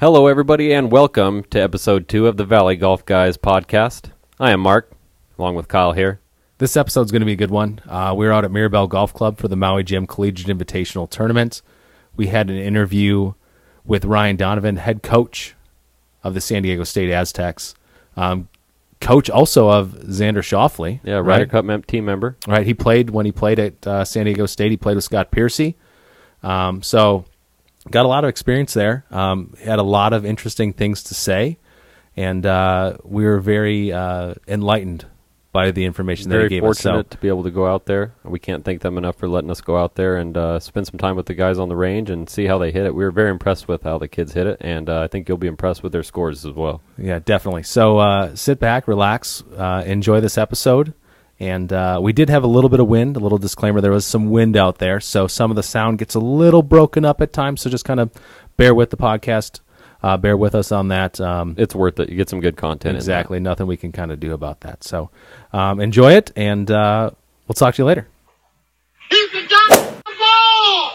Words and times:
Hello, 0.00 0.26
everybody, 0.26 0.72
and 0.72 0.90
welcome 0.90 1.44
to 1.44 1.58
episode 1.60 2.08
two 2.08 2.26
of 2.26 2.36
the 2.36 2.44
Valley 2.44 2.74
Golf 2.74 3.06
Guys 3.06 3.36
podcast. 3.36 4.10
I 4.40 4.50
am 4.50 4.58
Mark, 4.58 4.90
along 5.38 5.54
with 5.54 5.68
Kyle 5.68 5.92
here. 5.92 6.20
This 6.58 6.76
episode's 6.76 7.12
going 7.12 7.20
to 7.20 7.26
be 7.26 7.34
a 7.34 7.36
good 7.36 7.52
one. 7.52 7.80
Uh, 7.88 8.12
we 8.16 8.26
were 8.26 8.32
out 8.32 8.44
at 8.44 8.50
Mirabel 8.50 8.88
Golf 8.88 9.14
Club 9.14 9.38
for 9.38 9.46
the 9.46 9.54
Maui 9.56 9.84
Jim 9.84 10.06
Collegiate 10.08 10.48
Invitational 10.48 11.08
Tournament. 11.08 11.62
We 12.16 12.26
had 12.26 12.50
an 12.50 12.56
interview 12.56 13.34
with 13.84 14.04
Ryan 14.04 14.34
Donovan, 14.34 14.76
head 14.78 15.04
coach 15.04 15.54
of 16.24 16.34
the 16.34 16.40
San 16.40 16.64
Diego 16.64 16.82
State 16.82 17.10
Aztecs, 17.10 17.76
um, 18.16 18.48
coach 19.00 19.30
also 19.30 19.70
of 19.70 19.90
Xander 20.06 20.38
Schauffele. 20.42 20.98
Yeah, 21.04 21.18
Ryder 21.18 21.44
right? 21.44 21.50
Cup 21.50 21.64
mem- 21.64 21.82
team 21.84 22.04
member. 22.04 22.36
Right, 22.48 22.66
he 22.66 22.74
played 22.74 23.10
when 23.10 23.26
he 23.26 23.32
played 23.32 23.60
at 23.60 23.86
uh, 23.86 24.04
San 24.04 24.24
Diego 24.24 24.46
State. 24.46 24.72
He 24.72 24.76
played 24.76 24.96
with 24.96 25.04
Scott 25.04 25.30
Piercy. 25.30 25.76
Um, 26.42 26.82
so 26.82 27.26
got 27.90 28.04
a 28.04 28.08
lot 28.08 28.24
of 28.24 28.28
experience 28.28 28.74
there. 28.74 29.04
Um, 29.10 29.54
had 29.62 29.78
a 29.78 29.82
lot 29.84 30.12
of 30.12 30.24
interesting 30.24 30.72
things 30.72 31.02
to 31.04 31.14
say, 31.14 31.58
and 32.16 32.44
uh, 32.44 32.96
we 33.04 33.24
were 33.24 33.40
very 33.40 33.92
uh, 33.92 34.34
enlightened 34.48 35.06
by 35.54 35.70
the 35.70 35.84
information 35.84 36.30
that 36.30 36.34
Very 36.34 36.48
he 36.48 36.56
gave 36.56 36.64
us. 36.64 36.82
fortunate 36.82 37.06
So 37.06 37.16
to 37.16 37.18
be 37.18 37.28
able 37.28 37.44
to 37.44 37.50
go 37.52 37.64
out 37.64 37.86
there. 37.86 38.12
We 38.24 38.40
can't 38.40 38.64
thank 38.64 38.80
them 38.80 38.98
enough 38.98 39.14
for 39.16 39.28
letting 39.28 39.52
us 39.52 39.60
go 39.60 39.76
out 39.78 39.94
there 39.94 40.16
and 40.16 40.36
uh, 40.36 40.58
spend 40.58 40.88
some 40.88 40.98
time 40.98 41.14
with 41.14 41.26
the 41.26 41.34
guys 41.34 41.60
on 41.60 41.68
the 41.68 41.76
range 41.76 42.10
and 42.10 42.28
see 42.28 42.46
how 42.46 42.58
they 42.58 42.72
hit 42.72 42.86
it. 42.86 42.92
We 42.92 43.04
were 43.04 43.12
very 43.12 43.30
impressed 43.30 43.68
with 43.68 43.84
how 43.84 43.98
the 43.98 44.08
kids 44.08 44.32
hit 44.32 44.48
it, 44.48 44.56
and 44.60 44.90
uh, 44.90 45.02
I 45.02 45.06
think 45.06 45.28
you'll 45.28 45.38
be 45.38 45.46
impressed 45.46 45.84
with 45.84 45.92
their 45.92 46.02
scores 46.02 46.44
as 46.44 46.52
well. 46.52 46.82
yeah, 46.98 47.20
definitely. 47.20 47.62
So 47.62 47.98
uh, 47.98 48.34
sit 48.34 48.58
back, 48.58 48.88
relax, 48.88 49.44
uh, 49.56 49.84
enjoy 49.86 50.20
this 50.20 50.36
episode. 50.36 50.92
And 51.40 51.72
uh, 51.72 51.98
we 52.02 52.12
did 52.12 52.30
have 52.30 52.44
a 52.44 52.46
little 52.46 52.70
bit 52.70 52.80
of 52.80 52.86
wind. 52.86 53.16
A 53.16 53.20
little 53.20 53.38
disclaimer: 53.38 53.80
there 53.80 53.90
was 53.92 54.06
some 54.06 54.30
wind 54.30 54.56
out 54.56 54.78
there, 54.78 55.00
so 55.00 55.26
some 55.26 55.50
of 55.50 55.56
the 55.56 55.62
sound 55.62 55.98
gets 55.98 56.14
a 56.14 56.20
little 56.20 56.62
broken 56.62 57.04
up 57.04 57.20
at 57.20 57.32
times. 57.32 57.60
So 57.62 57.70
just 57.70 57.84
kind 57.84 57.98
of 58.00 58.10
bear 58.56 58.74
with 58.74 58.90
the 58.90 58.96
podcast. 58.96 59.60
Uh, 60.02 60.16
bear 60.18 60.36
with 60.36 60.54
us 60.54 60.70
on 60.70 60.88
that. 60.88 61.18
Um, 61.20 61.54
It's 61.58 61.74
worth 61.74 61.98
it. 61.98 62.08
You 62.10 62.16
get 62.16 62.28
some 62.28 62.40
good 62.40 62.56
content. 62.56 62.90
in 62.90 62.96
exactly. 62.96 63.40
Nothing 63.40 63.66
we 63.66 63.76
can 63.78 63.90
kind 63.90 64.12
of 64.12 64.20
do 64.20 64.32
about 64.34 64.60
that. 64.60 64.84
So 64.84 65.10
um, 65.52 65.80
enjoy 65.80 66.12
it, 66.12 66.30
and 66.36 66.70
uh, 66.70 67.10
we'll 67.48 67.54
talk 67.54 67.74
to 67.76 67.82
you 67.82 67.86
later. 67.86 68.06
He's 69.10 69.30
the 69.32 69.42
guy 69.48 70.00
ball! 70.04 70.92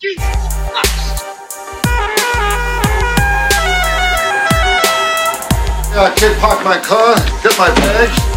Jesus 0.00 0.22
Christ! 0.24 2.02
Yeah, 5.94 6.14
kid, 6.16 6.36
park 6.38 6.64
my 6.64 6.78
car, 6.80 7.14
get 7.42 7.56
my 7.58 7.68
bags, 7.74 8.18
and 8.24 8.31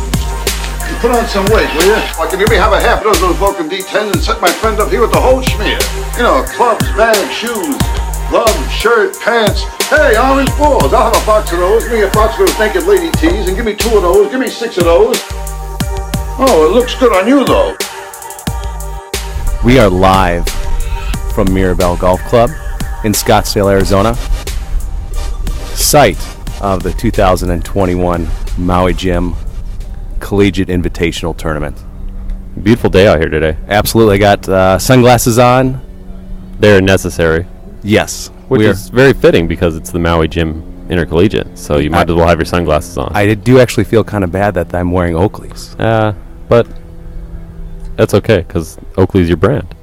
put 1.06 1.22
on 1.22 1.28
some 1.28 1.46
weight, 1.54 1.70
will 1.78 1.86
you? 1.86 2.02
I 2.18 2.26
can 2.28 2.40
maybe 2.40 2.56
have 2.56 2.74
a 2.74 2.82
half 2.82 3.04
dozen 3.04 3.30
of 3.30 3.38
those 3.38 3.38
Vulcan 3.38 3.70
D10s 3.70 4.14
and 4.14 4.22
set 4.24 4.42
my 4.42 4.50
friend 4.50 4.80
up 4.80 4.90
here 4.90 5.02
with 5.02 5.12
the 5.12 5.22
whole 5.22 5.40
schmear. 5.40 5.78
You 6.18 6.24
know, 6.24 6.42
clubs, 6.50 6.82
bags, 6.98 7.32
shoes, 7.32 7.78
gloves, 8.30 8.72
shirt, 8.74 9.14
pants. 9.22 9.62
Hey, 9.86 10.18
orange 10.18 10.50
balls. 10.58 10.94
I'll 10.94 11.14
have 11.14 11.22
a 11.22 11.26
box 11.26 11.52
of 11.52 11.60
those. 11.60 11.84
Give 11.84 11.94
me 11.94 12.02
a 12.02 12.10
box 12.10 12.40
of 12.40 12.48
those 12.48 12.58
naked 12.58 12.88
lady 12.88 13.12
tees, 13.22 13.48
and 13.48 13.56
give 13.56 13.66
me 13.66 13.76
two 13.76 13.96
of 13.96 14.02
those. 14.02 14.32
Give 14.32 14.40
me 14.40 14.48
six 14.48 14.80
of 14.80 14.86
those. 14.86 15.22
Oh, 16.42 16.66
it 16.68 16.74
looks 16.74 16.96
good 16.96 17.14
on 17.14 17.28
you, 17.28 17.46
though. 17.46 17.78
We 19.64 19.78
are 19.78 19.90
live 19.90 20.50
from 21.36 21.54
Mirabel 21.54 21.98
Golf 21.98 22.22
Club 22.22 22.50
in 23.04 23.12
Scottsdale, 23.12 23.72
Arizona, 23.72 24.16
site 25.76 26.18
of 26.62 26.82
the 26.82 26.94
2021 26.94 28.28
Maui 28.58 28.94
Jim 28.94 29.36
Collegiate 30.30 30.70
Invitational 30.70 31.38
Tournament. 31.38 31.78
Beautiful 32.64 32.90
day 32.90 33.06
out 33.08 33.20
here 33.20 33.30
today. 33.30 33.56
Absolutely, 33.68 34.18
got 34.18 34.50
uh, 34.50 34.80
sunglasses 34.80 35.38
on. 35.38 35.80
They're 36.60 36.82
necessary, 36.82 37.46
Yes, 37.84 38.30
which 38.48 38.58
we 38.60 38.66
are- 38.66 38.72
is 38.72 38.90
very 38.90 39.14
fitting 39.14 39.48
because 39.48 39.76
it's 39.76 39.92
the 39.92 40.00
Maui 40.00 40.28
Jim 40.28 40.64
Intercollegiate. 40.90 41.56
So 41.60 41.78
you 41.78 41.92
might 41.92 42.10
I- 42.10 42.12
as 42.14 42.16
well 42.16 42.28
have 42.28 42.40
your 42.40 42.46
sunglasses 42.46 42.98
on. 42.98 43.12
I 43.14 43.36
do 43.36 43.60
actually 43.60 43.84
feel 43.84 44.04
kind 44.04 44.24
of 44.24 44.32
bad 44.32 44.56
that 44.56 44.74
I'm 44.74 44.90
wearing 44.92 45.16
Oakley's. 45.16 45.76
Uh, 45.78 46.16
but 46.50 46.66
that's 47.96 48.16
okay 48.16 48.38
because 48.40 48.80
Oakley's 48.98 49.28
your 49.28 49.38
brand. 49.38 49.76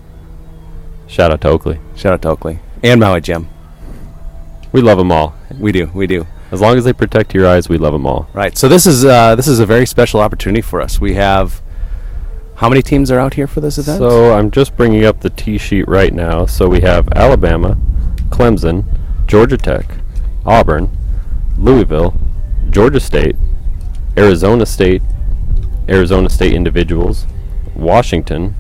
Shout 1.07 1.31
out 1.31 1.41
to 1.43 1.49
Oakley. 1.51 1.79
Shout 1.95 2.15
out 2.15 2.23
to 2.23 2.31
Oakley 2.31 2.59
and 2.83 2.99
Maui 3.01 3.21
Jim. 3.21 3.49
We 4.73 4.81
love 4.81 4.99
them 4.99 5.13
all. 5.13 5.37
We 5.57 5.71
do, 5.71 5.89
we 5.95 6.09
do. 6.09 6.27
As 6.53 6.61
long 6.61 6.77
as 6.77 6.85
they 6.85 6.93
protect 6.93 7.35
your 7.35 7.47
eyes, 7.47 7.71
we 7.71 7.79
love 7.79 7.95
them 7.95 8.07
all. 8.07 8.29
Right. 8.35 8.57
So 8.57 8.69
this 8.69 8.87
is 8.87 9.05
uh, 9.07 9.35
this 9.35 9.49
is 9.49 9.59
a 9.59 9.67
very 9.67 9.87
special 9.87 10.21
opportunity 10.21 10.61
for 10.61 10.83
us. 10.83 11.01
We 11.01 11.15
have 11.15 11.63
how 12.57 12.69
many 12.69 12.83
teams 12.83 13.11
are 13.11 13.19
out 13.19 13.35
here 13.35 13.47
for 13.47 13.61
this 13.61 13.79
event? 13.79 13.99
So 13.99 14.35
I'm 14.35 14.51
just 14.51 14.77
bringing 14.77 15.05
up 15.05 15.21
the 15.21 15.31
T 15.31 15.57
sheet 15.57 15.89
right 15.89 16.13
now. 16.13 16.45
So 16.47 16.69
we 16.69 16.83
have 16.83 17.09
Alabama, 17.15 17.79
Clemson, 18.29 18.85
Georgia 19.27 19.57
Tech, 19.57 19.87
Auburn, 20.45 20.97
Louisville, 21.57 22.15
Georgia 22.71 23.01
State, 23.01 23.35
Arizona 24.19 24.67
State, 24.67 25.03
Arizona 25.89 26.29
State 26.29 26.53
individuals, 26.53 27.27
Washington, 27.75 28.55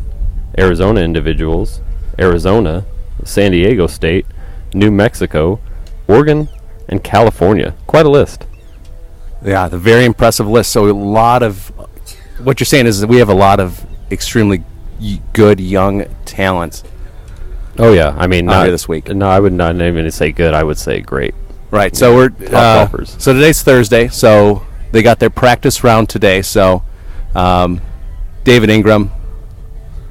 Arizona 0.58 1.02
individuals, 1.02 1.82
Arizona, 2.18 2.86
San 3.22 3.52
Diego 3.52 3.86
State, 3.86 4.26
New 4.72 4.90
Mexico, 4.90 5.60
Oregon, 6.08 6.48
and 6.92 7.02
California. 7.02 7.74
Quite 7.86 8.06
a 8.06 8.10
list. 8.10 8.46
Yeah, 9.44 9.66
the 9.66 9.78
very 9.78 10.04
impressive 10.04 10.46
list. 10.46 10.70
So 10.70 10.88
a 10.88 10.92
lot 10.92 11.42
of 11.42 11.68
what 12.38 12.60
you're 12.60 12.66
saying 12.66 12.86
is 12.86 13.00
that 13.00 13.08
we 13.08 13.16
have 13.16 13.30
a 13.30 13.34
lot 13.34 13.58
of 13.58 13.84
extremely 14.12 14.62
y- 15.00 15.20
good 15.32 15.58
young 15.58 16.04
talent. 16.24 16.82
Oh 17.78 17.92
yeah, 17.92 18.14
I 18.16 18.26
mean 18.26 18.46
not 18.46 18.64
here 18.64 18.70
this 18.70 18.86
week. 18.86 19.08
No, 19.08 19.28
I 19.28 19.40
would 19.40 19.54
not 19.54 19.74
even 19.74 20.08
say 20.10 20.30
good. 20.30 20.54
I 20.54 20.62
would 20.62 20.78
say 20.78 21.00
great. 21.00 21.34
Right. 21.70 21.96
So 21.96 22.14
we're 22.14 22.30
uh, 22.52 22.86
so 23.04 23.32
today's 23.32 23.62
Thursday. 23.62 24.08
So 24.08 24.64
they 24.92 25.02
got 25.02 25.18
their 25.18 25.30
practice 25.30 25.82
round 25.82 26.10
today. 26.10 26.42
So 26.42 26.82
um, 27.34 27.80
David 28.44 28.68
Ingram, 28.68 29.10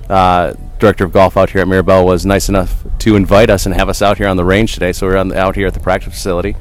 uh, 0.10 0.56
director 0.82 1.06
of 1.06 1.14
golf 1.14 1.38
out 1.38 1.52
here 1.52 1.62
at 1.62 1.68
Mirabel, 1.68 2.06
was 2.06 2.26
nice 2.26 2.50
enough 2.50 2.84
to 3.00 3.16
invite 3.16 3.50
us 3.50 3.66
and 3.66 3.74
have 3.76 3.88
us 3.88 4.02
out 4.02 4.18
here 4.18 4.28
on 4.28 4.36
the 4.36 4.44
range 4.44 4.74
today. 4.74 4.92
So 4.92 5.08
we're 5.08 5.24
the, 5.24 5.40
out 5.40 5.56
here 5.56 5.68
at 5.68 5.74
the 5.74 5.80
practice 5.80 6.14
facility, 6.14 6.56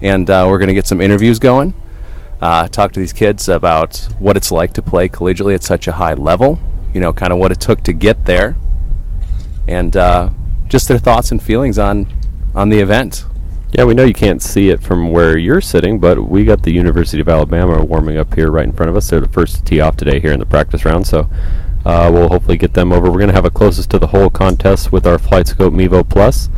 and 0.00 0.30
uh, 0.30 0.46
we're 0.48 0.58
going 0.58 0.68
to 0.68 0.74
get 0.74 0.86
some 0.86 1.00
interviews 1.00 1.38
going. 1.38 1.74
Uh, 2.40 2.68
talk 2.68 2.92
to 2.92 3.00
these 3.00 3.12
kids 3.12 3.48
about 3.48 3.96
what 4.18 4.36
it's 4.36 4.52
like 4.52 4.72
to 4.74 4.82
play 4.82 5.08
collegiately 5.08 5.54
at 5.54 5.62
such 5.62 5.88
a 5.88 5.92
high 5.92 6.14
level. 6.14 6.58
You 6.94 7.00
know, 7.00 7.12
kind 7.12 7.32
of 7.32 7.38
what 7.38 7.52
it 7.52 7.60
took 7.60 7.82
to 7.82 7.92
get 7.92 8.24
there, 8.24 8.56
and 9.68 9.94
uh, 9.96 10.30
just 10.68 10.88
their 10.88 10.98
thoughts 10.98 11.30
and 11.30 11.42
feelings 11.42 11.78
on 11.78 12.06
on 12.54 12.70
the 12.70 12.78
event. 12.78 13.26
Yeah, 13.72 13.84
we 13.84 13.94
know 13.94 14.04
you 14.04 14.14
can't 14.14 14.40
see 14.40 14.70
it 14.70 14.80
from 14.80 15.10
where 15.10 15.36
you're 15.36 15.60
sitting, 15.60 15.98
but 15.98 16.18
we 16.18 16.44
got 16.44 16.62
the 16.62 16.70
University 16.70 17.20
of 17.20 17.28
Alabama 17.28 17.84
warming 17.84 18.16
up 18.16 18.32
here 18.32 18.50
right 18.50 18.64
in 18.64 18.72
front 18.72 18.88
of 18.88 18.96
us. 18.96 19.10
They're 19.10 19.20
the 19.20 19.28
first 19.28 19.56
to 19.56 19.64
tee 19.64 19.80
off 19.80 19.96
today 19.96 20.20
here 20.20 20.32
in 20.32 20.38
the 20.38 20.46
practice 20.46 20.84
round, 20.84 21.06
so 21.06 21.28
uh, 21.86 22.10
we'll 22.12 22.28
hopefully 22.28 22.56
get 22.56 22.74
them 22.74 22.92
over. 22.92 23.08
We're 23.08 23.18
going 23.18 23.28
to 23.28 23.34
have 23.34 23.44
a 23.44 23.50
closest 23.50 23.90
to 23.90 24.00
the 24.00 24.08
hole 24.08 24.28
contest 24.28 24.90
with 24.90 25.06
our 25.06 25.18
Flight 25.18 25.46
Scope 25.46 25.72
Mevo 25.72 26.06
Plus. 26.06 26.50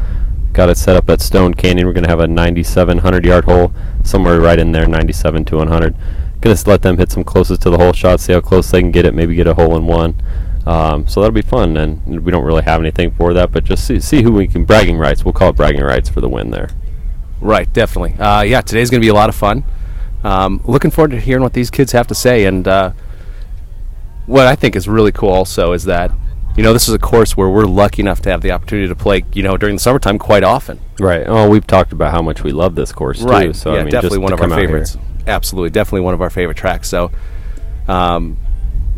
Got 0.55 0.71
it 0.71 0.79
set 0.79 0.97
up 0.97 1.11
at 1.11 1.21
Stone 1.21 1.53
Canyon. 1.53 1.87
We're 1.87 1.93
going 1.93 2.05
to 2.05 2.11
have 2.11 2.21
a 2.21 2.27
9700 2.27 3.27
yard 3.27 3.45
hole 3.45 3.71
somewhere 4.03 4.41
right 4.41 4.59
in 4.59 4.73
there, 4.73 4.87
97 4.87 5.45
to 5.45 5.57
100. 5.59 5.95
Going 6.41 6.57
to 6.57 6.71
let 6.71 6.81
them 6.81 6.97
hit 6.97 7.13
some 7.13 7.25
closest 7.25 7.61
to 7.61 7.69
the 7.69 7.77
hole 7.77 7.93
shots, 7.93 8.23
see 8.23 8.33
how 8.33 8.41
close 8.41 8.71
they 8.71 8.81
can 8.81 8.91
get 8.91 9.05
it, 9.05 9.13
maybe 9.13 9.35
get 9.35 9.47
a 9.47 9.53
hole 9.53 9.77
in 9.77 9.87
one. 9.87 10.17
Um, 10.67 11.07
so 11.07 11.21
that'll 11.21 11.35
be 11.35 11.43
fun, 11.43 11.77
and 11.77 12.25
we 12.25 12.33
don't 12.33 12.45
really 12.45 12.63
have 12.63 12.81
anything 12.81 13.11
for 13.11 13.35
that, 13.35 13.53
but 13.53 13.65
just 13.65 13.87
see, 13.87 14.01
see 14.01 14.23
who 14.23 14.33
we 14.33 14.47
can 14.47 14.65
bragging 14.65 14.97
rights. 14.97 15.27
We'll 15.27 15.35
call 15.35 15.51
it 15.51 15.57
bragging 15.57 15.83
rights 15.83 16.09
for 16.09 16.23
the 16.23 16.29
win 16.31 16.53
there. 16.53 16.71
Right, 17.43 17.71
definitely. 17.75 18.15
Uh, 18.19 18.41
yeah, 18.43 18.63
today's 18.63 18.89
going 18.89 19.03
to 19.03 19.05
be 19.05 19.11
a 19.11 19.15
lot 19.15 19.29
of 19.29 19.35
fun. 19.35 19.65
Um, 20.25 20.63
looking 20.65 20.91
forward 20.91 21.11
to 21.11 21.21
hearing 21.21 21.43
what 21.43 21.53
these 21.53 21.71
kids 21.71 21.93
have 21.93 22.07
to 22.07 22.15
say. 22.15 22.47
And 22.47 22.67
uh, 22.67 22.93
what 24.29 24.47
I 24.47 24.55
think 24.55 24.77
is 24.77 24.87
really 24.87 25.11
cool 25.11 25.31
also 25.31 25.73
is 25.73 25.85
that, 25.85 26.13
you 26.57 26.63
know, 26.63 26.73
this 26.73 26.87
is 26.89 26.95
a 26.95 26.99
course 26.99 27.37
where 27.37 27.49
we're 27.49 27.65
lucky 27.65 28.03
enough 28.03 28.21
to 28.23 28.31
have 28.31 28.43
the 28.43 28.53
opportunity 28.53 28.87
to 28.87 28.95
play, 28.95 29.25
you 29.33 29.43
know, 29.43 29.57
during 29.57 29.77
the 29.77 29.81
summertime 29.81 30.19
quite 30.19 30.45
often. 30.45 30.79
Right. 31.01 31.25
Oh, 31.27 31.49
we've 31.49 31.67
talked 31.67 31.93
about 31.93 32.13
how 32.13 32.21
much 32.23 32.45
we 32.45 32.53
love 32.53 32.75
this 32.75 32.93
course 32.93 33.25
too. 33.25 33.53
So 33.55 33.73
yeah, 33.73 33.81
I 33.81 33.85
mean, 33.85 33.91
definitely 33.93 34.19
just 34.19 34.23
one 34.23 34.33
of 34.33 34.41
our 34.41 34.45
come 34.47 34.53
out 34.53 34.59
here- 34.59 34.69
favorites. 34.69 34.97
Absolutely, 35.27 35.71
definitely 35.71 36.01
one 36.03 36.15
of 36.15 36.23
our 36.23 36.31
favorite 36.31 36.57
tracks. 36.57 36.89
So, 36.89 37.11
um, 37.87 38.39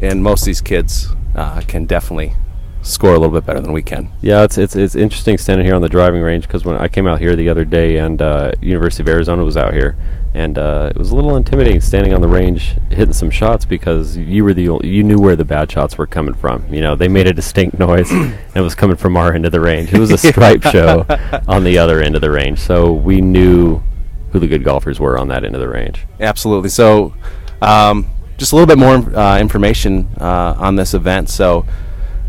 and 0.01 0.23
most 0.23 0.43
of 0.43 0.47
these 0.47 0.61
kids 0.61 1.09
uh, 1.35 1.61
can 1.67 1.87
definitely 1.87 2.35
score 2.83 3.11
a 3.15 3.19
little 3.19 3.35
bit 3.35 3.45
better 3.45 3.61
than 3.61 3.73
we 3.73 3.83
can. 3.83 4.11
Yeah, 4.23 4.45
it's 4.45 4.57
it's 4.57 4.77
it's 4.77 4.95
interesting 4.95 5.39
standing 5.39 5.67
here 5.67 5.75
on 5.75 5.83
the 5.83 5.89
driving 5.89 6.23
range 6.23 6.47
because 6.47 6.65
when 6.65 6.77
I 6.77 6.87
came 6.89 7.07
out 7.07 7.19
here 7.19 7.35
the 7.35 7.49
other 7.49 7.65
day 7.65 7.97
and 7.99 8.23
uh, 8.23 8.53
University 8.61 9.03
of 9.03 9.09
Arizona 9.09 9.45
was 9.45 9.57
out 9.57 9.73
here, 9.75 9.97
and 10.33 10.59
uh, 10.59 10.91
it 10.95 10.97
was 10.97 11.11
a 11.11 11.15
little 11.15 11.37
intimidating 11.37 11.81
standing 11.81 12.15
on 12.15 12.21
the 12.21 12.29
range 12.29 12.77
hitting 12.91 13.13
some 13.13 13.31
shots 13.31 13.65
because 13.65 14.17
you 14.17 14.45
were 14.45 14.55
the 14.55 14.69
ol- 14.69 14.85
you 14.85 15.03
knew 15.03 15.19
where 15.19 15.35
the 15.35 15.45
bad 15.45 15.71
shots 15.71 15.99
were 15.99 16.07
coming 16.07 16.35
from. 16.35 16.73
You 16.73 16.81
know, 16.81 16.95
they 16.95 17.09
made 17.09 17.27
a 17.27 17.33
distinct 17.33 17.79
noise 17.79 18.11
and 18.13 18.37
it 18.55 18.61
was 18.61 18.75
coming 18.75 18.97
from 18.97 19.17
our 19.17 19.35
end 19.35 19.45
of 19.45 19.53
the 19.53 19.61
range. 19.61 19.93
It 19.93 19.99
was 19.99 20.11
a 20.11 20.19
stripe 20.19 20.63
show 20.63 21.05
on 21.49 21.65
the 21.65 21.79
other 21.79 22.01
end 22.01 22.15
of 22.15 22.21
the 22.21 22.31
range, 22.31 22.61
so 22.61 22.93
we 22.93 23.21
knew 23.21 23.83
who 24.31 24.39
the 24.39 24.47
good 24.47 24.63
golfers 24.63 25.01
were 25.01 25.19
on 25.19 25.29
that 25.29 25.45
end 25.45 25.55
of 25.55 25.61
the 25.61 25.69
range. 25.69 26.07
Absolutely. 26.21 26.69
So, 26.69 27.15
um, 27.61 28.07
just 28.39 28.53
a 28.53 28.55
little 28.55 28.69
bit 28.69 28.79
more 28.79 28.95
uh, 29.17 29.39
information 29.41 30.09
uh, 30.19 30.55
on 30.57 30.77
this 30.77 30.95
event. 30.95 31.29
So, 31.29 31.67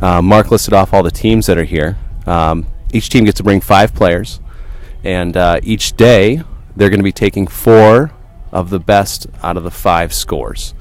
uh, 0.02 0.22
Mark 0.22 0.50
listed 0.50 0.74
off 0.74 0.94
all 0.94 1.04
the 1.04 1.12
teams 1.12 1.46
that 1.46 1.58
are 1.60 1.64
here. 1.64 1.98
Um, 2.26 2.66
each 2.92 3.10
team 3.10 3.26
gets 3.26 3.38
to 3.38 3.44
bring 3.44 3.62
five 3.62 3.94
players, 3.94 4.40
and 5.04 5.38
uh, 5.38 5.60
each 5.62 5.96
day 5.96 6.44
they're 6.76 6.90
going 6.90 7.00
to 7.00 7.04
be 7.04 7.12
taking 7.12 7.48
four 7.48 8.12
of 8.52 8.70
the 8.70 8.80
best 8.80 9.28
out 9.44 9.58
of 9.58 9.64
the 9.64 9.72
five 9.72 10.14
scores. 10.14 10.74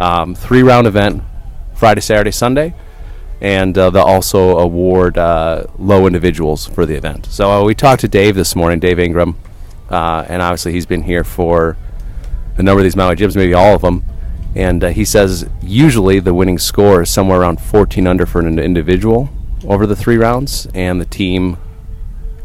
Um, 0.00 0.34
three 0.34 0.62
round 0.62 0.86
event, 0.86 1.22
Friday, 1.74 2.00
Saturday, 2.00 2.32
Sunday, 2.32 2.74
and 3.40 3.76
uh, 3.76 3.90
they'll 3.90 4.02
also 4.02 4.58
award 4.58 5.18
uh, 5.18 5.64
low 5.78 6.06
individuals 6.06 6.66
for 6.66 6.86
the 6.86 6.94
event. 6.94 7.26
So 7.26 7.50
uh, 7.50 7.64
we 7.64 7.74
talked 7.74 8.00
to 8.02 8.08
Dave 8.08 8.34
this 8.34 8.54
morning, 8.54 8.78
Dave 8.78 8.98
Ingram, 8.98 9.36
uh, 9.90 10.24
and 10.28 10.42
obviously 10.42 10.72
he's 10.72 10.86
been 10.86 11.02
here 11.02 11.24
for 11.24 11.76
a 12.56 12.62
number 12.62 12.80
of 12.80 12.84
these 12.84 12.96
Maui 12.96 13.16
Jims, 13.16 13.36
maybe 13.36 13.54
all 13.54 13.74
of 13.74 13.82
them. 13.82 14.04
And 14.54 14.84
uh, 14.84 14.88
he 14.90 15.04
says 15.04 15.48
usually 15.62 16.20
the 16.20 16.34
winning 16.34 16.58
score 16.58 17.02
is 17.02 17.10
somewhere 17.10 17.40
around 17.40 17.60
14 17.60 18.06
under 18.06 18.26
for 18.26 18.40
an 18.40 18.58
individual 18.58 19.30
over 19.64 19.86
the 19.86 19.96
three 19.96 20.16
rounds, 20.16 20.66
and 20.74 21.00
the 21.00 21.04
team 21.04 21.56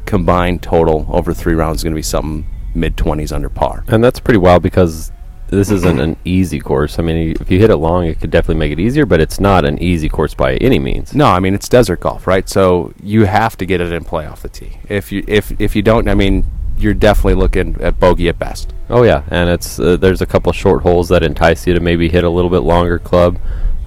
combined 0.05 0.63
total 0.63 1.05
over 1.09 1.33
three 1.33 1.53
rounds 1.53 1.79
is 1.79 1.83
going 1.83 1.93
to 1.93 1.97
be 1.97 2.01
something 2.01 2.47
mid 2.77 2.95
20s 2.95 3.31
under 3.33 3.49
par. 3.49 3.83
And 3.87 4.03
that's 4.03 4.19
pretty 4.19 4.37
wild 4.37 4.63
because 4.63 5.11
this 5.49 5.71
isn't 5.71 5.99
an 5.99 6.17
easy 6.25 6.59
course. 6.59 6.99
I 6.99 7.03
mean, 7.03 7.35
if 7.39 7.49
you 7.49 7.59
hit 7.59 7.69
it 7.69 7.77
long, 7.77 8.05
it 8.05 8.19
could 8.19 8.31
definitely 8.31 8.59
make 8.59 8.71
it 8.71 8.79
easier, 8.79 9.05
but 9.05 9.21
it's 9.21 9.39
not 9.39 9.65
an 9.65 9.81
easy 9.81 10.09
course 10.09 10.33
by 10.33 10.55
any 10.57 10.77
means. 10.77 11.15
No, 11.15 11.27
I 11.27 11.39
mean 11.39 11.53
it's 11.53 11.69
desert 11.69 12.01
golf, 12.01 12.27
right? 12.27 12.47
So 12.49 12.93
you 13.01 13.25
have 13.25 13.57
to 13.57 13.65
get 13.65 13.79
it 13.81 13.91
in 13.91 14.03
play 14.03 14.25
off 14.25 14.41
the 14.41 14.49
tee. 14.49 14.77
If 14.89 15.11
you 15.11 15.23
if 15.27 15.59
if 15.59 15.75
you 15.75 15.81
don't, 15.81 16.09
I 16.09 16.15
mean, 16.15 16.45
you're 16.77 16.93
definitely 16.93 17.35
looking 17.35 17.79
at 17.81 17.99
bogey 17.99 18.27
at 18.29 18.37
best. 18.37 18.73
Oh 18.89 19.03
yeah, 19.03 19.23
and 19.29 19.49
it's 19.49 19.79
uh, 19.79 19.97
there's 19.97 20.21
a 20.21 20.25
couple 20.25 20.51
short 20.51 20.83
holes 20.83 21.09
that 21.09 21.23
entice 21.23 21.65
you 21.65 21.73
to 21.73 21.79
maybe 21.79 22.09
hit 22.09 22.23
a 22.23 22.29
little 22.29 22.51
bit 22.51 22.59
longer 22.59 22.99
club. 22.99 23.39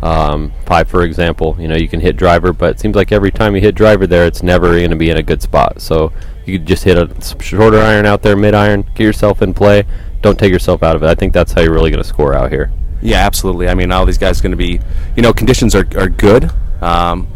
Um, 0.02 0.52
five, 0.66 0.88
for 0.88 1.02
example, 1.02 1.56
you 1.58 1.68
know 1.68 1.76
you 1.76 1.88
can 1.88 2.00
hit 2.00 2.16
driver, 2.16 2.52
but 2.52 2.70
it 2.70 2.80
seems 2.80 2.96
like 2.96 3.12
every 3.12 3.30
time 3.30 3.54
you 3.54 3.60
hit 3.60 3.74
driver 3.74 4.06
there, 4.06 4.26
it's 4.26 4.42
never 4.42 4.68
going 4.68 4.90
to 4.90 4.96
be 4.96 5.10
in 5.10 5.16
a 5.16 5.22
good 5.22 5.42
spot. 5.42 5.80
So 5.80 6.12
you 6.46 6.58
could 6.58 6.66
just 6.66 6.84
hit 6.84 6.96
a 6.96 7.08
shorter 7.42 7.78
iron 7.78 8.06
out 8.06 8.22
there, 8.22 8.36
mid 8.36 8.54
iron, 8.54 8.82
get 8.94 9.04
yourself 9.04 9.42
in 9.42 9.54
play. 9.54 9.84
Don't 10.22 10.38
take 10.38 10.52
yourself 10.52 10.82
out 10.82 10.96
of 10.96 11.02
it. 11.02 11.06
I 11.06 11.14
think 11.14 11.32
that's 11.32 11.52
how 11.52 11.60
you're 11.60 11.72
really 11.72 11.90
going 11.90 12.02
to 12.02 12.08
score 12.08 12.34
out 12.34 12.50
here. 12.50 12.70
Yeah, 13.02 13.24
absolutely. 13.24 13.68
I 13.68 13.74
mean, 13.74 13.92
all 13.92 14.04
these 14.04 14.18
guys 14.18 14.40
are 14.40 14.42
going 14.42 14.50
to 14.50 14.56
be, 14.56 14.80
you 15.16 15.22
know, 15.22 15.32
conditions 15.32 15.74
are, 15.74 15.86
are 15.96 16.08
good. 16.08 16.50
Um, 16.82 17.28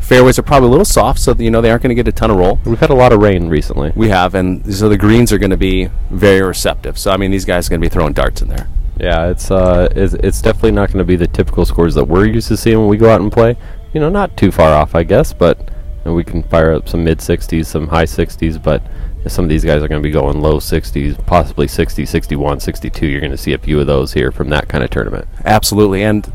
fairways 0.00 0.38
are 0.38 0.42
probably 0.42 0.68
a 0.68 0.70
little 0.70 0.84
soft, 0.84 1.20
so 1.20 1.34
you 1.34 1.50
know 1.50 1.60
they 1.60 1.70
aren't 1.70 1.82
going 1.82 1.94
to 1.94 1.94
get 1.94 2.08
a 2.08 2.12
ton 2.12 2.30
of 2.30 2.36
roll. 2.36 2.58
We've 2.64 2.80
had 2.80 2.90
a 2.90 2.94
lot 2.94 3.12
of 3.12 3.20
rain 3.20 3.48
recently. 3.48 3.92
We 3.94 4.08
have, 4.08 4.34
and 4.34 4.74
so 4.74 4.88
the 4.88 4.98
greens 4.98 5.32
are 5.32 5.38
going 5.38 5.50
to 5.50 5.56
be 5.56 5.88
very 6.10 6.42
receptive. 6.42 6.98
So 6.98 7.10
I 7.10 7.16
mean, 7.16 7.30
these 7.30 7.44
guys 7.44 7.66
are 7.66 7.70
going 7.70 7.80
to 7.80 7.84
be 7.84 7.92
throwing 7.92 8.12
darts 8.12 8.42
in 8.42 8.48
there. 8.48 8.68
Yeah, 9.00 9.30
it's 9.30 9.50
uh, 9.50 9.88
it's, 9.96 10.14
it's 10.14 10.42
definitely 10.42 10.72
not 10.72 10.88
going 10.88 10.98
to 10.98 11.04
be 11.04 11.16
the 11.16 11.26
typical 11.26 11.64
scores 11.64 11.94
that 11.94 12.04
we're 12.04 12.26
used 12.26 12.48
to 12.48 12.56
seeing 12.56 12.78
when 12.78 12.88
we 12.88 12.96
go 12.96 13.10
out 13.10 13.20
and 13.20 13.32
play. 13.32 13.56
You 13.94 14.00
know, 14.00 14.10
not 14.10 14.36
too 14.36 14.52
far 14.52 14.72
off, 14.72 14.94
I 14.94 15.02
guess, 15.04 15.32
but 15.32 15.70
we 16.04 16.22
can 16.22 16.42
fire 16.42 16.72
up 16.72 16.88
some 16.88 17.02
mid 17.04 17.18
60s, 17.18 17.66
some 17.66 17.88
high 17.88 18.04
60s, 18.04 18.62
but 18.62 18.82
some 19.26 19.44
of 19.44 19.48
these 19.48 19.64
guys 19.64 19.82
are 19.82 19.88
going 19.88 20.02
to 20.02 20.06
be 20.06 20.12
going 20.12 20.40
low 20.40 20.58
60s, 20.58 21.26
possibly 21.26 21.66
60, 21.66 22.06
61, 22.06 22.60
62. 22.60 23.06
You're 23.06 23.20
going 23.20 23.30
to 23.30 23.36
see 23.36 23.52
a 23.52 23.58
few 23.58 23.80
of 23.80 23.86
those 23.86 24.12
here 24.12 24.30
from 24.30 24.48
that 24.50 24.68
kind 24.68 24.84
of 24.84 24.90
tournament. 24.90 25.26
Absolutely, 25.44 26.02
and 26.02 26.30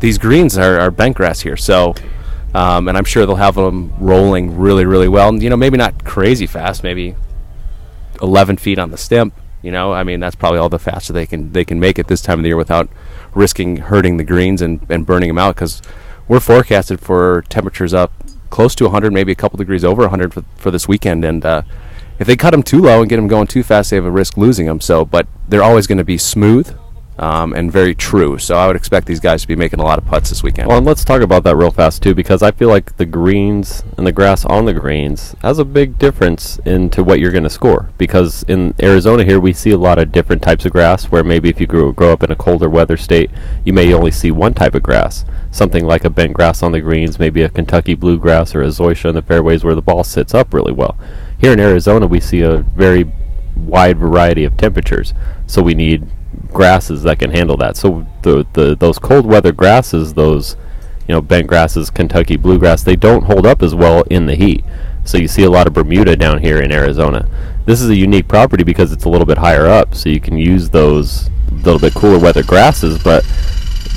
these 0.00 0.18
greens 0.18 0.58
are, 0.58 0.78
are 0.78 0.90
bent 0.90 1.16
grass 1.16 1.40
here, 1.40 1.56
so 1.56 1.94
um, 2.54 2.88
and 2.88 2.98
I'm 2.98 3.04
sure 3.04 3.26
they'll 3.26 3.36
have 3.36 3.54
them 3.54 3.92
rolling 3.98 4.58
really, 4.58 4.84
really 4.84 5.08
well. 5.08 5.28
And, 5.28 5.42
you 5.42 5.50
know, 5.50 5.56
maybe 5.56 5.78
not 5.78 6.04
crazy 6.04 6.46
fast, 6.46 6.82
maybe 6.82 7.14
11 8.20 8.56
feet 8.56 8.78
on 8.78 8.90
the 8.90 8.98
stimp. 8.98 9.34
You 9.62 9.70
know, 9.70 9.92
I 9.92 10.04
mean, 10.04 10.20
that's 10.20 10.36
probably 10.36 10.58
all 10.58 10.68
the 10.68 10.78
faster 10.78 11.12
they 11.12 11.26
can 11.26 11.52
they 11.52 11.64
can 11.64 11.78
make 11.78 11.98
it 11.98 12.06
this 12.06 12.22
time 12.22 12.38
of 12.38 12.42
the 12.42 12.48
year 12.48 12.56
without 12.56 12.88
risking 13.34 13.76
hurting 13.76 14.16
the 14.16 14.24
greens 14.24 14.62
and, 14.62 14.84
and 14.88 15.04
burning 15.04 15.28
them 15.28 15.38
out. 15.38 15.54
Because 15.54 15.82
we're 16.28 16.40
forecasted 16.40 17.00
for 17.00 17.44
temperatures 17.48 17.92
up 17.92 18.12
close 18.50 18.74
to 18.76 18.84
100, 18.84 19.12
maybe 19.12 19.32
a 19.32 19.36
couple 19.36 19.56
degrees 19.56 19.84
over 19.84 20.02
100 20.02 20.32
for, 20.34 20.44
for 20.56 20.70
this 20.70 20.88
weekend. 20.88 21.24
And 21.24 21.44
uh, 21.44 21.62
if 22.18 22.26
they 22.26 22.36
cut 22.36 22.50
them 22.50 22.62
too 22.62 22.80
low 22.80 23.00
and 23.00 23.08
get 23.08 23.16
them 23.16 23.28
going 23.28 23.46
too 23.46 23.62
fast, 23.62 23.90
they 23.90 23.96
have 23.96 24.04
a 24.04 24.10
risk 24.10 24.36
losing 24.36 24.66
them. 24.66 24.80
So, 24.80 25.04
but 25.04 25.26
they're 25.48 25.62
always 25.62 25.86
going 25.86 25.98
to 25.98 26.04
be 26.04 26.18
smooth 26.18 26.76
um, 27.18 27.52
and 27.52 27.70
very 27.70 27.94
true. 27.94 28.38
So 28.38 28.56
I 28.56 28.66
would 28.66 28.76
expect 28.76 29.06
these 29.06 29.20
guys 29.20 29.42
to 29.42 29.48
be 29.48 29.56
making 29.56 29.80
a 29.80 29.84
lot 29.84 29.98
of 29.98 30.06
putts 30.06 30.30
this 30.30 30.42
weekend. 30.42 30.68
Well, 30.68 30.78
and 30.78 30.86
let's 30.86 31.04
talk 31.04 31.20
about 31.20 31.44
that 31.44 31.56
real 31.56 31.70
fast 31.70 32.02
too, 32.02 32.14
because 32.14 32.42
I 32.42 32.50
feel 32.50 32.68
like 32.68 32.96
the 32.96 33.06
greens 33.06 33.82
and 33.98 34.06
the 34.06 34.12
grass 34.12 34.44
on 34.44 34.64
the 34.64 34.72
greens 34.72 35.34
has 35.42 35.58
a 35.58 35.64
big 35.64 35.98
difference 35.98 36.58
into 36.64 37.04
what 37.04 37.20
you're 37.20 37.30
going 37.30 37.44
to 37.44 37.50
score. 37.50 37.90
Because 37.98 38.42
in 38.44 38.74
Arizona 38.82 39.24
here, 39.24 39.38
we 39.38 39.52
see 39.52 39.70
a 39.70 39.78
lot 39.78 39.98
of 39.98 40.12
different 40.12 40.42
types 40.42 40.64
of 40.64 40.72
grass. 40.72 41.10
Where 41.10 41.24
maybe 41.24 41.48
if 41.48 41.60
you 41.60 41.66
grow, 41.66 41.92
grow 41.92 42.12
up 42.12 42.22
in 42.22 42.30
a 42.30 42.36
colder 42.36 42.68
weather 42.68 42.96
state, 42.96 43.30
you 43.64 43.72
may 43.72 43.92
only 43.92 44.10
see 44.10 44.30
one 44.30 44.54
type 44.54 44.74
of 44.74 44.82
grass. 44.82 45.24
Something 45.50 45.84
like 45.84 46.04
a 46.04 46.10
bent 46.10 46.32
grass 46.32 46.62
on 46.62 46.72
the 46.72 46.80
greens, 46.80 47.18
maybe 47.18 47.42
a 47.42 47.48
Kentucky 47.48 47.94
bluegrass 47.94 48.54
or 48.54 48.62
a 48.62 48.68
zoysia 48.68 49.10
in 49.10 49.14
the 49.14 49.22
fairways, 49.22 49.64
where 49.64 49.74
the 49.74 49.82
ball 49.82 50.04
sits 50.04 50.32
up 50.34 50.54
really 50.54 50.72
well. 50.72 50.96
Here 51.38 51.52
in 51.52 51.60
Arizona, 51.60 52.06
we 52.06 52.20
see 52.20 52.40
a 52.40 52.58
very 52.58 53.10
wide 53.56 53.98
variety 53.98 54.44
of 54.44 54.56
temperatures, 54.56 55.12
so 55.46 55.60
we 55.60 55.74
need 55.74 56.06
grasses 56.52 57.02
that 57.02 57.18
can 57.18 57.30
handle 57.30 57.56
that. 57.58 57.76
So 57.76 58.06
the, 58.22 58.46
the 58.52 58.74
those 58.74 58.98
cold 58.98 59.26
weather 59.26 59.52
grasses, 59.52 60.14
those 60.14 60.56
you 61.06 61.14
know 61.14 61.20
bent 61.20 61.46
grasses, 61.46 61.90
Kentucky 61.90 62.36
bluegrass, 62.36 62.82
they 62.82 62.96
don't 62.96 63.24
hold 63.24 63.46
up 63.46 63.62
as 63.62 63.74
well 63.74 64.02
in 64.10 64.26
the 64.26 64.34
heat. 64.34 64.64
So 65.04 65.18
you 65.18 65.28
see 65.28 65.44
a 65.44 65.50
lot 65.50 65.66
of 65.66 65.72
Bermuda 65.72 66.16
down 66.16 66.38
here 66.38 66.60
in 66.60 66.70
Arizona. 66.70 67.28
This 67.64 67.80
is 67.80 67.88
a 67.88 67.96
unique 67.96 68.28
property 68.28 68.64
because 68.64 68.92
it's 68.92 69.04
a 69.04 69.08
little 69.08 69.26
bit 69.26 69.38
higher 69.38 69.66
up, 69.66 69.94
so 69.94 70.08
you 70.08 70.20
can 70.20 70.36
use 70.36 70.70
those 70.70 71.30
little 71.50 71.80
bit 71.80 71.94
cooler 71.94 72.18
weather 72.18 72.42
grasses, 72.42 73.02
but 73.02 73.24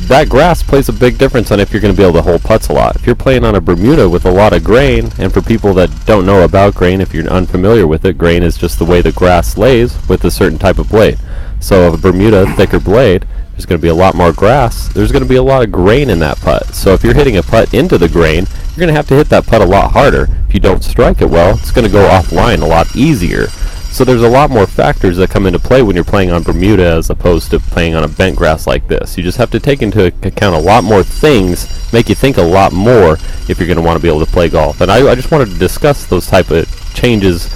that 0.08 0.28
grass 0.28 0.62
plays 0.62 0.90
a 0.90 0.94
big 0.94 1.18
difference 1.18 1.52
on 1.52 1.60
if 1.60 1.72
you're 1.72 1.82
going 1.82 1.94
to 1.94 1.98
be 1.98 2.04
able 2.04 2.14
to 2.14 2.22
hold 2.22 2.42
putts 2.42 2.68
a 2.68 2.74
lot. 2.74 2.96
If 2.96 3.06
you're 3.06 3.16
playing 3.16 3.46
on 3.46 3.56
a 3.56 3.62
Bermuda 3.62 4.10
with 4.10 4.26
a 4.26 4.32
lot 4.32 4.54
of 4.54 4.64
grain, 4.64 5.10
and 5.18 5.34
for 5.34 5.42
people 5.42 5.74
that 5.76 5.90
don't 6.06 6.26
know 6.26 6.44
about 6.44 6.76
grain, 6.76 7.00
if 7.00 7.14
you're 7.14 7.26
unfamiliar 7.28 7.88
with 7.88 8.04
it, 8.06 8.18
grain 8.18 8.44
is 8.44 8.58
just 8.58 8.80
the 8.80 8.86
way 8.86 9.02
the 9.02 9.12
grass 9.14 9.58
lays 9.58 9.98
with 10.10 10.24
a 10.26 10.32
certain 10.32 10.60
type 10.60 10.78
of 10.78 10.90
blade. 10.90 11.20
So 11.64 11.94
a 11.94 11.98
Bermuda 11.98 12.46
thicker 12.58 12.78
blade, 12.78 13.26
there's 13.52 13.66
going 13.66 13.80
to 13.80 13.82
be 13.82 13.88
a 13.88 13.96
lot 13.96 14.16
more 14.16 14.34
grass. 14.34 14.90
There's 14.90 15.14
going 15.14 15.24
to 15.24 15.30
be 15.30 15.38
a 15.38 15.44
lot 15.44 15.64
of 15.64 15.72
grain 15.72 16.10
in 16.10 16.20
that 16.20 16.38
putt. 16.42 16.76
So 16.76 16.94
if 16.94 17.06
you're 17.06 17.14
hitting 17.14 17.38
a 17.38 17.42
putt 17.42 17.74
into 17.74 17.98
the 17.98 18.10
grain, 18.10 18.46
you're 18.46 18.80
going 18.80 18.90
to 18.90 18.94
have 18.94 19.08
to 19.08 19.16
hit 19.16 19.30
that 19.30 19.48
putt 19.48 19.62
a 19.62 19.66
lot 19.66 19.92
harder. 19.92 20.28
If 20.50 20.54
you 20.54 20.60
don't 20.60 20.84
strike 20.84 21.22
it 21.22 21.30
well, 21.30 21.58
it's 21.58 21.72
going 21.72 21.88
to 21.88 21.92
go 21.92 22.06
offline 22.10 22.62
a 22.62 22.66
lot 22.66 22.94
easier. 22.98 23.48
So 23.94 24.04
there's 24.04 24.24
a 24.24 24.30
lot 24.30 24.50
more 24.50 24.68
factors 24.68 25.16
that 25.16 25.30
come 25.30 25.46
into 25.46 25.58
play 25.58 25.84
when 25.84 25.96
you're 25.96 26.04
playing 26.04 26.32
on 26.32 26.44
Bermuda 26.44 26.96
as 26.96 27.10
opposed 27.10 27.50
to 27.52 27.60
playing 27.60 27.96
on 27.96 28.04
a 28.04 28.10
bent 28.10 28.36
grass 28.36 28.68
like 28.68 28.90
this. 28.90 29.16
You 29.18 29.24
just 29.24 29.38
have 29.38 29.52
to 29.52 29.60
take 29.62 29.82
into 29.82 30.08
account 30.08 30.56
a 30.56 30.60
lot 30.60 30.84
more 30.84 31.02
things, 31.02 31.94
make 31.94 32.10
you 32.10 32.16
think 32.16 32.36
a 32.36 32.42
lot 32.42 32.74
more 32.74 33.14
if 33.48 33.58
you're 33.58 33.68
going 33.68 33.78
to 33.78 33.84
want 33.84 33.96
to 33.96 34.02
be 34.02 34.10
able 34.10 34.26
to 34.26 34.32
play 34.32 34.50
golf. 34.50 34.82
And 34.82 34.92
I, 34.92 35.08
I 35.10 35.16
just 35.16 35.32
wanted 35.32 35.48
to 35.50 35.58
discuss 35.60 36.08
those 36.08 36.28
type 36.28 36.52
of 36.52 36.68
changes 36.94 37.48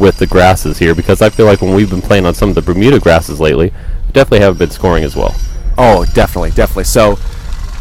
with 0.00 0.16
the 0.16 0.26
grasses 0.26 0.78
here 0.78 0.94
because 0.94 1.22
I 1.22 1.28
feel 1.28 1.46
like 1.46 1.60
when 1.60 1.74
we've 1.74 1.90
been 1.90 2.00
playing 2.02 2.26
on 2.26 2.34
some 2.34 2.48
of 2.48 2.54
the 2.54 2.62
Bermuda 2.62 2.98
grasses 2.98 3.38
lately, 3.38 3.72
we 4.06 4.12
definitely 4.12 4.40
haven't 4.40 4.58
been 4.58 4.70
scoring 4.70 5.04
as 5.04 5.14
well. 5.14 5.36
Oh, 5.78 6.04
definitely, 6.14 6.50
definitely. 6.50 6.84
So, 6.84 7.18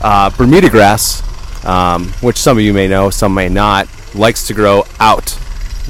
uh, 0.01 0.29
Bermuda 0.31 0.69
grass, 0.69 1.23
um, 1.65 2.09
which 2.21 2.37
some 2.37 2.57
of 2.57 2.63
you 2.63 2.73
may 2.73 2.87
know, 2.87 3.09
some 3.09 3.33
may 3.33 3.49
not, 3.49 3.87
likes 4.13 4.45
to 4.47 4.53
grow 4.53 4.83
out, 4.99 5.29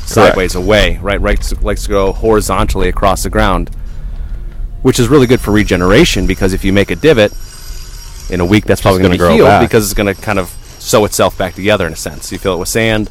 sideways 0.06 0.56
away, 0.56 1.00
right? 1.02 1.20
Right, 1.20 1.42
to, 1.42 1.60
likes 1.62 1.84
to 1.84 1.90
grow 1.90 2.14
horizontally 2.14 2.90
across 2.90 3.24
the 3.24 3.30
ground, 3.30 3.70
which 4.82 5.00
is 5.00 5.08
really 5.08 5.28
good 5.28 5.42
for 5.42 5.52
regeneration 5.52 6.28
because 6.28 6.54
if 6.54 6.64
you 6.64 6.72
make 6.72 6.92
a 6.92 6.96
divot 6.96 7.34
in 8.30 8.40
a 8.40 8.46
week, 8.46 8.66
that's 8.66 8.82
probably 8.82 9.02
going 9.02 9.12
to 9.12 9.18
grow 9.18 9.34
healed 9.34 9.48
back. 9.48 9.68
because 9.68 9.84
it's 9.84 9.96
going 9.96 10.14
to 10.14 10.20
kind 10.20 10.40
of 10.40 10.50
sew 10.80 11.06
itself 11.06 11.38
back 11.38 11.56
together 11.56 11.88
in 11.88 11.94
a 11.94 11.98
sense. 11.98 12.32
You 12.32 12.38
fill 12.38 12.56
it 12.56 12.60
with 12.60 12.70
sand, 12.70 13.10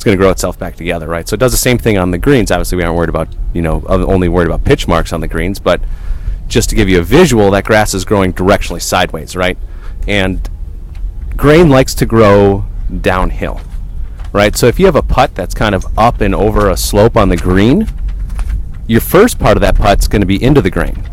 it's 0.00 0.04
going 0.06 0.16
to 0.16 0.18
grow 0.18 0.30
itself 0.30 0.58
back 0.58 0.76
together, 0.76 1.06
right? 1.06 1.28
So 1.28 1.34
it 1.34 1.40
does 1.40 1.52
the 1.52 1.58
same 1.58 1.76
thing 1.76 1.98
on 1.98 2.10
the 2.10 2.16
greens. 2.16 2.50
Obviously, 2.50 2.76
we 2.76 2.84
aren't 2.84 2.96
worried 2.96 3.10
about, 3.10 3.28
you 3.52 3.60
know, 3.60 3.84
only 3.86 4.30
worried 4.30 4.46
about 4.46 4.64
pitch 4.64 4.88
marks 4.88 5.12
on 5.12 5.20
the 5.20 5.28
greens, 5.28 5.58
but 5.58 5.78
just 6.48 6.70
to 6.70 6.74
give 6.74 6.88
you 6.88 7.00
a 7.00 7.02
visual, 7.02 7.50
that 7.50 7.66
grass 7.66 7.92
is 7.92 8.06
growing 8.06 8.32
directionally 8.32 8.80
sideways, 8.80 9.36
right? 9.36 9.58
And 10.08 10.48
grain 11.36 11.68
likes 11.68 11.94
to 11.96 12.06
grow 12.06 12.64
downhill, 13.02 13.60
right? 14.32 14.56
So 14.56 14.68
if 14.68 14.80
you 14.80 14.86
have 14.86 14.96
a 14.96 15.02
putt 15.02 15.34
that's 15.34 15.52
kind 15.52 15.74
of 15.74 15.84
up 15.98 16.22
and 16.22 16.34
over 16.34 16.70
a 16.70 16.78
slope 16.78 17.18
on 17.18 17.28
the 17.28 17.36
green, 17.36 17.86
your 18.86 19.02
first 19.02 19.38
part 19.38 19.58
of 19.58 19.60
that 19.60 19.74
putt's 19.76 20.08
going 20.08 20.22
to 20.22 20.26
be 20.26 20.42
into 20.42 20.62
the 20.62 20.70
grain, 20.70 21.06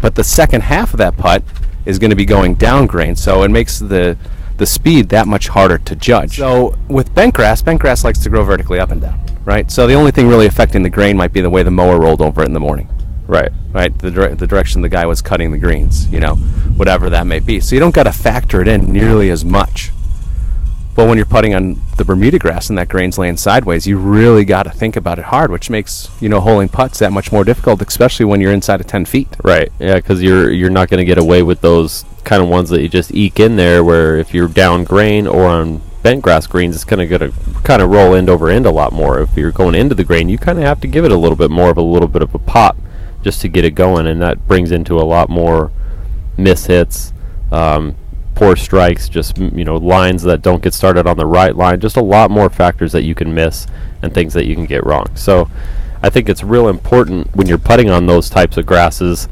but 0.00 0.16
the 0.16 0.24
second 0.24 0.64
half 0.64 0.92
of 0.92 0.98
that 0.98 1.16
putt 1.16 1.44
is 1.86 2.00
going 2.00 2.10
to 2.10 2.16
be 2.16 2.24
going 2.24 2.56
down 2.56 2.88
grain. 2.88 3.14
So 3.14 3.44
it 3.44 3.52
makes 3.52 3.78
the 3.78 4.18
the 4.56 4.66
speed 4.66 5.08
that 5.10 5.26
much 5.26 5.48
harder 5.48 5.78
to 5.78 5.96
judge. 5.96 6.38
So 6.38 6.76
with 6.88 7.14
bent 7.14 7.34
grass, 7.34 7.60
bent 7.62 7.80
grass 7.80 8.04
likes 8.04 8.18
to 8.20 8.30
grow 8.30 8.44
vertically 8.44 8.78
up 8.78 8.90
and 8.90 9.00
down, 9.00 9.20
right? 9.44 9.70
So 9.70 9.86
the 9.86 9.94
only 9.94 10.10
thing 10.12 10.28
really 10.28 10.46
affecting 10.46 10.82
the 10.82 10.90
grain 10.90 11.16
might 11.16 11.32
be 11.32 11.40
the 11.40 11.50
way 11.50 11.62
the 11.62 11.70
mower 11.70 11.98
rolled 11.98 12.20
over 12.22 12.42
it 12.42 12.46
in 12.46 12.52
the 12.54 12.60
morning 12.60 12.88
Right. 13.26 13.50
right? 13.72 13.96
The, 13.98 14.10
dire- 14.10 14.34
the 14.34 14.46
direction 14.46 14.82
the 14.82 14.88
guy 14.90 15.06
was 15.06 15.22
cutting 15.22 15.50
the 15.50 15.56
greens, 15.58 16.06
you 16.08 16.20
know, 16.20 16.34
whatever 16.76 17.08
that 17.10 17.26
may 17.26 17.40
be. 17.40 17.58
So 17.58 17.74
you 17.74 17.80
don't 17.80 17.94
got 17.94 18.02
to 18.02 18.12
factor 18.12 18.60
it 18.60 18.68
in 18.68 18.92
nearly 18.92 19.30
as 19.30 19.44
much. 19.46 19.90
But 20.94 21.08
when 21.08 21.16
you're 21.16 21.26
putting 21.26 21.54
on 21.54 21.80
the 21.96 22.04
Bermuda 22.04 22.38
grass 22.38 22.68
and 22.68 22.78
that 22.78 22.88
grain's 22.88 23.18
laying 23.18 23.36
sideways, 23.36 23.86
you 23.86 23.98
really 23.98 24.44
got 24.44 24.62
to 24.64 24.70
think 24.70 24.94
about 24.94 25.18
it 25.18 25.26
hard, 25.26 25.50
which 25.50 25.68
makes 25.68 26.08
you 26.20 26.28
know 26.28 26.40
holing 26.40 26.68
putts 26.68 27.00
that 27.00 27.12
much 27.12 27.32
more 27.32 27.44
difficult, 27.44 27.82
especially 27.82 28.26
when 28.26 28.40
you're 28.40 28.52
inside 28.52 28.80
of 28.80 28.86
ten 28.86 29.04
feet. 29.04 29.28
Right. 29.42 29.72
Yeah, 29.78 29.96
because 29.96 30.22
you're 30.22 30.50
you're 30.52 30.70
not 30.70 30.88
going 30.88 30.98
to 30.98 31.04
get 31.04 31.18
away 31.18 31.42
with 31.42 31.60
those 31.60 32.04
kind 32.24 32.42
of 32.42 32.48
ones 32.48 32.70
that 32.70 32.80
you 32.80 32.88
just 32.88 33.12
eke 33.12 33.40
in 33.40 33.56
there. 33.56 33.82
Where 33.82 34.16
if 34.16 34.32
you're 34.32 34.48
down 34.48 34.84
grain 34.84 35.26
or 35.26 35.46
on 35.46 35.82
bent 36.04 36.22
grass 36.22 36.46
greens, 36.46 36.74
it's 36.74 36.84
going 36.84 37.08
to 37.08 37.32
kind 37.64 37.82
of 37.82 37.90
roll 37.90 38.14
end 38.14 38.28
over 38.28 38.48
end 38.48 38.66
a 38.66 38.70
lot 38.70 38.92
more. 38.92 39.20
If 39.20 39.36
you're 39.36 39.50
going 39.50 39.74
into 39.74 39.94
the 39.94 40.04
grain, 40.04 40.28
you 40.28 40.38
kind 40.38 40.58
of 40.58 40.64
have 40.64 40.80
to 40.82 40.86
give 40.86 41.04
it 41.04 41.10
a 41.10 41.16
little 41.16 41.36
bit 41.36 41.50
more 41.50 41.70
of 41.70 41.76
a 41.76 41.82
little 41.82 42.08
bit 42.08 42.22
of 42.22 42.34
a 42.34 42.38
pop 42.38 42.76
just 43.22 43.40
to 43.40 43.48
get 43.48 43.64
it 43.64 43.72
going, 43.72 44.06
and 44.06 44.20
that 44.20 44.46
brings 44.46 44.70
into 44.70 45.00
a 45.00 45.02
lot 45.02 45.30
more 45.30 45.72
miss 46.36 46.66
hits, 46.66 47.12
um, 47.50 47.96
poor 48.34 48.56
strikes, 48.56 49.08
just 49.08 49.38
you 49.38 49.64
know 49.64 49.76
lines 49.76 50.22
that 50.22 50.42
don't 50.42 50.62
get 50.62 50.74
started 50.74 51.06
on 51.06 51.16
the 51.16 51.26
right 51.26 51.54
line. 51.54 51.80
Just 51.80 51.96
a 51.96 52.02
lot 52.02 52.30
more 52.30 52.50
factors 52.50 52.92
that 52.92 53.02
you 53.02 53.14
can 53.14 53.34
miss 53.34 53.66
and 54.02 54.12
things 54.12 54.34
that 54.34 54.46
you 54.46 54.54
can 54.54 54.66
get 54.66 54.84
wrong. 54.84 55.06
So, 55.14 55.50
I 56.02 56.10
think 56.10 56.28
it's 56.28 56.42
real 56.42 56.68
important 56.68 57.34
when 57.34 57.46
you're 57.46 57.58
putting 57.58 57.90
on 57.90 58.06
those 58.06 58.28
types 58.28 58.56
of 58.56 58.66
grasses, 58.66 59.28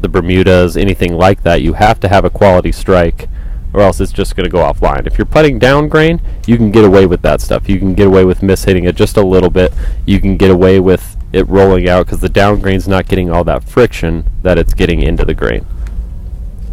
the 0.00 0.08
Bermudas, 0.08 0.76
anything 0.76 1.14
like 1.14 1.42
that. 1.42 1.62
You 1.62 1.72
have 1.72 1.98
to 2.00 2.08
have 2.08 2.24
a 2.24 2.30
quality 2.30 2.72
strike. 2.72 3.28
Or 3.72 3.80
else 3.80 4.00
it's 4.00 4.12
just 4.12 4.36
going 4.36 4.44
to 4.44 4.52
go 4.52 4.60
offline. 4.60 5.04
If 5.04 5.18
you're 5.18 5.24
putting 5.24 5.58
down 5.58 5.88
grain, 5.88 6.20
you 6.46 6.56
can 6.56 6.70
get 6.70 6.84
away 6.84 7.06
with 7.06 7.22
that 7.22 7.40
stuff. 7.40 7.68
You 7.68 7.80
can 7.80 7.94
get 7.94 8.06
away 8.06 8.24
with 8.24 8.38
mishitting 8.40 8.88
it 8.88 8.94
just 8.94 9.16
a 9.16 9.22
little 9.22 9.50
bit. 9.50 9.72
You 10.06 10.20
can 10.20 10.36
get 10.36 10.52
away 10.52 10.78
with 10.78 11.16
it 11.32 11.48
rolling 11.48 11.88
out 11.88 12.06
because 12.06 12.20
the 12.20 12.28
down 12.28 12.60
grain's 12.60 12.86
not 12.86 13.08
getting 13.08 13.30
all 13.30 13.42
that 13.42 13.64
friction 13.64 14.30
that 14.42 14.58
it's 14.58 14.74
getting 14.74 15.02
into 15.02 15.24
the 15.24 15.34
grain. 15.34 15.66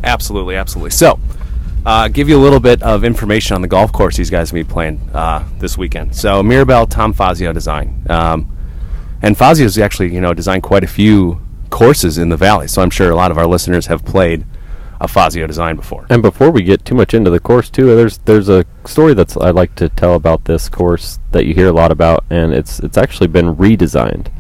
Absolutely, 0.04 0.56
absolutely. 0.56 0.92
So, 0.92 1.20
uh, 1.86 2.08
give 2.08 2.30
you 2.30 2.38
a 2.38 2.42
little 2.42 2.60
bit 2.60 2.82
of 2.84 3.04
information 3.04 3.56
on 3.56 3.62
the 3.62 3.68
golf 3.68 3.92
course 3.92 4.18
these 4.18 4.30
guys 4.30 4.52
will 4.52 4.60
be 4.60 4.64
playing 4.64 5.00
uh, 5.14 5.44
this 5.60 5.78
weekend. 5.78 6.16
So, 6.16 6.44
Mirabel 6.44 6.88
Tom 6.88 7.14
Fazio 7.14 7.54
design, 7.54 8.06
um, 8.10 8.56
and 9.22 9.38
Fazio's 9.38 9.78
actually 9.78 10.14
you 10.14 10.22
know 10.22 10.34
designed 10.34 10.64
quite 10.64 10.84
a 10.84 10.88
few 10.88 11.42
courses 11.70 12.18
in 12.18 12.30
the 12.30 12.38
valley. 12.38 12.68
So, 12.68 12.82
I'm 12.82 12.90
sure 12.90 13.10
a 13.10 13.16
lot 13.16 13.32
of 13.32 13.38
our 13.38 13.48
listeners 13.48 13.88
have 13.88 14.06
played 14.06 14.46
a 15.02 15.08
Fazio 15.08 15.48
design 15.48 15.76
before. 15.76 16.06
And 16.12 16.22
before 16.22 16.52
we 16.52 16.62
get 16.62 16.86
too 16.86 16.94
much 16.94 17.16
into 17.16 17.32
the 17.32 17.40
course, 17.40 17.70
too, 17.70 17.96
there's 17.96 18.20
there's 18.20 18.50
a 18.50 18.66
story 18.86 19.16
that's 19.16 19.36
I'd 19.36 19.56
like 19.56 19.76
to 19.76 19.90
tell 19.90 20.14
about 20.14 20.46
this 20.46 20.70
course 20.70 21.20
that 21.32 21.46
you 21.46 21.56
hear 21.56 21.68
a 21.68 21.74
lot 21.74 21.92
about, 21.92 22.24
and 22.30 22.54
it's 22.54 22.80
it's 22.80 22.98
actually 22.98 23.28
been 23.28 23.56
redesigned. 23.56 24.32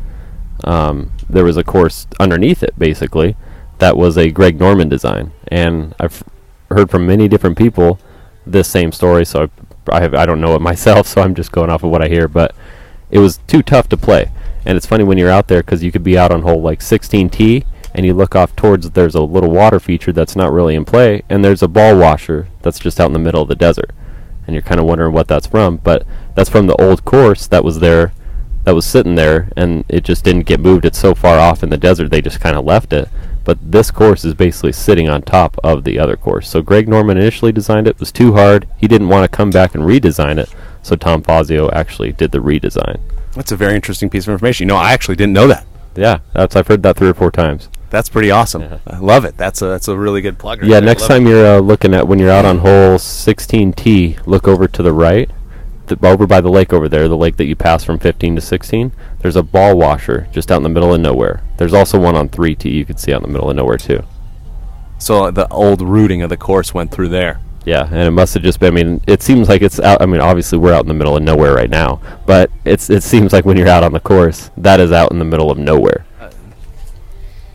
Um, 0.63 1.11
there 1.27 1.43
was 1.43 1.57
a 1.57 1.63
course 1.63 2.05
underneath 2.19 2.61
it, 2.61 2.77
basically, 2.77 3.35
that 3.79 3.97
was 3.97 4.17
a 4.17 4.29
Greg 4.29 4.59
Norman 4.59 4.87
design, 4.87 5.31
and 5.51 5.93
I've 5.99 6.23
heard 6.71 6.89
from 6.89 7.05
many 7.05 7.27
different 7.27 7.57
people 7.57 7.99
this 8.47 8.67
same 8.67 8.91
story. 8.91 9.25
So 9.25 9.49
I, 9.91 9.97
I 9.97 10.01
have 10.01 10.15
I 10.15 10.25
don't 10.25 10.41
know 10.41 10.55
it 10.55 10.61
myself, 10.71 11.05
so 11.05 11.21
I'm 11.21 11.35
just 11.35 11.51
going 11.51 11.69
off 11.69 11.83
of 11.83 11.91
what 11.91 12.01
I 12.01 12.07
hear. 12.07 12.27
But 12.27 12.55
it 13.11 13.19
was 13.19 13.37
too 13.45 13.61
tough 13.61 13.89
to 13.89 13.97
play, 13.97 14.31
and 14.65 14.75
it's 14.75 14.87
funny 14.87 15.03
when 15.03 15.19
you're 15.19 15.29
out 15.29 15.47
there 15.47 15.61
because 15.61 15.83
you 15.83 15.91
could 15.91 16.03
be 16.03 16.17
out 16.17 16.31
on 16.31 16.41
hole 16.41 16.61
like 16.61 16.79
16T 16.79 17.65
and 17.93 18.05
you 18.05 18.13
look 18.13 18.35
off 18.35 18.55
towards 18.55 18.89
there's 18.91 19.15
a 19.15 19.21
little 19.21 19.51
water 19.51 19.79
feature 19.79 20.11
that's 20.11 20.35
not 20.35 20.51
really 20.51 20.75
in 20.75 20.85
play, 20.85 21.23
and 21.29 21.43
there's 21.43 21.61
a 21.61 21.67
ball 21.67 21.97
washer 21.97 22.47
that's 22.61 22.79
just 22.79 22.99
out 22.99 23.07
in 23.07 23.13
the 23.13 23.19
middle 23.19 23.41
of 23.41 23.49
the 23.49 23.55
desert, 23.55 23.91
and 24.45 24.53
you're 24.53 24.61
kind 24.61 24.79
of 24.79 24.85
wondering 24.85 25.13
what 25.13 25.27
that's 25.27 25.47
from. 25.47 25.77
But 25.77 26.05
that's 26.35 26.49
from 26.49 26.67
the 26.67 26.81
old 26.81 27.03
course 27.03 27.47
that 27.47 27.63
was 27.63 27.79
there, 27.79 28.13
that 28.63 28.75
was 28.75 28.85
sitting 28.85 29.15
there, 29.15 29.51
and 29.57 29.83
it 29.89 30.03
just 30.03 30.23
didn't 30.23 30.45
get 30.45 30.59
moved. 30.59 30.85
It's 30.85 30.99
so 30.99 31.13
far 31.13 31.37
off 31.37 31.63
in 31.63 31.69
the 31.69 31.77
desert, 31.77 32.09
they 32.09 32.21
just 32.21 32.39
kind 32.39 32.57
of 32.57 32.65
left 32.65 32.93
it. 32.93 33.09
But 33.43 33.57
this 33.71 33.89
course 33.91 34.23
is 34.23 34.33
basically 34.33 34.71
sitting 34.71 35.09
on 35.09 35.21
top 35.23 35.57
of 35.63 35.83
the 35.83 35.97
other 35.99 36.15
course. 36.15 36.49
So 36.49 36.61
Greg 36.61 36.87
Norman 36.87 37.17
initially 37.17 37.51
designed 37.51 37.87
it, 37.87 37.91
it 37.91 37.99
was 37.99 38.11
too 38.11 38.33
hard. 38.33 38.67
He 38.77 38.87
didn't 38.87 39.09
want 39.09 39.29
to 39.29 39.35
come 39.35 39.49
back 39.49 39.73
and 39.75 39.83
redesign 39.83 40.37
it, 40.37 40.53
so 40.83 40.95
Tom 40.95 41.21
Fazio 41.23 41.69
actually 41.71 42.11
did 42.11 42.31
the 42.31 42.39
redesign. 42.39 42.99
That's 43.33 43.51
a 43.51 43.55
very 43.57 43.75
interesting 43.75 44.09
piece 44.09 44.27
of 44.27 44.33
information. 44.33 44.65
You 44.67 44.73
know, 44.73 44.79
I 44.79 44.91
actually 44.93 45.15
didn't 45.15 45.33
know 45.33 45.47
that. 45.47 45.65
Yeah, 45.95 46.19
that's 46.33 46.55
I've 46.55 46.67
heard 46.67 46.83
that 46.83 46.97
three 46.97 47.09
or 47.09 47.13
four 47.13 47.31
times. 47.31 47.67
That's 47.89 48.07
pretty 48.07 48.31
awesome. 48.31 48.61
Yeah. 48.61 48.77
I 48.87 48.99
love 48.99 49.25
it. 49.25 49.35
That's 49.35 49.61
a 49.61 49.65
that's 49.65 49.89
a 49.89 49.97
really 49.97 50.21
good 50.21 50.37
plug. 50.39 50.61
right 50.61 50.67
Yeah, 50.69 50.79
there. 50.79 50.85
next 50.87 51.07
time 51.07 51.25
it. 51.27 51.31
you're 51.31 51.57
uh, 51.57 51.59
looking 51.59 51.93
at 51.93 52.07
when 52.07 52.19
you're 52.19 52.29
out 52.31 52.45
on 52.45 52.59
hole 52.59 52.97
16T, 52.97 54.25
look 54.25 54.47
over 54.47 54.67
to 54.67 54.83
the 54.83 54.93
right, 54.93 55.29
th- 55.95 56.03
over 56.03 56.27
by 56.27 56.41
the 56.41 56.49
lake 56.49 56.73
over 56.73 56.89
there, 56.89 57.07
the 57.07 57.17
lake 57.17 57.37
that 57.37 57.45
you 57.45 57.55
pass 57.55 57.83
from 57.83 57.99
15 57.99 58.35
to 58.35 58.41
16. 58.41 58.91
There's 59.19 59.35
a 59.35 59.43
ball 59.43 59.77
washer 59.77 60.27
just 60.31 60.51
out 60.51 60.57
in 60.57 60.63
the 60.63 60.69
middle 60.69 60.93
of 60.93 61.01
nowhere. 61.01 61.43
There's 61.57 61.73
also 61.73 61.99
one 61.99 62.15
on 62.15 62.29
3T 62.29 62.71
you 62.71 62.85
can 62.85 62.97
see 62.97 63.13
out 63.13 63.23
in 63.23 63.27
the 63.27 63.33
middle 63.33 63.49
of 63.49 63.55
nowhere 63.55 63.77
too. 63.77 64.03
So 64.97 65.25
uh, 65.25 65.31
the 65.31 65.47
old 65.49 65.81
routing 65.81 66.21
of 66.21 66.29
the 66.29 66.37
course 66.37 66.73
went 66.73 66.91
through 66.91 67.09
there. 67.09 67.39
Yeah, 67.65 67.85
and 67.85 68.07
it 68.07 68.11
must 68.11 68.33
have 68.33 68.43
just 68.43 68.59
been. 68.59 68.75
I 68.75 68.83
mean, 68.83 69.01
it 69.05 69.21
seems 69.21 69.47
like 69.47 69.61
it's 69.61 69.79
out. 69.79 70.01
I 70.01 70.07
mean, 70.07 70.19
obviously 70.19 70.57
we're 70.57 70.73
out 70.73 70.81
in 70.81 70.87
the 70.87 70.95
middle 70.95 71.15
of 71.15 71.21
nowhere 71.21 71.53
right 71.53 71.69
now, 71.69 72.01
but 72.25 72.49
it's 72.65 72.89
it 72.89 73.03
seems 73.03 73.33
like 73.33 73.45
when 73.45 73.55
you're 73.55 73.67
out 73.67 73.83
on 73.83 73.93
the 73.93 73.99
course, 73.99 74.49
that 74.57 74.79
is 74.79 74.91
out 74.91 75.11
in 75.11 75.19
the 75.19 75.25
middle 75.25 75.51
of 75.51 75.59
nowhere. 75.59 76.05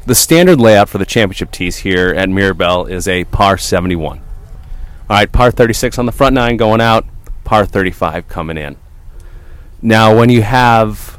The 0.06 0.14
standard 0.14 0.60
layout 0.60 0.88
for 0.88 0.98
the 0.98 1.04
championship 1.04 1.50
tees 1.50 1.78
here 1.78 2.10
at 2.10 2.28
Mirabel 2.28 2.86
is 2.86 3.08
a 3.08 3.24
par 3.24 3.58
71. 3.58 4.18
All 4.18 5.16
right, 5.16 5.30
par 5.30 5.50
36 5.50 5.98
on 5.98 6.06
the 6.06 6.12
front 6.12 6.34
nine 6.34 6.56
going 6.56 6.80
out, 6.80 7.04
par 7.46 7.64
35 7.64 8.28
coming 8.28 8.58
in. 8.58 8.76
Now, 9.80 10.14
when 10.14 10.28
you 10.28 10.42
have 10.42 11.18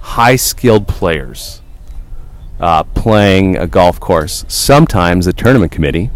high 0.00 0.36
skilled 0.36 0.86
players 0.86 1.60
uh, 2.60 2.84
playing 2.84 3.56
a 3.56 3.66
golf 3.66 4.00
course, 4.00 4.44
sometimes 4.48 5.26
the 5.26 5.32
tournament 5.32 5.72
committee 5.72 6.10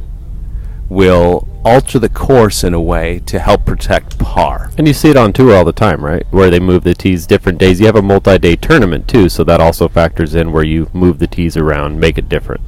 will 0.89 1.47
alter 1.65 1.99
the 1.99 2.09
course 2.09 2.65
in 2.65 2.73
a 2.73 2.81
way 2.81 3.21
to 3.27 3.39
help 3.39 3.67
protect 3.67 4.19
par. 4.19 4.71
And 4.79 4.87
you 4.87 4.95
see 4.95 5.11
it 5.11 5.17
on 5.17 5.33
tour 5.33 5.55
all 5.55 5.65
the 5.65 5.73
time, 5.73 6.05
right? 6.05 6.25
Where 6.31 6.49
they 6.49 6.61
move 6.61 6.85
the 6.85 6.95
tees 6.95 7.27
different 7.27 7.59
days. 7.59 7.81
You 7.81 7.87
have 7.87 7.97
a 7.97 8.03
multi-day 8.03 8.57
tournament 8.57 9.09
too, 9.09 9.29
so 9.29 9.45
that 9.45 9.61
also 9.61 9.89
factors 9.89 10.35
in 10.35 10.53
where 10.53 10.65
you 10.65 10.89
move 10.93 11.19
the 11.19 11.27
tees 11.27 11.57
around, 11.57 12.01
make 12.01 12.17
it 12.17 12.29
different. 12.29 12.63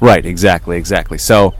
Right, 0.00 0.26
exactly, 0.26 0.76
exactly. 0.76 1.16
So 1.16 1.54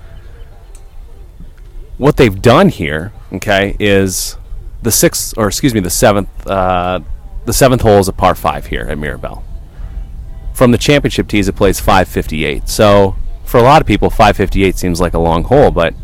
what 1.99 2.17
they've 2.17 2.41
done 2.41 2.69
here, 2.69 3.13
okay, 3.33 3.77
is 3.79 4.37
the 4.83 4.91
sixth, 4.91 5.37
or 5.37 5.49
excuse 5.49 5.75
me, 5.75 5.81
the 5.81 5.91
seventh, 5.91 6.47
uh, 6.47 7.01
the 7.45 7.53
seventh 7.53 7.83
hole 7.83 7.99
is 7.99 8.09
a 8.09 8.13
par 8.13 8.35
five 8.35 8.67
here 8.67 8.87
at 8.89 8.99
Mirabel. 8.99 9.43
From 10.53 10.73
the 10.73 10.79
championship 10.79 11.29
tees, 11.29 11.49
it 11.49 11.55
plays 11.55 11.81
558. 11.81 12.69
So 12.69 13.17
for 13.45 13.59
a 13.59 13.63
lot 13.63 13.81
of 13.81 13.87
people, 13.87 14.11
558 14.11 14.77
seems 14.77 15.01
like 15.01 15.15
a 15.15 15.19
long 15.19 15.45
hole, 15.45 15.71
but 15.71 15.95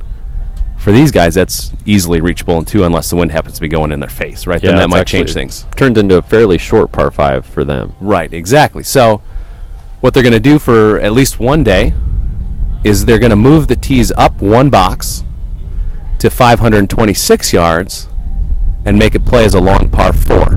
for 0.78 0.92
these 0.92 1.10
guys, 1.10 1.34
that's 1.34 1.72
easily 1.86 2.20
reachable 2.20 2.58
in 2.58 2.64
two, 2.64 2.84
unless 2.84 3.08
the 3.08 3.16
wind 3.16 3.30
happens 3.30 3.54
to 3.54 3.60
be 3.60 3.68
going 3.68 3.92
in 3.92 4.00
their 4.00 4.08
face, 4.08 4.46
right? 4.46 4.60
then 4.60 4.76
that 4.76 4.90
might 4.90 5.06
change 5.06 5.32
things. 5.32 5.64
Turns 5.76 5.96
into 5.96 6.16
a 6.16 6.22
fairly 6.22 6.58
short 6.58 6.90
par 6.90 7.10
five 7.10 7.46
for 7.46 7.64
them. 7.64 7.94
Right, 8.00 8.32
exactly. 8.32 8.82
So, 8.82 9.22
what 10.00 10.12
they're 10.12 10.24
going 10.24 10.32
to 10.32 10.40
do 10.40 10.58
for 10.58 10.98
at 10.98 11.12
least 11.12 11.38
one 11.38 11.62
day 11.62 11.94
is 12.82 13.04
they're 13.04 13.20
going 13.20 13.30
to 13.30 13.36
move 13.36 13.68
the 13.68 13.76
tees 13.76 14.10
up 14.12 14.42
one 14.42 14.70
box 14.70 15.22
to 16.22 16.30
526 16.30 17.52
yards 17.52 18.06
and 18.84 18.96
make 18.96 19.16
it 19.16 19.24
play 19.26 19.44
as 19.44 19.54
a 19.54 19.60
long 19.60 19.90
par 19.90 20.12
four. 20.12 20.52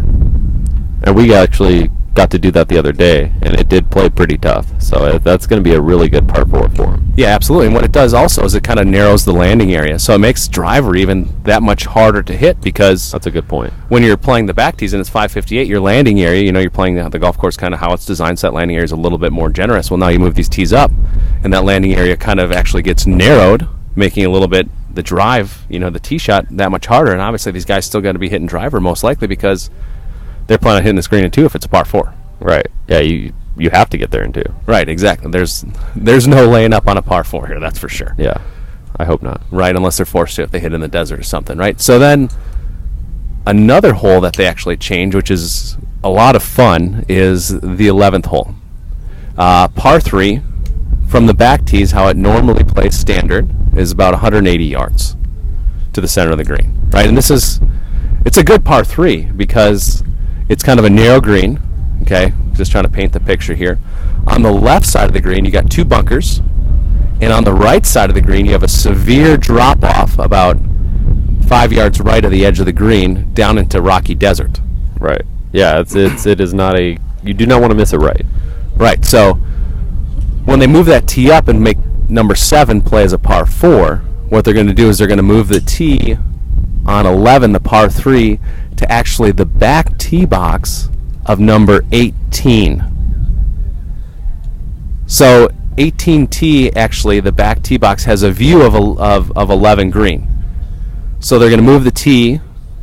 And 1.03 1.15
we 1.15 1.34
actually 1.34 1.89
got 2.13 2.29
to 2.31 2.38
do 2.39 2.51
that 2.51 2.69
the 2.69 2.77
other 2.77 2.91
day, 2.91 3.31
and 3.41 3.55
it 3.55 3.67
did 3.67 3.89
play 3.89 4.07
pretty 4.10 4.38
tough. 4.38 4.79
So 4.79 4.98
uh, 4.98 5.17
that's 5.17 5.48
going 5.48 5.62
to 5.62 5.67
be 5.67 5.75
a 5.75 5.81
really 5.81 6.07
good 6.07 6.27
par 6.29 6.45
four 6.45 6.69
for 6.69 6.93
him. 6.93 7.13
Yeah, 7.17 7.29
absolutely. 7.29 7.65
And 7.65 7.75
what 7.75 7.84
it 7.84 7.91
does 7.91 8.13
also 8.13 8.43
is 8.45 8.53
it 8.53 8.63
kind 8.63 8.79
of 8.79 8.86
narrows 8.86 9.25
the 9.25 9.34
landing 9.34 9.74
area, 9.74 9.98
so 9.98 10.13
it 10.13 10.19
makes 10.19 10.48
driver 10.48 10.95
even 10.95 11.29
that 11.45 11.63
much 11.63 11.86
harder 11.86 12.22
to 12.22 12.38
hit 12.38 12.62
because 12.62 13.12
That's 13.12 13.25
a 13.25 13.31
good 13.31 13.48
point. 13.48 13.74
when 13.89 14.03
you're 14.03 14.17
playing 14.17 14.45
the 14.45 14.53
back 14.53 14.77
tees 14.77 14.93
and 14.93 15.01
it's 15.01 15.10
558, 15.10 15.67
your 15.67 15.79
landing 15.79 16.22
area, 16.22 16.43
you 16.43 16.51
know, 16.51 16.60
you're 16.60 16.69
playing 16.69 16.93
the, 16.93 17.10
the 17.10 17.17
golf 17.19 17.39
course 17.39 17.57
kind 17.57 17.74
of 17.74 17.79
how 17.79 17.91
it's 17.91 18.05
designed, 18.05 18.38
so 18.38 18.48
that 18.48 18.53
landing 18.53 18.75
area 18.77 18.86
is 18.86 18.91
a 18.91 18.95
little 18.95 19.17
bit 19.17 19.31
more 19.31 19.50
generous. 19.50 19.89
Well, 19.89 19.98
now 19.98 20.10
you 20.10 20.19
move 20.19 20.36
these 20.36 20.50
tees 20.50 20.74
up, 20.74 20.91
and 21.43 21.51
that 21.53 21.63
landing 21.63 21.95
area 21.95 22.15
kind 22.15 22.39
of 22.39 22.51
actually 22.51 22.84
gets 22.84 23.07
narrowed, 23.07 23.67
making 23.95 24.25
a 24.25 24.29
little 24.29 24.48
bit 24.48 24.69
the 24.96 25.04
drive, 25.04 25.66
you 25.70 25.80
know, 25.80 25.90
the 25.90 26.00
tee 26.00 26.18
shot 26.18 26.46
that 26.52 26.72
much 26.72 26.86
harder. 26.88 27.12
And 27.12 27.22
obviously, 27.22 27.52
these 27.52 27.66
guys 27.66 27.86
still 27.86 28.02
got 28.02 28.14
to 28.14 28.20
be 28.20 28.30
hitting 28.30 28.48
driver 28.48 28.80
most 28.82 29.04
likely 29.04 29.28
because 29.28 29.70
they're 30.48 30.58
planning 30.58 30.78
on 30.78 30.84
hitting 30.84 30.96
the 30.96 31.04
screen 31.04 31.24
in 31.24 31.32
two 31.32 31.46
if 31.46 31.56
it's 31.56 31.66
a 31.66 31.70
par 31.70 31.86
four. 31.86 32.14
Right. 32.40 32.68
Yeah, 32.88 33.00
you 33.00 33.34
you 33.58 33.70
have 33.70 33.90
to 33.92 33.98
get 33.98 34.12
there 34.12 34.24
in 34.24 34.34
two. 34.34 34.44
Right, 34.66 34.88
exactly. 34.90 35.32
There's 35.32 35.64
there's 35.96 36.28
no 36.28 36.48
laying 36.48 36.74
up 36.74 36.88
on 36.88 36.98
a 36.98 37.02
par 37.02 37.24
four 37.24 37.48
here, 37.48 37.60
that's 37.60 37.80
for 37.80 37.90
sure. 37.90 38.16
Yeah. 38.18 38.42
I 38.98 39.04
hope 39.06 39.22
not. 39.22 39.42
right? 39.52 39.75
Unless 39.75 39.98
they're 39.98 40.06
forced 40.06 40.38
to 40.38 40.44
if 40.44 40.52
they 40.52 40.60
hit 40.60 40.74
in 40.74 40.80
the 40.82 40.88
desert 40.88 41.20
or 41.20 41.24
something, 41.24 41.58
right? 41.58 41.80
So 41.82 42.00
then 42.00 42.30
another 43.46 43.94
hole 43.94 44.22
that 44.22 44.36
they 44.36 44.46
actually 44.46 44.78
change, 44.78 45.14
which 45.14 45.30
is 45.30 45.78
a 46.02 46.10
lot 46.10 46.36
of 46.36 46.44
fun, 46.44 47.04
is 47.10 47.50
the 47.50 47.88
11th 47.88 48.28
hole. 48.28 48.56
Uh, 49.38 49.68
par 49.68 50.00
3 50.00 50.42
from 51.08 51.28
the 51.28 51.34
back 51.34 51.66
tees, 51.66 51.92
how 51.92 52.08
it 52.08 52.18
normally 52.18 52.64
plays 52.64 52.98
standard, 52.98 53.50
is 53.78 53.92
about 53.92 54.14
180 54.14 54.64
yards 54.64 55.16
to 55.94 56.02
the 56.02 56.08
center 56.08 56.32
of 56.32 56.38
the 56.38 56.44
green, 56.44 56.90
right? 56.92 57.08
And 57.08 57.18
this 57.18 57.30
is, 57.30 57.60
it's 58.26 58.38
a 58.38 58.44
good 58.44 58.66
par 58.66 58.84
3 58.84 59.32
because 59.32 60.04
it's 60.50 60.64
kind 60.64 60.80
of 60.80 60.86
a 60.86 60.90
narrow 60.90 61.22
green, 61.22 61.60
okay? 62.02 62.34
Just 62.54 62.72
trying 62.72 62.84
to 62.86 62.90
paint 62.90 63.14
the 63.14 63.20
picture 63.20 63.56
here. 63.56 63.80
On 64.28 64.42
the 64.42 64.52
left 64.52 64.86
side 64.86 65.08
of 65.08 65.14
the 65.14 65.22
green, 65.22 65.46
you 65.46 65.52
got 65.52 65.70
two 65.70 65.86
bunkers, 65.86 66.40
and 67.22 67.32
on 67.32 67.44
the 67.44 67.54
right 67.54 67.86
side 67.86 68.10
of 68.10 68.16
the 68.16 68.22
green, 68.22 68.46
you 68.46 68.52
have 68.52 68.64
a 68.64 68.68
severe 68.68 69.38
drop 69.38 69.84
off 69.84 70.20
about 70.20 70.58
five 71.48 71.72
yards 71.72 72.02
right 72.02 72.26
of 72.26 72.32
the 72.32 72.46
edge 72.46 72.60
of 72.60 72.66
the 72.66 72.74
green 72.74 73.34
down 73.34 73.58
into 73.58 73.82
rocky 73.82 74.16
desert. 74.16 74.60
Right. 75.00 75.22
Yeah, 75.54 75.80
it's 75.80 75.96
it's 75.96 76.26
it 76.26 76.42
is 76.42 76.54
not 76.54 76.78
a 76.78 76.98
you 77.24 77.34
do 77.34 77.46
not 77.46 77.62
want 77.62 77.72
to 77.72 77.76
miss 77.76 77.94
it 77.94 77.98
right. 77.98 78.26
Right. 78.76 79.06
So 79.06 79.40
when 80.46 80.60
they 80.60 80.68
move 80.68 80.86
that 80.86 81.08
tee 81.08 81.32
up 81.32 81.48
and 81.48 81.62
make 81.62 81.78
number 82.08 82.36
seven 82.36 82.82
play 82.82 83.04
as 83.04 83.14
a 83.14 83.18
par 83.18 83.46
four, 83.46 83.98
what 84.30 84.44
they're 84.44 84.54
going 84.54 84.68
to 84.68 84.74
do 84.74 84.90
is 84.90 84.98
they're 84.98 85.08
going 85.08 85.18
to 85.18 85.24
move 85.24 85.48
the 85.48 85.60
tee 85.60 86.18
on 86.86 87.06
11, 87.06 87.52
the 87.52 87.60
par 87.60 87.90
3, 87.90 88.40
to 88.78 88.92
actually 88.92 89.32
the 89.32 89.46
back 89.46 89.98
tee 89.98 90.25
box 90.25 90.90
of 91.25 91.40
number 91.40 91.84
18. 91.92 92.84
So 95.08 95.50
18T 95.78 96.75
actually, 96.75 97.20
the 97.20 97.32
back 97.32 97.62
tee 97.64 97.78
box 97.78 98.06
has 98.06 98.24
a 98.24 98.32
view 98.32 98.62
of, 98.62 98.75
of, 99.00 99.36
of 99.38 99.50
11 99.50 99.90
green. 99.90 100.28
So 101.20 101.40
they're 101.40 101.50
going 101.50 101.60
to 101.60 101.66
move 101.66 101.84
the 101.84 101.92
tee 101.92 102.40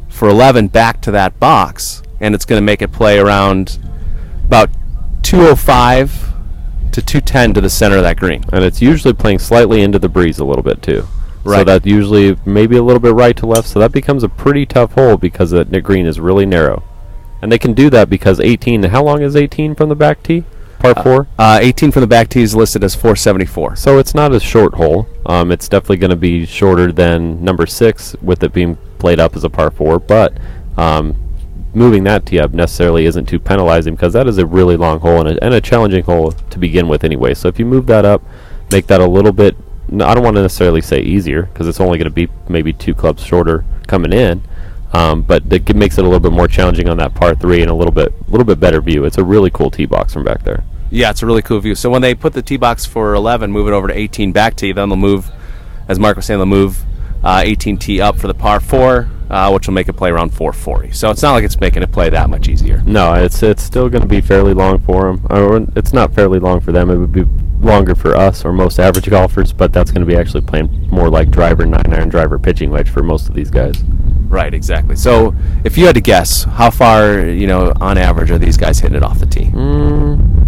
for 0.08 0.28
11 0.28 0.68
back 0.68 1.00
to 1.02 1.10
that 1.12 1.38
box, 1.38 2.02
and 2.20 2.34
it's 2.34 2.44
going 2.44 2.60
to 2.60 2.64
make 2.64 2.82
it 2.82 2.92
play 2.92 3.18
around 3.18 3.78
about 4.44 4.70
205 5.22 6.31
to 6.92 7.02
210 7.02 7.54
to 7.54 7.60
the 7.60 7.70
center 7.70 7.96
of 7.96 8.02
that 8.02 8.16
green. 8.18 8.44
and 8.52 8.64
it's 8.64 8.80
usually 8.82 9.14
playing 9.14 9.38
slightly 9.38 9.82
into 9.82 9.98
the 9.98 10.08
breeze 10.08 10.38
a 10.38 10.44
little 10.44 10.62
bit 10.62 10.82
too. 10.82 11.02
So 11.44 11.50
Right. 11.50 11.66
that 11.66 11.84
usually 11.86 12.36
maybe 12.46 12.76
a 12.76 12.82
little 12.82 13.00
bit 13.00 13.14
right 13.14 13.36
to 13.36 13.46
left. 13.46 13.66
So 13.68 13.80
that 13.80 13.90
becomes 13.92 14.22
a 14.22 14.28
pretty 14.28 14.64
tough 14.64 14.92
hole 14.92 15.16
because 15.16 15.50
the 15.50 15.64
green 15.80 16.06
is 16.06 16.20
really 16.20 16.46
narrow, 16.46 16.84
and 17.40 17.50
they 17.50 17.58
can 17.58 17.72
do 17.72 17.90
that 17.90 18.08
because 18.08 18.38
18. 18.38 18.84
How 18.84 19.02
long 19.02 19.22
is 19.22 19.34
18 19.34 19.74
from 19.74 19.88
the 19.88 19.96
back 19.96 20.22
tee? 20.22 20.44
Par 20.78 20.94
four. 21.02 21.26
Uh, 21.38 21.58
18 21.62 21.90
from 21.92 22.00
the 22.00 22.06
back 22.08 22.28
tee 22.28 22.42
is 22.42 22.54
listed 22.56 22.82
as 22.84 22.94
474. 22.94 23.76
So 23.76 23.98
it's 23.98 24.14
not 24.14 24.32
a 24.32 24.40
short 24.40 24.74
hole. 24.74 25.06
Um, 25.26 25.50
it's 25.52 25.68
definitely 25.68 25.98
going 25.98 26.10
to 26.10 26.16
be 26.16 26.44
shorter 26.46 26.90
than 26.92 27.42
number 27.44 27.66
six, 27.66 28.14
with 28.20 28.42
it 28.42 28.52
being 28.52 28.76
played 28.98 29.18
up 29.20 29.34
as 29.36 29.44
a 29.44 29.50
par 29.50 29.70
four. 29.70 29.98
But 30.00 30.34
um, 30.76 31.14
moving 31.74 32.04
that 32.04 32.26
tee 32.26 32.38
up 32.38 32.52
necessarily 32.52 33.06
isn't 33.06 33.26
too 33.26 33.38
penalizing 33.38 33.94
because 33.94 34.12
that 34.12 34.26
is 34.26 34.38
a 34.38 34.46
really 34.46 34.76
long 34.76 35.00
hole 35.00 35.20
and 35.20 35.38
a, 35.38 35.44
and 35.44 35.54
a 35.54 35.60
challenging 35.60 36.04
hole 36.04 36.32
to 36.32 36.58
begin 36.58 36.88
with 36.88 37.04
anyway. 37.04 37.34
So 37.34 37.48
if 37.48 37.58
you 37.58 37.64
move 37.64 37.86
that 37.86 38.04
up, 38.04 38.22
make 38.70 38.86
that 38.88 39.00
a 39.00 39.06
little 39.06 39.32
bit. 39.32 39.56
I 39.92 40.14
don't 40.14 40.22
want 40.22 40.36
to 40.36 40.42
necessarily 40.42 40.80
say 40.80 41.00
easier 41.00 41.42
because 41.42 41.66
it's 41.66 41.80
only 41.80 41.98
going 41.98 42.06
to 42.06 42.10
be 42.10 42.28
maybe 42.48 42.72
two 42.72 42.94
clubs 42.94 43.22
shorter 43.24 43.64
coming 43.86 44.12
in. 44.12 44.42
Um, 44.92 45.22
but 45.22 45.50
it 45.50 45.74
makes 45.74 45.96
it 45.96 46.02
a 46.02 46.04
little 46.04 46.20
bit 46.20 46.32
more 46.32 46.46
challenging 46.46 46.88
on 46.88 46.98
that 46.98 47.14
par 47.14 47.34
three 47.34 47.62
and 47.62 47.70
a 47.70 47.74
little 47.74 47.92
bit, 47.92 48.12
a 48.12 48.30
little 48.30 48.44
bit 48.44 48.60
better 48.60 48.80
view. 48.80 49.04
It's 49.04 49.16
a 49.16 49.24
really 49.24 49.50
cool 49.50 49.70
tee 49.70 49.86
box 49.86 50.12
from 50.12 50.24
back 50.24 50.44
there. 50.44 50.64
Yeah, 50.90 51.10
it's 51.10 51.22
a 51.22 51.26
really 51.26 51.40
cool 51.40 51.58
view. 51.60 51.74
So 51.74 51.88
when 51.88 52.02
they 52.02 52.14
put 52.14 52.34
the 52.34 52.42
tee 52.42 52.58
box 52.58 52.84
for 52.84 53.14
11, 53.14 53.50
move 53.50 53.66
it 53.66 53.72
over 53.72 53.88
to 53.88 53.96
18 53.96 54.32
back 54.32 54.56
tee, 54.56 54.72
then 54.72 54.90
they'll 54.90 54.96
move, 54.96 55.30
as 55.88 55.98
Mark 55.98 56.16
was 56.16 56.26
saying, 56.26 56.38
they'll 56.38 56.46
move 56.46 56.84
uh, 57.22 57.42
18T 57.42 58.00
up 58.00 58.16
for 58.16 58.26
the 58.26 58.34
par 58.34 58.60
4, 58.60 59.08
uh, 59.30 59.50
which 59.50 59.66
will 59.66 59.74
make 59.74 59.88
it 59.88 59.94
play 59.94 60.10
around 60.10 60.30
440. 60.30 60.92
So 60.92 61.10
it's 61.10 61.22
not 61.22 61.32
like 61.32 61.44
it's 61.44 61.60
making 61.60 61.82
it 61.82 61.92
play 61.92 62.10
that 62.10 62.28
much 62.30 62.48
easier. 62.48 62.82
No, 62.82 63.14
it's 63.14 63.42
it's 63.42 63.62
still 63.62 63.88
going 63.88 64.02
to 64.02 64.08
be 64.08 64.20
fairly 64.20 64.54
long 64.54 64.78
for 64.78 65.02
them. 65.02 65.26
Or 65.30 65.66
it's 65.76 65.92
not 65.92 66.14
fairly 66.14 66.38
long 66.38 66.60
for 66.60 66.72
them. 66.72 66.90
It 66.90 66.96
would 66.98 67.12
be 67.12 67.24
longer 67.60 67.94
for 67.94 68.16
us 68.16 68.44
or 68.44 68.52
most 68.52 68.78
average 68.78 69.08
golfers, 69.08 69.52
but 69.52 69.72
that's 69.72 69.90
going 69.90 70.04
to 70.04 70.06
be 70.06 70.16
actually 70.16 70.42
playing 70.42 70.88
more 70.90 71.08
like 71.08 71.30
driver 71.30 71.64
nine 71.64 71.92
iron 71.92 72.08
driver 72.08 72.38
pitching 72.38 72.70
wedge 72.70 72.90
for 72.90 73.02
most 73.02 73.28
of 73.28 73.34
these 73.34 73.50
guys. 73.50 73.82
Right, 74.28 74.52
exactly. 74.52 74.96
So 74.96 75.34
if 75.62 75.76
you 75.76 75.86
had 75.86 75.94
to 75.94 76.00
guess, 76.00 76.44
how 76.44 76.70
far, 76.70 77.20
you 77.20 77.46
know, 77.46 77.72
on 77.80 77.98
average 77.98 78.30
are 78.30 78.38
these 78.38 78.56
guys 78.56 78.80
hitting 78.80 78.96
it 78.96 79.02
off 79.02 79.18
the 79.18 79.26
tee? 79.26 79.44
Mm, 79.44 80.41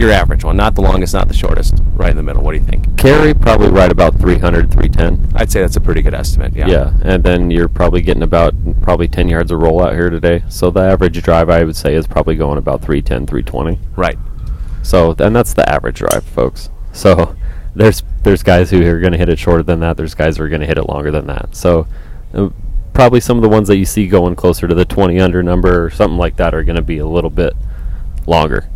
Your 0.00 0.12
average 0.12 0.44
one, 0.44 0.56
not 0.56 0.74
the 0.74 0.80
longest, 0.80 1.12
not 1.12 1.28
the 1.28 1.34
shortest, 1.34 1.74
right 1.92 2.10
in 2.10 2.16
the 2.16 2.22
middle. 2.22 2.42
What 2.42 2.52
do 2.52 2.58
you 2.58 2.64
think? 2.64 2.96
carry 2.96 3.32
probably 3.34 3.68
right 3.68 3.92
about 3.92 4.18
300, 4.18 4.70
310. 4.70 5.32
I'd 5.34 5.52
say 5.52 5.60
that's 5.60 5.76
a 5.76 5.80
pretty 5.80 6.00
good 6.00 6.14
estimate. 6.14 6.54
Yeah. 6.54 6.68
Yeah, 6.68 6.92
and 7.02 7.22
then 7.22 7.50
you're 7.50 7.68
probably 7.68 8.00
getting 8.00 8.22
about 8.22 8.54
probably 8.82 9.08
10 9.08 9.28
yards 9.28 9.50
of 9.50 9.60
roll 9.60 9.82
out 9.82 9.92
here 9.92 10.08
today. 10.08 10.42
So 10.48 10.70
the 10.70 10.80
average 10.80 11.22
drive 11.22 11.50
I 11.50 11.64
would 11.64 11.76
say 11.76 11.94
is 11.94 12.06
probably 12.06 12.36
going 12.36 12.56
about 12.56 12.80
310, 12.80 13.26
320. 13.26 13.78
Right. 13.94 14.16
So, 14.82 15.14
and 15.18 15.36
that's 15.36 15.52
the 15.52 15.68
average 15.68 15.98
drive, 15.98 16.24
folks. 16.24 16.70
So, 16.92 17.36
there's 17.74 18.02
there's 18.22 18.42
guys 18.42 18.70
who 18.70 18.86
are 18.86 19.00
going 19.00 19.12
to 19.12 19.18
hit 19.18 19.28
it 19.28 19.38
shorter 19.38 19.62
than 19.62 19.80
that. 19.80 19.98
There's 19.98 20.14
guys 20.14 20.38
who 20.38 20.44
are 20.44 20.48
going 20.48 20.62
to 20.62 20.66
hit 20.66 20.78
it 20.78 20.84
longer 20.84 21.10
than 21.10 21.26
that. 21.26 21.54
So, 21.54 21.86
uh, 22.32 22.48
probably 22.92 23.20
some 23.20 23.36
of 23.36 23.42
the 23.42 23.50
ones 23.50 23.68
that 23.68 23.76
you 23.76 23.84
see 23.84 24.08
going 24.08 24.34
closer 24.34 24.66
to 24.66 24.74
the 24.74 24.86
20 24.86 25.20
under 25.20 25.42
number 25.42 25.84
or 25.84 25.90
something 25.90 26.18
like 26.18 26.36
that 26.36 26.54
are 26.54 26.64
going 26.64 26.76
to 26.76 26.82
be 26.82 26.98
a 26.98 27.06
little 27.06 27.30
bit 27.30 27.54
longer. 28.30 28.68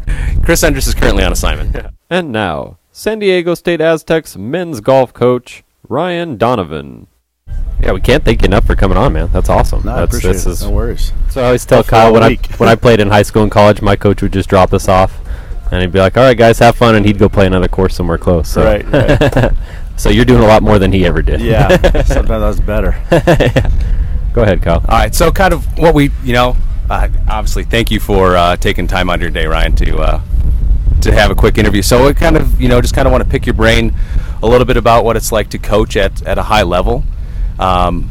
Chris 0.45 0.63
Enders 0.63 0.87
is 0.87 0.95
currently 0.95 1.25
on 1.25 1.33
assignment. 1.33 1.87
And 2.11 2.31
now, 2.33 2.77
San 2.93 3.19
Diego 3.21 3.55
State 3.55 3.81
Aztecs 3.81 4.37
men's 4.37 4.81
golf 4.81 5.15
coach 5.15 5.65
Ryan 5.89 6.37
Donovan. 6.37 7.07
Yeah, 7.81 7.93
we 7.93 8.01
can't 8.01 8.25
thank 8.25 8.43
you 8.43 8.47
enough 8.47 8.67
for 8.67 8.77
coming 8.77 8.97
on, 8.97 9.13
man. 9.13 9.29
That's 9.33 9.49
awesome. 9.49 9.83
No, 9.85 9.93
I 9.93 10.01
That's, 10.01 10.11
appreciate 10.13 10.33
this 10.33 10.47
it. 10.47 10.51
is- 10.51 10.63
no 10.63 10.71
worries. 10.71 11.13
so 11.31 11.43
I 11.43 11.47
always 11.47 11.65
tell 11.67 11.79
Hopefully 11.79 11.99
Kyle 12.01 12.07
all 12.09 12.13
when 12.15 12.23
I 12.23 12.35
when 12.59 12.69
I 12.69 12.75
played 12.75 13.01
in 13.01 13.09
high 13.09 13.23
school 13.23 13.43
and 13.43 13.51
college, 13.53 13.81
my 13.83 13.97
coach 13.97 14.23
would 14.23 14.33
just 14.33 14.49
drop 14.49 14.73
us 14.73 14.89
off, 14.89 15.19
and 15.71 15.81
he'd 15.83 15.93
be 15.93 15.99
like, 15.99 16.17
"All 16.17 16.23
right, 16.25 16.37
guys, 16.37 16.59
have 16.61 16.77
fun," 16.77 16.95
and 16.95 17.05
he'd 17.05 17.19
go 17.19 17.29
play 17.29 17.47
another 17.47 17.69
course 17.69 17.95
somewhere 17.95 18.19
close. 18.19 18.49
So. 18.49 18.65
Right, 18.65 18.87
right. 18.91 19.53
so 19.97 20.09
you're 20.09 20.25
doing 20.25 20.43
a 20.43 20.47
lot 20.47 20.63
more 20.63 20.79
than 20.79 20.93
he 20.93 21.05
ever 21.05 21.21
did. 21.21 21.41
Yeah, 21.41 21.69
sometimes 22.05 22.57
that's 22.57 22.61
better. 22.61 22.95
yeah. 23.13 23.71
Go 24.33 24.43
ahead, 24.43 24.63
Kyle. 24.63 24.85
All 24.89 24.99
right, 24.99 25.15
so 25.15 25.31
kind 25.31 25.53
of 25.53 25.67
what 25.79 25.95
we, 25.95 26.11
you 26.25 26.33
know, 26.33 26.57
uh, 26.91 27.09
obviously, 27.29 27.65
thank 27.65 27.91
you 27.91 28.01
for 28.01 28.37
uh, 28.37 28.57
taking 28.57 28.87
time 28.87 29.09
out 29.11 29.17
of 29.17 29.23
your 29.23 29.31
day, 29.31 29.47
Ryan, 29.47 29.75
to 29.77 29.99
uh, 29.99 30.23
to 31.01 31.13
have 31.13 31.31
a 31.31 31.35
quick 31.35 31.59
interview. 31.59 31.83
So, 31.83 32.07
we 32.07 32.15
kind 32.15 32.37
of, 32.37 32.61
you 32.61 32.69
know, 32.69 32.81
just 32.81 32.95
kind 32.95 33.07
of 33.07 33.13
want 33.13 33.25
to 33.25 33.31
pick 33.31 33.47
your 33.47 33.55
brain 33.55 33.95
a 34.43 34.47
little 34.47 34.65
bit 34.67 34.77
about 34.77 35.05
what 35.05 35.17
it's 35.17 35.33
like 35.33 35.51
to 35.51 35.59
coach 35.59 35.97
at 35.97 36.23
at 36.27 36.39
a 36.39 36.43
high 36.43 36.63
level, 36.63 37.05
um, 37.59 38.05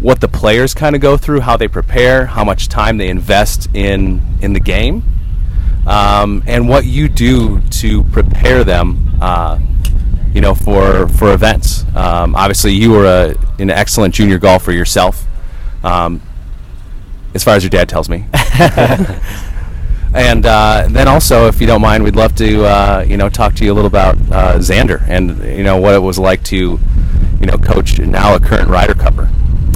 what 0.00 0.20
the 0.20 0.28
players 0.28 0.74
kind 0.74 0.94
of 0.94 1.02
go 1.02 1.16
through, 1.16 1.40
how 1.40 1.56
they 1.56 1.68
prepare, 1.68 2.26
how 2.26 2.44
much 2.44 2.68
time 2.68 2.96
they 2.96 3.08
invest 3.08 3.68
in 3.74 4.22
in 4.40 4.52
the 4.52 4.60
game, 4.60 5.02
um, 5.86 6.42
and 6.46 6.68
what 6.68 6.86
you 6.86 7.08
do 7.08 7.60
to 7.70 8.04
prepare 8.04 8.64
them. 8.64 9.18
Uh, 9.20 9.58
you 10.34 10.40
know, 10.40 10.54
for 10.54 11.06
for 11.08 11.32
events. 11.32 11.84
Um, 11.94 12.34
obviously, 12.34 12.72
you 12.72 12.90
were 12.90 13.06
a, 13.06 13.62
an 13.62 13.70
excellent 13.70 14.14
junior 14.14 14.38
golfer 14.38 14.72
yourself, 14.72 15.24
um, 15.84 16.20
as 17.34 17.44
far 17.44 17.54
as 17.54 17.62
your 17.62 17.70
dad 17.70 17.88
tells 17.88 18.08
me. 18.08 18.24
and 20.14 20.46
uh, 20.46 20.86
then 20.90 21.08
also, 21.08 21.46
if 21.48 21.60
you 21.60 21.66
don't 21.66 21.80
mind, 21.80 22.04
we'd 22.04 22.16
love 22.16 22.34
to 22.36 22.64
uh, 22.64 23.04
you 23.06 23.16
know 23.16 23.28
talk 23.28 23.54
to 23.56 23.64
you 23.64 23.72
a 23.72 23.74
little 23.74 23.88
about 23.88 24.16
uh, 24.30 24.58
Xander 24.58 25.02
and 25.08 25.42
you 25.56 25.64
know 25.64 25.78
what 25.78 25.94
it 25.94 26.00
was 26.00 26.18
like 26.18 26.42
to 26.44 26.78
you 27.40 27.46
know 27.46 27.56
coach 27.58 27.98
now 27.98 28.34
a 28.34 28.40
current 28.40 28.68
Ryder 28.68 28.94
Cupper. 28.94 29.30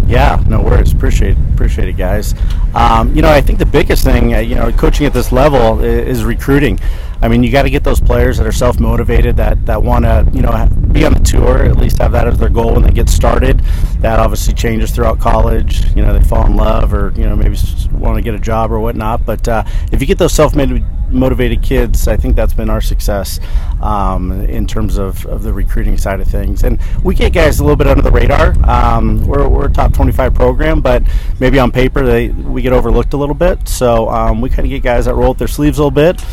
Yeah, 0.06 0.42
no 0.48 0.62
worries. 0.62 0.92
Appreciate 0.92 1.36
appreciate 1.52 1.88
it, 1.88 1.96
guys. 1.96 2.34
Um, 2.74 3.14
you 3.14 3.20
know, 3.20 3.30
I 3.30 3.40
think 3.40 3.58
the 3.58 3.66
biggest 3.66 4.04
thing, 4.04 4.34
uh, 4.34 4.38
you 4.38 4.54
know, 4.54 4.72
coaching 4.72 5.04
at 5.04 5.12
this 5.12 5.32
level 5.32 5.80
is, 5.80 6.18
is 6.18 6.24
recruiting. 6.24 6.78
I 7.20 7.28
mean, 7.28 7.42
you 7.42 7.50
got 7.50 7.62
to 7.62 7.70
get 7.70 7.84
those 7.84 8.00
players 8.00 8.38
that 8.38 8.46
are 8.46 8.52
self 8.52 8.78
motivated, 8.78 9.36
that 9.36 9.66
that 9.66 9.82
want 9.82 10.04
to, 10.04 10.28
you 10.32 10.42
know, 10.42 10.68
be 10.92 11.04
on 11.04 11.14
the 11.14 11.20
tour, 11.20 11.64
at 11.64 11.76
least 11.76 11.98
have 11.98 12.12
that 12.12 12.28
as 12.28 12.38
their 12.38 12.48
goal 12.48 12.74
when 12.74 12.82
they 12.82 12.92
get 12.92 13.08
started. 13.08 13.60
That 14.00 14.18
obviously 14.18 14.54
changes 14.54 14.90
throughout 14.90 15.18
college. 15.18 15.84
You 15.96 16.02
know, 16.02 16.12
they 16.16 16.24
fall 16.24 16.46
in 16.46 16.56
love, 16.56 16.94
or 16.94 17.12
you 17.16 17.24
know, 17.24 17.34
maybe 17.34 17.56
want 17.92 18.16
to 18.16 18.22
get 18.22 18.34
a 18.34 18.38
job 18.38 18.70
or 18.70 18.80
whatnot. 18.80 19.26
But 19.26 19.46
uh, 19.48 19.64
if 19.92 20.00
you 20.00 20.06
get 20.06 20.18
those 20.18 20.32
self 20.32 20.54
motivated 21.10 21.62
kids, 21.62 22.06
I 22.08 22.16
think 22.16 22.36
that's 22.36 22.52
been 22.52 22.70
our 22.70 22.80
success 22.80 23.40
um, 23.80 24.32
in 24.32 24.66
terms 24.66 24.98
of, 24.98 25.24
of 25.26 25.42
the 25.42 25.52
recruiting 25.52 25.98
side 25.98 26.20
of 26.20 26.28
things. 26.28 26.64
And 26.64 26.80
we 27.02 27.14
get 27.14 27.32
guys 27.32 27.60
a 27.60 27.64
little 27.64 27.76
bit 27.76 27.86
under 27.86 28.02
the 28.02 28.10
radar. 28.10 28.54
Um, 28.68 29.26
we're, 29.26 29.48
we're 29.48 29.66
a 29.66 29.72
top 29.72 29.92
25 29.92 30.34
program, 30.34 30.80
but 30.80 31.02
maybe 31.40 31.58
on 31.58 31.70
paper 31.70 32.04
they 32.04 32.28
we 32.28 32.62
get 32.62 32.72
overlooked 32.72 33.12
a 33.12 33.16
little 33.16 33.34
bit. 33.34 33.68
So 33.68 34.08
um, 34.08 34.40
we 34.40 34.48
kind 34.48 34.60
of 34.60 34.70
get 34.70 34.82
guys 34.82 35.06
that 35.06 35.14
roll 35.14 35.30
up 35.30 35.38
their 35.38 35.48
sleeves 35.48 35.78
a 35.78 35.82
little 35.82 35.90
bit, 35.90 36.24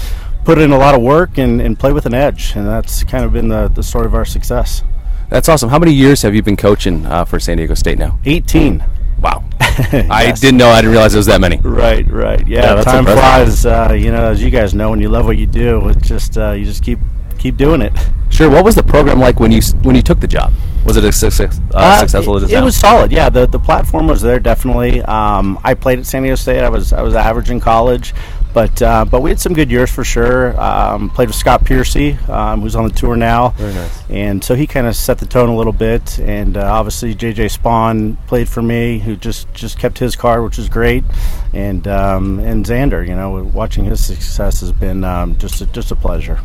put 0.46 0.58
in 0.60 0.72
a 0.72 0.78
lot 0.78 0.96
of 0.96 1.02
work, 1.02 1.38
and, 1.38 1.60
and 1.60 1.78
play 1.78 1.92
with 1.92 2.06
an 2.06 2.14
edge. 2.14 2.56
And 2.56 2.66
that's 2.68 3.04
kind 3.04 3.26
of 3.26 3.34
been 3.34 3.50
the, 3.50 3.68
the 3.68 3.84
story 3.84 4.06
of 4.06 4.14
our 4.16 4.26
success. 4.26 4.84
That's 5.30 5.50
awesome. 5.50 5.70
How 5.70 5.80
many 5.80 5.92
years 5.92 6.22
have 6.22 6.34
you 6.36 6.42
been 6.44 6.56
coaching 6.56 7.06
uh, 7.06 7.26
for 7.26 7.40
San 7.40 7.58
Diego 7.58 7.74
State 7.74 7.98
now? 7.98 8.20
18. 8.26 8.84
Wow. 9.22 9.44
I 9.60 10.26
Yes. 10.28 10.40
didn't 10.40 10.58
know. 10.58 10.70
I 10.70 10.78
didn't 10.82 10.92
realize 10.92 11.14
it 11.16 11.18
was 11.18 11.26
that 11.26 11.42
many. 11.42 11.58
Right, 11.58 12.08
right. 12.12 12.46
Yeah, 12.48 12.76
Yeah, 12.76 12.84
time 12.84 13.00
impressive. 13.00 13.60
flies. 13.60 13.66
Uh, 13.66 13.94
you 13.94 14.12
know, 14.12 14.26
as 14.26 14.44
you 14.44 14.52
guys 14.52 14.74
know, 14.76 14.92
when 14.92 15.02
you 15.02 15.10
love 15.10 15.26
what 15.26 15.38
you 15.38 15.48
do, 15.48 15.90
it's 15.90 16.08
just 16.08 16.38
uh, 16.38 16.52
you 16.52 16.64
just 16.66 16.84
keep 16.84 17.00
keep 17.40 17.58
doing 17.58 17.82
it. 17.82 17.92
Sure. 18.30 18.50
What 18.50 18.64
was 18.66 18.76
the 18.76 18.84
program 18.84 19.20
like 19.20 19.40
when 19.40 19.52
you 19.52 19.62
when 19.84 19.96
you 19.96 20.02
took 20.02 20.20
the 20.20 20.28
job? 20.28 20.54
Was 20.86 20.98
it 20.98 21.04
a 21.04 21.12
success, 21.12 21.60
uh, 21.74 21.78
Uh, 21.78 22.00
successful 22.02 22.38
it, 22.38 22.44
it 22.44 22.52
it 22.52 22.64
was 22.64 22.76
solid. 22.76 23.12
Yeah, 23.12 23.30
the 23.30 23.48
the 23.48 23.58
platform 23.60 24.08
was 24.08 24.22
there 24.22 24.40
definitely. 24.40 25.02
Um, 25.02 25.58
I 25.64 25.74
played 25.74 25.98
at 26.00 26.06
San 26.06 26.22
Diego 26.24 26.36
State. 26.36 26.62
I 26.62 26.70
was 26.70 26.94
I 26.94 27.02
was 27.02 27.16
average 27.16 27.50
in 27.50 27.60
college, 27.60 28.14
but 28.56 28.82
uh, 28.82 29.04
but 29.04 29.22
we 29.22 29.32
had 29.32 29.40
some 29.40 29.54
good 29.54 29.70
years 29.70 29.92
for 29.92 30.06
sure. 30.06 30.58
Um, 30.58 31.10
played 31.10 31.28
with 31.28 31.36
Scott 31.36 31.66
Piercy, 31.66 32.14
um, 32.30 32.62
who's 32.62 32.74
on 32.74 32.88
the 32.88 32.94
tour 32.94 33.18
now. 33.18 33.50
Very 33.50 33.74
nice. 33.74 34.10
And 34.10 34.42
so 34.42 34.56
he 34.56 34.66
kind 34.66 34.88
of 34.88 34.96
set 34.96 35.18
the 35.18 35.26
tone 35.26 35.50
a 35.50 35.56
little 35.58 35.74
bit. 35.74 36.20
And 36.20 36.56
uh, 36.56 36.62
obviously 36.62 37.14
JJ 37.14 37.60
Spaun 37.60 38.16
played 38.28 38.48
for 38.48 38.62
me, 38.62 39.00
who 39.00 39.18
just 39.18 39.54
just 39.54 39.78
kept 39.78 40.00
his 40.00 40.16
card, 40.16 40.42
which 40.42 40.58
was 40.58 40.70
great. 40.70 41.04
And 41.52 41.86
um, 41.90 42.40
and 42.40 42.66
Xander, 42.66 43.06
you 43.06 43.14
know, 43.14 43.44
watching 43.44 43.84
his 43.84 44.04
success 44.04 44.62
has 44.62 44.72
been 44.72 45.04
um, 45.04 45.38
just 45.38 45.60
a, 45.60 45.66
just 45.66 45.92
a 45.92 45.96
pleasure. 45.98 46.40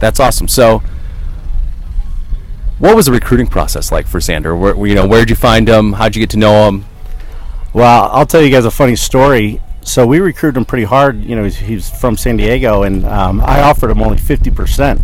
That's 0.00 0.18
awesome. 0.18 0.48
So, 0.48 0.82
what 2.80 2.96
was 2.96 3.06
the 3.06 3.12
recruiting 3.12 3.46
process 3.46 3.92
like 3.92 4.08
for 4.08 4.18
Xander? 4.18 4.58
Where, 4.58 4.84
you 4.84 4.96
know, 4.96 5.06
where 5.06 5.20
did 5.20 5.30
you 5.30 5.36
find 5.36 5.68
him? 5.68 5.92
How'd 5.92 6.16
you 6.16 6.22
get 6.22 6.30
to 6.30 6.38
know 6.38 6.66
him? 6.66 6.86
Well, 7.72 8.10
I'll 8.10 8.26
tell 8.26 8.42
you 8.42 8.50
guys 8.50 8.64
a 8.64 8.70
funny 8.72 8.96
story. 8.96 9.60
So 9.90 10.06
we 10.06 10.20
recruited 10.20 10.56
him 10.56 10.64
pretty 10.64 10.84
hard. 10.84 11.24
You 11.24 11.34
know, 11.34 11.42
he's, 11.42 11.56
he's 11.56 11.90
from 11.90 12.16
San 12.16 12.36
Diego, 12.36 12.84
and 12.84 13.04
um, 13.04 13.40
I 13.40 13.62
offered 13.62 13.90
him 13.90 14.00
only 14.00 14.18
fifty 14.18 14.50
percent, 14.50 15.00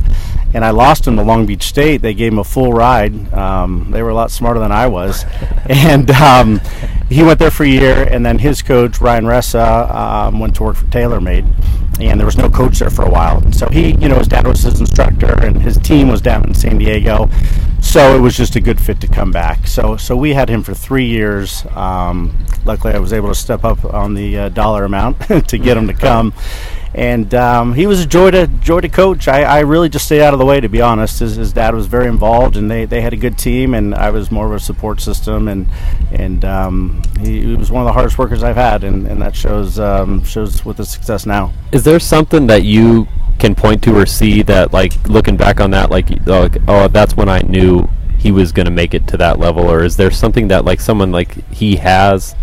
and 0.55 0.65
I 0.65 0.71
lost 0.71 1.07
him 1.07 1.17
to 1.17 1.23
Long 1.23 1.45
Beach 1.45 1.65
State. 1.65 2.03
They 2.03 2.15
gave 2.15 2.33
him 2.33 2.39
a 2.39 2.45
full 2.45 2.73
ride. 2.73 3.33
Um, 3.35 3.91
they 3.91 4.01
were 4.03 4.11
a 4.11 4.15
lot 4.15 4.31
smarter 4.31 4.61
than 4.61 4.71
I 4.71 4.87
was, 4.87 5.25
and 5.69 6.09
um, 6.13 6.61
he 7.09 7.23
went 7.23 7.39
there 7.39 7.51
for 7.51 7.65
a 7.65 7.69
year. 7.69 8.09
And 8.11 8.25
then 8.25 8.39
his 8.39 8.63
coach 8.63 9.01
Ryan 9.01 9.25
Ressa 9.25 9.95
um, 9.95 10.39
went 10.41 10.57
to 10.57 10.63
work 10.63 10.77
for 10.77 10.87
TaylorMade, 10.87 12.01
and 12.01 12.19
there 12.19 12.27
was 12.27 12.37
no 12.37 12.49
coach 12.49 12.79
there 12.79 12.91
for 12.91 13.05
a 13.05 13.11
while. 13.11 13.41
So 13.53 13.69
he, 13.69 13.93
you 13.97 14.09
know, 14.09 14.19
his 14.19 14.29
dad 14.29 14.47
was 14.47 14.63
his 14.63 14.81
instructor, 14.81 15.33
and 15.45 15.61
his 15.61 15.79
team 15.79 16.09
was 16.09 16.21
down 16.21 16.45
in 16.45 16.55
San 16.55 16.79
Diego. 16.79 17.29
So 17.81 18.17
it 18.17 18.21
was 18.21 18.37
just 18.37 18.57
a 18.57 18.61
good 18.61 18.81
fit 18.81 19.01
to 19.01 19.07
come 19.07 19.31
back. 19.31 19.67
So 19.67 19.97
so 19.97 20.17
we 20.17 20.35
had 20.35 20.49
him 20.49 20.63
for 20.63 20.75
three 20.75 21.07
years. 21.07 21.65
Um, 21.75 22.37
luckily, 22.65 22.95
I 22.95 22.99
was 22.99 23.13
able 23.13 23.29
to 23.29 23.35
step 23.35 23.65
up 23.65 23.85
on 23.85 24.15
the 24.15 24.39
uh, 24.39 24.49
dollar 24.49 24.85
amount 24.85 25.21
to 25.49 25.59
get 25.59 25.77
him 25.77 25.87
to 25.87 25.95
come. 25.95 26.35
And 26.95 27.35
um, 27.35 27.75
he 27.75 27.87
was 27.87 28.01
a 28.01 28.07
joy 28.07 28.31
to 28.31 28.47
joy 28.47 28.81
to 28.81 28.89
coach. 28.89 29.29
I, 29.29 29.43
I 29.43 29.61
really 29.61 29.89
just 29.89 30.07
stayed 30.07 30.23
out 30.23 30.33
of 30.33 30.39
the 30.39 30.47
way, 30.47 30.61
to 30.61 30.69
be 30.69 30.81
honest. 30.81 31.21
His, 31.21 31.37
his 31.37 31.53
dad 31.53 31.75
was 31.75 31.87
very 31.87 32.09
involved, 32.09 32.57
and 32.57 32.71
they, 32.71 32.87
they 32.87 33.03
had 33.03 33.13
a 33.13 33.17
good 33.17 33.37
team, 33.37 33.75
and 33.75 33.95
I 33.95 34.11
was 34.11 34.31
more 34.31 34.47
of 34.47 34.53
a 34.53 34.61
support 34.61 35.01
system. 35.01 35.49
And 35.49 35.67
and 36.11 36.45
um, 36.45 37.03
he, 37.21 37.41
he 37.41 37.55
was 37.57 37.71
one 37.71 37.83
of 37.83 37.87
the 37.87 37.93
hardest 37.93 38.19
workers 38.19 38.43
I've 38.43 38.57
had, 38.57 38.85
and, 38.85 39.07
and 39.07 39.21
that 39.21 39.37
shows 39.37 39.79
um, 39.79 40.25
shows 40.25 40.65
with 40.65 40.79
the 40.79 40.87
success 40.87 41.27
now. 41.27 41.53
Is 41.73 41.85
there 41.85 42.01
something 42.01 42.47
that 42.47 42.63
you 42.65 43.09
can 43.39 43.55
point 43.55 43.83
to 43.83 43.95
or 43.95 44.07
see 44.07 44.41
that, 44.43 44.73
like, 44.73 45.09
looking 45.09 45.37
back 45.37 45.61
on 45.61 45.71
that, 45.71 45.91
like, 45.91 46.09
oh, 46.27 46.41
like, 46.41 46.57
oh 46.67 46.89
that's 46.89 47.15
when 47.17 47.29
I 47.29 47.41
knew 47.41 47.87
he 48.17 48.33
was 48.33 48.51
going 48.51 48.65
to 48.65 48.73
make 48.73 48.95
it 48.95 49.07
to 49.09 49.19
that 49.19 49.39
level, 49.39 49.71
or 49.71 49.85
is 49.85 49.99
there 49.99 50.11
something 50.11 50.49
that, 50.49 50.65
like, 50.65 50.81
someone 50.81 51.13
like 51.13 51.47
he 51.51 51.77
has, 51.77 52.35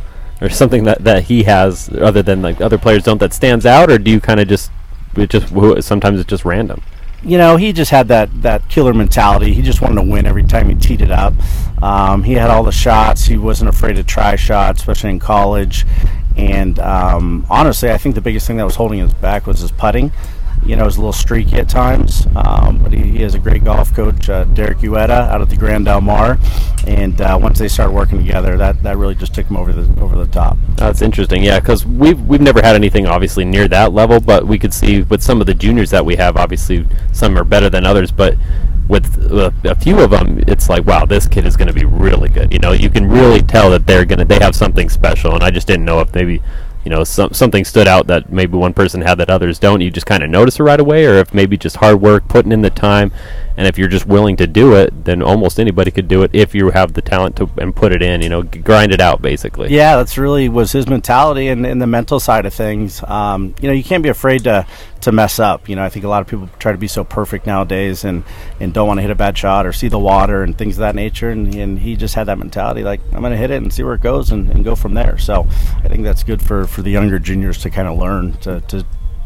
or 0.44 0.50
something 0.50 0.84
that, 0.84 1.04
that 1.04 1.24
he 1.24 1.44
has 1.44 1.90
other 1.96 2.22
than 2.22 2.44
like 2.44 2.62
other 2.62 2.78
players 2.78 3.04
don't 3.04 3.20
that 3.20 3.34
stands 3.34 3.66
out, 3.66 3.90
or 3.90 3.98
do 3.98 4.12
you 4.12 4.22
kind 4.22 4.40
of 4.40 4.48
just 4.48 4.70
it 5.16 5.30
just 5.30 5.48
sometimes 5.84 6.20
it's 6.20 6.30
just 6.30 6.46
random? 6.46 6.84
you 7.26 7.38
know, 7.38 7.56
he 7.56 7.72
just 7.72 7.92
had 7.92 8.10
that, 8.10 8.30
that 8.42 8.68
killer 8.70 8.94
mentality. 8.94 9.54
He 9.54 9.62
just 9.62 9.82
wanted 9.82 9.96
to 9.96 10.10
win 10.10 10.26
every 10.26 10.44
time 10.44 10.68
he 10.68 10.76
teed 10.76 11.02
it 11.02 11.12
up. 11.12 11.34
Um, 11.82 12.24
he 12.24 12.34
had 12.34 12.50
all 12.50 12.64
the 12.64 12.72
shots. 12.72 13.26
He 13.26 13.38
wasn't 13.38 13.70
afraid 13.70 13.96
to 13.96 14.04
try 14.04 14.36
shots, 14.36 14.82
especially 14.82 15.12
in 15.12 15.20
college. 15.20 15.86
And 16.36 16.80
um, 16.80 17.46
honestly, 17.50 17.92
I 17.92 17.98
think 17.98 18.16
the 18.16 18.22
biggest 18.22 18.46
thing 18.46 18.58
that 18.58 18.66
was 18.66 18.76
holding 18.76 19.02
us 19.02 19.14
back 19.14 19.48
was 19.48 19.60
his 19.60 19.72
putting. 19.72 20.12
You 20.66 20.76
know, 20.76 20.86
was 20.86 20.98
a 20.98 21.00
little 21.00 21.14
streaky 21.14 21.58
at 21.58 21.70
times, 21.70 22.26
um, 22.36 22.80
but 22.82 22.94
he, 22.94 23.04
he 23.04 23.22
has 23.24 23.36
a 23.36 23.40
great 23.40 23.64
golf 23.64 23.94
coach, 23.94 24.30
uh, 24.30 24.46
Derek 24.46 24.78
Uyeda, 24.80 25.10
out 25.30 25.42
at 25.42 25.50
the 25.50 25.58
Grand 25.58 25.86
Del 25.86 26.02
Mar. 26.02 26.38
And 26.88 27.20
uh, 27.20 27.38
once 27.42 27.60
they 27.60 27.68
started 27.68 27.94
working 27.94 28.18
together, 28.18 28.58
that, 28.58 28.82
that 28.84 28.98
really 28.98 29.16
just 29.16 29.34
took 29.34 29.48
him 29.48 29.58
over 29.58 29.74
the 29.74 30.02
over 30.02 30.16
the 30.16 30.32
top. 30.32 30.58
That's 30.76 31.02
interesting, 31.02 31.44
yeah, 31.44 31.60
because 31.60 31.86
we've 31.86 32.20
we've 32.22 32.42
never 32.42 32.62
had 32.62 32.76
anything 32.76 33.08
obviously 33.08 33.46
near 33.46 33.68
that 33.68 33.94
level, 33.94 34.20
but 34.20 34.48
we 34.48 34.58
could 34.58 34.74
see 34.74 35.04
with 35.04 35.22
some 35.22 35.42
of 35.42 35.48
the 35.48 35.54
juniors 35.54 35.90
that 35.92 36.06
we 36.06 36.16
have, 36.16 36.38
obviously 36.38 36.88
some 37.12 37.38
are 37.38 37.44
better 37.44 37.70
than 37.70 37.86
others, 37.86 38.12
but 38.12 38.36
with 38.88 39.32
uh, 39.32 39.52
a 39.64 39.76
few 39.76 40.00
of 40.00 40.12
them, 40.12 40.44
it's 40.48 40.70
like, 40.70 40.86
wow, 40.86 41.06
this 41.06 41.28
kid 41.28 41.46
is 41.46 41.56
going 41.56 41.70
to 41.70 41.74
be 41.74 41.86
really 41.86 42.30
good. 42.30 42.52
You 42.52 42.60
know, 42.60 42.74
you 42.74 42.90
can 42.90 43.10
really 43.10 43.42
tell 43.42 43.70
that 43.72 43.88
they're 43.88 44.06
gonna 44.06 44.26
they 44.26 44.40
have 44.40 44.56
something 44.56 44.90
special, 44.90 45.36
and 45.36 45.44
I 45.44 45.52
just 45.52 45.68
didn't 45.68 45.86
know 45.86 46.00
if 46.00 46.14
maybe. 46.14 46.42
You 46.84 46.90
know, 46.90 47.04
some, 47.04 47.34
something 47.34 47.64
stood 47.64 47.88
out 47.88 48.08
that 48.08 48.32
maybe 48.32 48.58
one 48.58 48.74
person 48.74 49.02
had 49.02 49.16
that 49.20 49.30
others 49.30 49.60
don't. 49.60 49.82
You 49.82 49.90
just 49.90 50.06
kind 50.06 50.24
of 50.24 50.30
notice 50.30 50.60
it 50.60 50.64
right 50.64 50.80
away, 50.80 51.06
or 51.06 51.16
if 51.16 51.34
maybe 51.34 51.58
just 51.58 51.78
hard 51.78 52.02
work, 52.02 52.28
putting 52.28 52.52
in 52.52 52.62
the 52.62 52.70
time, 52.70 53.12
and 53.56 53.68
if 53.68 53.78
you're 53.78 53.88
just 53.88 54.06
willing 54.06 54.36
to 54.38 54.48
do 54.48 54.74
it, 54.76 55.06
then 55.06 55.22
almost 55.22 55.60
anybody 55.60 55.92
could 55.92 56.08
do 56.08 56.24
it 56.24 56.32
if 56.34 56.56
you 56.56 56.72
have 56.72 56.94
the 56.94 57.02
talent 57.02 57.36
to 57.38 57.50
and 57.58 57.76
put 57.76 57.92
it 57.92 58.02
in. 58.02 58.22
You 58.22 58.30
know, 58.30 58.44
grind 58.44 58.92
it 58.92 59.00
out 59.00 59.22
basically. 59.22 59.70
Yeah, 59.70 59.96
that's 59.96 60.18
really 60.18 60.50
was 60.50 60.72
his 60.72 60.88
mentality 60.88 61.48
and, 61.48 61.64
the 61.82 61.88
mental 61.88 62.20
side 62.20 62.46
of 62.46 62.54
things. 62.54 63.04
Um, 63.04 63.56
you 63.62 63.68
know, 63.68 63.74
you 63.74 63.84
can't 63.84 64.04
be 64.04 64.10
afraid 64.10 64.44
to 64.44 64.66
to 65.04 65.12
mess 65.12 65.40
up. 65.40 65.70
You 65.70 65.76
know, 65.76 65.84
I 65.84 65.90
think 65.90 66.06
a 66.06 66.08
lot 66.08 66.22
of 66.22 66.28
people 66.28 66.50
try 66.60 66.72
to 66.72 66.78
be 66.78 66.88
so 66.88 67.04
perfect 67.04 67.46
nowadays 67.46 68.04
and, 68.04 68.24
and 68.60 68.74
don't 68.74 68.88
want 68.88 68.98
to 68.98 69.02
hit 69.02 69.12
a 69.12 69.16
bad 69.16 69.38
shot 69.38 69.66
or 69.66 69.74
see 69.74 69.88
the 69.88 70.00
water 70.00 70.44
and 70.44 70.58
things 70.58 70.76
of 70.76 70.80
that 70.80 70.96
nature. 70.96 71.30
And, 71.30 71.54
and 71.56 71.80
he 71.80 71.96
just 71.96 72.16
had 72.16 72.28
that 72.28 72.38
mentality, 72.38 72.84
like 72.84 73.02
I'm 73.14 73.22
going 73.22 73.32
to 73.32 73.38
hit 73.38 73.52
it 73.52 73.62
and 73.62 73.72
see 73.72 73.84
where 73.84 73.96
it 73.96 74.02
goes 74.02 74.32
and, 74.32 74.50
and 74.50 74.64
go 74.64 74.76
from 74.76 74.94
there. 74.94 75.18
So 75.18 75.46
I 75.84 75.88
think 75.88 76.04
that's 76.04 76.24
good 76.24 76.42
for, 76.42 76.68
for 76.68 76.82
the 76.82 76.92
younger 76.92 77.20
juniors 77.20 77.58
to 77.60 77.70
kind 77.70 77.88
of 77.88 77.98
learn 77.98 78.34
to, 78.42 78.62
to 78.62 78.86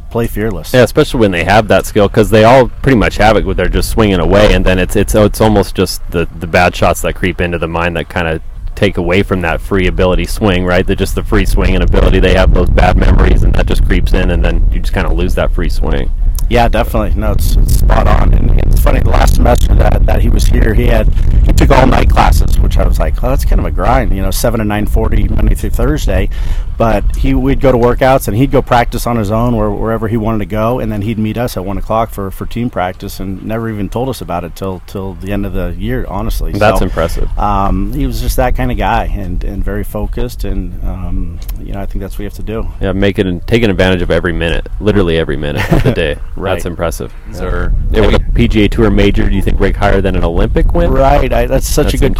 play 0.09 0.27
fearless. 0.27 0.73
Yeah, 0.73 0.83
especially 0.83 1.19
when 1.19 1.31
they 1.31 1.43
have 1.43 1.67
that 1.67 1.85
skill, 1.85 2.07
because 2.07 2.29
they 2.29 2.43
all 2.43 2.69
pretty 2.69 2.97
much 2.97 3.17
have 3.17 3.37
it. 3.37 3.45
Where 3.45 3.55
they're 3.55 3.67
just 3.67 3.89
swinging 3.89 4.19
away, 4.19 4.53
and 4.53 4.65
then 4.65 4.79
it's 4.79 4.95
it's 4.95 5.13
it's 5.15 5.41
almost 5.41 5.75
just 5.75 6.01
the 6.11 6.25
the 6.39 6.47
bad 6.47 6.75
shots 6.75 7.01
that 7.01 7.15
creep 7.15 7.41
into 7.41 7.57
the 7.57 7.67
mind 7.67 7.97
that 7.97 8.09
kind 8.09 8.27
of 8.27 8.41
take 8.77 8.97
away 8.97 9.23
from 9.23 9.41
that 9.41 9.59
free 9.59 9.87
ability 9.87 10.25
swing, 10.25 10.63
right? 10.63 10.85
That 10.85 10.97
just 10.97 11.15
the 11.15 11.23
free 11.23 11.45
swing 11.45 11.73
and 11.73 11.83
ability. 11.83 12.19
They 12.19 12.35
have 12.35 12.53
those 12.53 12.69
bad 12.69 12.95
memories, 12.95 13.41
and 13.43 13.53
that 13.55 13.65
just 13.65 13.83
creeps 13.85 14.13
in, 14.13 14.29
and 14.29 14.45
then 14.45 14.69
you 14.71 14.79
just 14.79 14.93
kind 14.93 15.07
of 15.07 15.13
lose 15.13 15.33
that 15.35 15.51
free 15.51 15.69
swing. 15.69 16.11
Yeah, 16.49 16.67
definitely. 16.67 17.19
No, 17.19 17.31
it's, 17.31 17.55
it's 17.57 17.79
spot 17.79 18.07
on. 18.07 18.33
And, 18.33 18.51
and 18.51 18.71
it's 18.71 18.79
funny. 18.79 18.99
The 18.99 19.09
last 19.09 19.35
semester 19.35 19.73
that, 19.75 20.05
that 20.05 20.21
he 20.21 20.29
was 20.29 20.45
here, 20.45 20.73
he 20.73 20.85
had 20.85 21.11
he 21.45 21.51
took 21.53 21.71
all 21.71 21.87
night 21.87 22.09
classes, 22.09 22.59
which 22.77 22.85
I 22.85 22.87
was 22.87 22.99
like, 22.99 23.23
oh, 23.23 23.29
that's 23.29 23.45
kind 23.45 23.59
of 23.59 23.65
a 23.65 23.71
grind. 23.71 24.15
You 24.15 24.21
know, 24.21 24.31
seven 24.31 24.59
to 24.59 24.65
nine 24.65 24.85
forty 24.85 25.27
Monday 25.27 25.55
through 25.55 25.71
Thursday. 25.71 26.29
But 26.77 27.15
he 27.15 27.33
we'd 27.33 27.59
go 27.59 27.71
to 27.71 27.77
workouts 27.77 28.27
and 28.27 28.37
he'd 28.37 28.51
go 28.51 28.61
practice 28.61 29.07
on 29.07 29.17
his 29.17 29.31
own 29.31 29.55
where, 29.55 29.71
wherever 29.71 30.07
he 30.07 30.15
wanted 30.17 30.39
to 30.39 30.45
go, 30.45 30.79
and 30.79 30.91
then 30.91 31.01
he'd 31.01 31.17
meet 31.17 31.37
us 31.37 31.57
at 31.57 31.65
one 31.65 31.77
o'clock 31.77 32.11
for, 32.11 32.29
for 32.29 32.45
team 32.45 32.69
practice, 32.69 33.19
and 33.19 33.43
never 33.43 33.69
even 33.69 33.89
told 33.89 34.09
us 34.09 34.21
about 34.21 34.43
it 34.43 34.55
till 34.55 34.81
till 34.85 35.15
the 35.15 35.31
end 35.31 35.45
of 35.45 35.53
the 35.53 35.69
year. 35.77 36.05
Honestly, 36.07 36.51
That's 36.51 36.79
So, 36.79 36.85
impressive. 36.85 37.35
Um, 37.37 37.93
he 37.93 38.05
was 38.05 38.21
just 38.21 38.35
that 38.37 38.55
kind 38.55 38.71
of 38.71 38.77
guy, 38.77 39.05
and, 39.05 39.43
and 39.43 39.63
very 39.63 39.83
focused, 39.83 40.43
and 40.43 40.83
um, 40.83 41.39
you 41.59 41.73
know, 41.73 41.81
I 41.81 41.85
think 41.87 42.01
that's 42.01 42.13
what 42.15 42.19
you 42.19 42.25
have 42.25 42.33
to 42.35 42.43
do. 42.43 42.67
Yeah, 42.79 42.91
making 42.91 43.25
and 43.27 43.45
taking 43.47 43.69
advantage 43.71 44.01
of 44.03 44.11
every 44.11 44.33
minute, 44.33 44.67
literally 44.79 45.17
every 45.17 45.37
minute 45.37 45.71
of 45.73 45.83
the 45.83 45.93
day. 45.93 46.17
Right. 46.37 46.53
That's 46.53 46.65
impressive. 46.65 47.11
Sir. 47.31 47.73
Yeah, 47.89 48.07
we- 48.07 48.47
PGA 48.47 48.69
Tour 48.69 48.91
major. 48.91 49.27
Do 49.27 49.35
you 49.35 49.41
think 49.41 49.59
rank 49.59 49.75
higher 49.75 50.01
than 50.01 50.15
an 50.15 50.23
Olympic 50.23 50.71
win? 50.73 50.91
Right, 50.91 51.33
I, 51.33 51.47
that's 51.47 51.67
such 51.67 51.85
That's 51.85 51.95
a 51.95 51.97
good 51.97 52.05
int- 52.07 52.17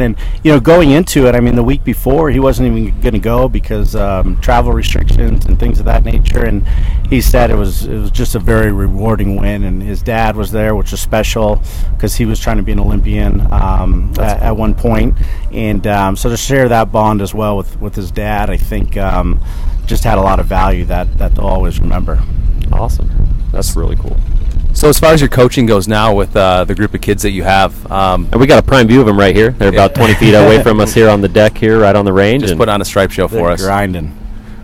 And 0.00 0.16
you 0.42 0.52
know, 0.52 0.60
going 0.60 0.90
into 0.90 1.26
it, 1.26 1.34
I 1.34 1.40
mean, 1.40 1.54
the 1.54 1.62
week 1.62 1.84
before 1.84 2.30
he 2.30 2.40
wasn't 2.40 2.68
even 2.68 3.00
going 3.00 3.14
to 3.14 3.18
go 3.18 3.48
because 3.48 3.94
um, 3.94 4.40
travel 4.40 4.72
restrictions 4.72 5.46
and 5.46 5.58
things 5.58 5.78
of 5.78 5.86
that 5.86 6.04
nature. 6.04 6.44
And 6.44 6.66
he 7.08 7.20
said 7.20 7.50
it 7.50 7.56
was 7.56 7.86
it 7.86 7.98
was 7.98 8.10
just 8.10 8.34
a 8.34 8.38
very 8.38 8.72
rewarding 8.72 9.36
win. 9.36 9.64
And 9.64 9.82
his 9.82 10.02
dad 10.02 10.36
was 10.36 10.50
there, 10.50 10.74
which 10.74 10.90
was 10.90 11.00
special 11.00 11.62
because 11.92 12.16
he 12.16 12.24
was 12.24 12.38
trying 12.40 12.58
to 12.58 12.62
be 12.62 12.72
an 12.72 12.80
Olympian 12.80 13.40
um, 13.52 14.12
at, 14.18 14.42
at 14.42 14.56
one 14.56 14.74
point. 14.74 15.16
And 15.52 15.86
um, 15.86 16.16
so 16.16 16.28
to 16.28 16.36
share 16.36 16.68
that 16.68 16.92
bond 16.92 17.20
as 17.22 17.34
well 17.34 17.56
with 17.56 17.80
with 17.80 17.94
his 17.94 18.10
dad, 18.10 18.50
I 18.50 18.56
think 18.56 18.96
um, 18.96 19.40
just 19.86 20.04
had 20.04 20.18
a 20.18 20.22
lot 20.22 20.40
of 20.40 20.46
value 20.46 20.84
that 20.86 21.18
that 21.18 21.34
they'll 21.34 21.46
always 21.46 21.80
remember. 21.80 22.22
Awesome. 22.72 23.08
That's 23.52 23.74
really 23.74 23.96
cool. 23.96 24.16
So 24.78 24.88
as 24.88 24.96
far 24.96 25.12
as 25.12 25.20
your 25.20 25.28
coaching 25.28 25.66
goes 25.66 25.88
now 25.88 26.14
with 26.14 26.36
uh, 26.36 26.62
the 26.62 26.72
group 26.72 26.94
of 26.94 27.00
kids 27.00 27.24
that 27.24 27.32
you 27.32 27.42
have, 27.42 27.90
um, 27.90 28.28
And 28.30 28.40
we 28.40 28.46
got 28.46 28.60
a 28.60 28.62
prime 28.62 28.86
view 28.86 29.00
of 29.00 29.06
them 29.06 29.18
right 29.18 29.34
here. 29.34 29.50
They're 29.50 29.70
about 29.70 29.92
20 29.92 30.14
feet 30.14 30.34
away 30.34 30.62
from 30.62 30.78
us 30.78 30.94
here 30.98 31.08
on 31.08 31.20
the 31.20 31.26
deck 31.26 31.58
here, 31.58 31.80
right 31.80 31.96
on 31.96 32.04
the 32.04 32.12
range. 32.12 32.42
just 32.42 32.52
and 32.52 32.60
put 32.60 32.68
on 32.68 32.80
a 32.80 32.84
stripe 32.84 33.10
show 33.10 33.26
for 33.26 33.50
us. 33.50 33.60
grinding. 33.60 34.16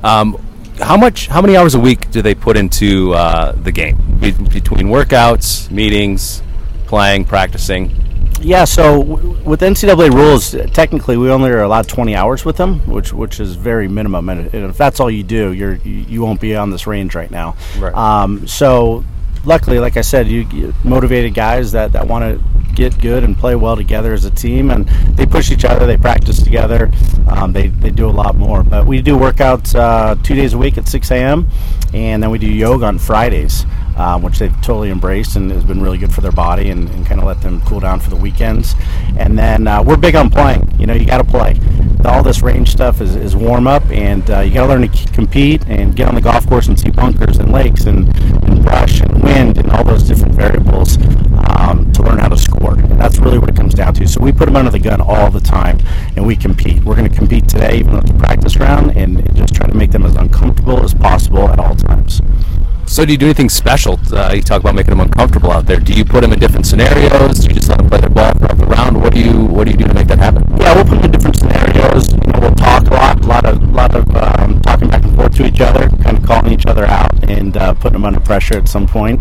Um, 0.05 0.37
how 0.79 0.97
much? 0.97 1.27
How 1.27 1.43
many 1.43 1.57
hours 1.57 1.75
a 1.75 1.81
week 1.81 2.13
do 2.13 2.23
they 2.23 2.33
put 2.37 2.57
into 2.57 3.13
uh, 3.13 3.53
the 3.61 3.73
game 3.73 3.97
Be- 4.21 4.31
between 4.31 4.87
workouts, 4.87 5.69
meetings, 5.73 6.45
playing, 6.87 7.25
practicing? 7.25 7.91
Yeah, 8.41 8.67
so 8.67 9.03
w- 9.03 9.37
with 9.45 9.63
NCAA 9.63 10.13
rules, 10.13 10.55
uh, 10.55 10.69
technically 10.73 11.17
we 11.17 11.29
only 11.29 11.51
are 11.51 11.63
allowed 11.63 11.89
20 11.89 12.15
hours 12.15 12.45
with 12.45 12.57
them, 12.57 12.79
which 12.89 13.13
which 13.13 13.41
is 13.41 13.57
very 13.57 13.89
minimum. 13.89 14.29
And 14.29 14.55
and 14.55 14.71
if 14.71 14.77
that's 14.79 15.01
all 15.01 15.11
you 15.11 15.25
do, 15.25 15.53
you're 15.53 15.75
you, 15.75 15.91
you 16.09 16.23
won't 16.23 16.41
be 16.41 16.55
on 16.55 16.71
this 16.71 16.87
range 16.87 17.17
right 17.17 17.33
now. 17.33 17.57
Right. 17.81 17.93
Um, 17.95 18.47
so 18.47 19.05
luckily, 19.47 19.79
like 19.79 19.97
I 19.97 20.03
said, 20.03 20.29
you, 20.29 20.47
you 20.53 20.75
motivated 20.85 21.35
guys 21.35 21.73
that, 21.73 21.93
that 21.93 22.07
want 22.07 22.25
to 22.25 22.45
get 22.75 23.01
good 23.01 23.23
and 23.25 23.39
play 23.39 23.55
well 23.55 23.77
together 23.77 24.13
as 24.13 24.25
a 24.25 24.31
team, 24.31 24.71
and 24.71 24.87
they 25.17 25.27
push 25.27 25.51
each 25.51 25.65
other. 25.65 25.87
They 25.87 25.97
practice 25.97 26.43
together. 26.43 26.91
Um, 27.29 27.53
they 27.53 27.69
they 27.69 27.91
do 27.91 28.09
a 28.09 28.11
lot 28.11 28.37
more. 28.37 28.63
But 28.63 28.87
we 28.87 29.01
do 29.01 29.17
workouts 29.17 29.75
uh, 29.75 30.17
two 30.23 30.35
days 30.35 30.55
a 30.55 30.59
week 30.59 30.77
at 30.79 30.89
6 30.89 31.11
a.m. 31.11 31.49
and 31.93 32.23
then 32.23 32.31
we 32.31 32.39
do 32.39 32.51
yoga 32.51 32.87
on 32.87 32.99
Fridays, 32.99 33.65
um, 33.97 34.23
which 34.23 34.39
they've 34.39 34.55
totally 34.57 34.91
embraced 34.91 35.37
and 35.37 35.51
has 35.51 35.65
been 35.65 35.81
really 35.81 35.99
good 35.99 36.13
for 36.13 36.21
their 36.21 36.33
body 36.33 36.71
and, 36.71 36.89
and 36.91 37.07
kind 37.07 37.21
of 37.21 37.27
let 37.27 37.41
them 37.41 37.61
cool 37.63 37.81
down 37.81 38.01
for 38.01 38.11
the 38.11 38.17
weekends. 38.17 38.75
And 39.17 39.39
then 39.39 39.67
uh, 39.67 39.83
we're 39.83 39.97
big 39.97 40.17
on 40.17 40.31
playing. 40.31 40.75
You 40.79 40.87
know, 40.87 40.95
you 40.95 41.07
got 41.07 41.19
to 41.19 41.25
play. 41.25 41.59
All 42.05 42.23
this 42.23 42.43
range 42.43 42.71
stuff 42.71 43.01
is, 43.01 43.17
is 43.17 43.35
warm 43.35 43.67
up, 43.67 43.83
and 43.87 44.29
uh, 44.31 44.41
you 44.41 44.53
got 44.53 44.67
to 44.67 44.75
learn 44.75 44.89
to 44.89 45.13
compete 45.13 45.65
and 45.69 45.97
get 45.97 46.07
on 46.07 46.15
the 46.15 46.21
golf 46.21 46.47
course 46.47 46.69
and 46.69 46.79
see 46.79 46.91
bunkers 46.91 47.39
and 47.39 47.51
lakes 47.51 47.87
and, 47.87 48.15
and 48.45 48.54
brush 48.65 49.01
and 49.01 49.23
wind 49.23 49.59
and 49.59 49.71
all 49.71 49.85
those 49.85 50.03
different 50.03 50.35
variables 50.35 50.97
um, 51.59 51.93
to 51.93 52.03
learn 52.03 52.19
how 52.19 52.29
to 52.29 52.37
score. 52.37 52.75
And 52.75 52.99
that's 53.01 53.19
really 53.19 53.39
what 53.39 53.51
it 53.51 53.57
comes 53.57 53.75
down 53.75 53.95
to. 53.95 54.09
So 54.09 54.21
we 54.21 54.33
put 54.33 54.47
them 54.47 54.57
under 54.57 54.71
the 54.71 54.79
gun 54.79 55.01
all 55.01 55.31
the 55.31 55.41
time, 55.41 55.79
and 56.17 56.27
we 56.27 56.35
compete. 56.35 56.83
We're 56.83 56.97
going 56.97 57.11
to 57.11 57.17
compete 57.17 57.49
today, 57.49 57.79
even 57.79 57.93
though 57.93 57.99
it's 57.99 58.11
a 58.11 58.15
practice 58.15 58.57
round, 58.57 58.97
and 58.97 59.23
just 59.37 59.55
try 59.55 59.67
to 59.67 59.75
make 59.75 59.91
them 59.93 60.05
as 60.07 60.17
uncomfortable 60.17 60.83
as 60.83 60.95
possible 60.95 61.49
at 61.49 61.59
all 61.59 61.77
times. 61.77 62.21
So 62.87 63.05
do 63.05 63.13
you 63.13 63.19
do 63.19 63.27
anything 63.27 63.49
special? 63.49 63.99
Uh, 64.13 64.33
you 64.35 64.43
talk 64.43 64.61
about 64.61 64.75
making 64.75 64.91
them 64.91 65.01
uncomfortable 65.01 65.51
out 65.51 65.67
there. 65.67 65.81
Do 65.81 65.93
you 65.93 66.05
put 66.05 66.21
them 66.21 66.33
in 66.33 66.39
different 66.39 66.67
scenarios? 66.67 67.39
Do 67.41 67.49
you 67.49 67.55
just 67.55 67.69
let 67.69 67.79
them 67.79 67.89
play 67.89 68.01
their 68.01 68.11
ball 68.11 68.33
throughout 68.35 68.59
the 68.59 68.67
round? 68.67 69.01
What 69.03 69.15
do 69.15 69.21
you 69.21 69.45
What 69.47 69.65
do 69.65 69.73
you 69.73 69.77
do 69.77 69.85
to 69.85 69.95
make 69.95 70.07
that 70.09 70.19
happen? 70.19 70.45
Yeah, 70.61 70.75
we'll 70.75 70.85
put 70.85 70.97
them 70.97 71.05
in 71.05 71.11
different 71.11 71.39
scenarios. 71.39 72.13
You 72.13 72.33
know, 72.33 72.41
we'll 72.41 72.55
talk 72.55 72.87
a 72.87 72.95
lot, 72.95 73.25
a 73.25 73.27
lot 73.27 73.45
of, 73.47 73.75
lot 73.75 73.95
of 73.97 74.17
um, 74.17 74.61
talking 74.63 74.89
back 74.89 75.03
and 75.03 75.17
forth 75.17 75.35
to 75.37 75.47
each 75.47 75.61
other, 75.61 75.89
kind 76.03 76.19
of 76.19 76.25
calling 76.25 76.53
each 76.53 76.67
other 76.67 76.85
out 76.85 77.13
and 77.29 77.57
uh, 77.57 77.75
putting 77.75 77.95
them 77.95 78.05
under 78.05 78.21
pressure 78.21 78.59
at 78.59 78.69
some 78.69 78.87
point. 78.87 79.21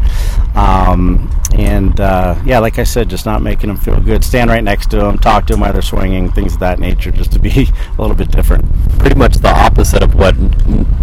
Um, 0.55 1.29
and 1.55 1.99
uh, 1.99 2.39
yeah, 2.45 2.59
like 2.59 2.79
I 2.79 2.83
said, 2.83 3.09
just 3.09 3.25
not 3.25 3.41
making 3.41 3.67
them 3.67 3.77
feel 3.77 3.99
good. 3.99 4.23
Stand 4.23 4.49
right 4.49 4.63
next 4.63 4.89
to 4.91 4.97
them, 4.97 5.17
talk 5.17 5.45
to 5.47 5.53
them 5.53 5.61
while 5.61 5.73
they're 5.73 5.81
swinging, 5.81 6.31
things 6.31 6.53
of 6.53 6.59
that 6.59 6.79
nature, 6.79 7.11
just 7.11 7.31
to 7.33 7.39
be 7.39 7.49
a 7.97 8.01
little 8.01 8.15
bit 8.15 8.31
different. 8.31 8.65
Pretty 8.99 9.15
much 9.15 9.35
the 9.35 9.49
opposite 9.49 10.03
of 10.03 10.15
what 10.15 10.35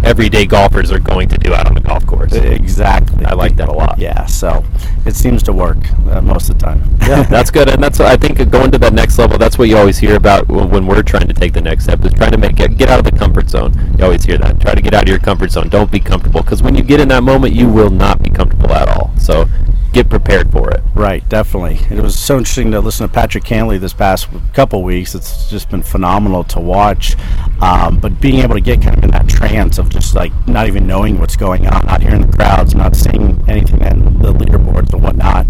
everyday 0.03 0.45
golfers 0.45 0.91
are 0.91 0.99
going 0.99 1.29
to 1.29 1.37
do 1.37 1.53
out 1.53 1.67
on 1.67 1.75
the 1.75 1.81
golf 1.81 2.05
course. 2.05 2.33
Exactly. 2.51 3.25
I 3.25 3.33
like 3.33 3.55
that 3.55 3.69
a 3.69 3.71
lot. 3.71 3.97
Yeah, 3.97 4.25
so 4.25 4.63
it 5.05 5.15
seems 5.15 5.43
to 5.43 5.53
work 5.53 5.77
uh, 6.09 6.21
most 6.21 6.49
of 6.49 6.59
the 6.59 6.65
time. 6.65 6.83
Yeah, 7.01 7.23
that's 7.29 7.51
good, 7.51 7.69
and 7.69 7.81
that's 7.81 7.99
I 7.99 8.17
think 8.17 8.37
going 8.49 8.71
to 8.71 8.77
that 8.79 8.93
next 8.93 9.17
level. 9.17 9.37
That's 9.37 9.57
what 9.57 9.69
you 9.69 9.77
always 9.77 9.97
hear 9.97 10.15
about 10.15 10.47
when, 10.47 10.69
when 10.69 10.87
we're 10.87 11.03
trying 11.03 11.27
to 11.27 11.33
take 11.33 11.53
the 11.53 11.61
next 11.61 11.85
step 11.85 12.03
is 12.05 12.13
trying 12.13 12.31
to 12.31 12.37
make 12.37 12.59
it 12.59 12.77
get 12.77 12.89
out 12.89 12.99
of 12.99 13.05
the 13.05 13.17
comfort 13.17 13.49
zone. 13.49 13.73
You 13.97 14.05
always 14.05 14.23
hear 14.23 14.37
that. 14.37 14.59
Try 14.59 14.75
to 14.75 14.81
get 14.81 14.93
out 14.93 15.03
of 15.03 15.09
your 15.09 15.19
comfort 15.19 15.51
zone. 15.51 15.69
Don't 15.69 15.91
be 15.91 15.99
comfortable 15.99 16.41
because 16.41 16.61
when 16.61 16.75
you 16.75 16.83
get 16.83 16.99
in 16.99 17.07
that 17.09 17.23
moment, 17.23 17.53
you 17.53 17.69
will 17.69 17.89
not 17.89 18.21
be 18.21 18.29
comfortable 18.29 18.71
at 18.71 18.89
all. 18.89 19.11
So 19.17 19.47
get 19.93 20.09
prepared 20.09 20.51
for 20.51 20.71
it. 20.71 20.81
Right, 20.95 21.27
definitely. 21.27 21.79
It 21.95 22.01
was 22.01 22.17
so 22.17 22.37
interesting 22.37 22.71
to 22.71 22.79
listen 22.79 23.07
to 23.07 23.13
Patrick 23.13 23.43
Cantlay 23.43 23.79
this 23.79 23.93
past 23.93 24.29
couple 24.53 24.83
weeks. 24.83 25.15
It's 25.15 25.49
just 25.49 25.69
been 25.69 25.83
phenomenal 25.83 26.43
to 26.45 26.59
watch. 26.59 27.15
Um, 27.61 27.99
but 27.99 28.19
being 28.21 28.39
able 28.39 28.55
to 28.55 28.61
get 28.61 28.81
kind 28.81 28.97
of 28.97 29.03
in 29.03 29.11
that 29.11 29.27
trance 29.27 29.77
of 29.77 29.89
just 29.89 30.15
like 30.15 30.31
not 30.47 30.67
even 30.67 30.87
knowing 30.87 31.19
what's 31.19 31.35
going 31.35 31.67
on, 31.67 31.85
not 31.85 32.01
hearing 32.01 32.21
the 32.21 32.37
crowds, 32.41 32.73
not 32.73 32.95
seeing 32.95 33.39
anything 33.47 33.81
in 33.81 34.17
the 34.19 34.33
leaderboards 34.33 34.91
and 34.93 35.03
whatnot, 35.03 35.45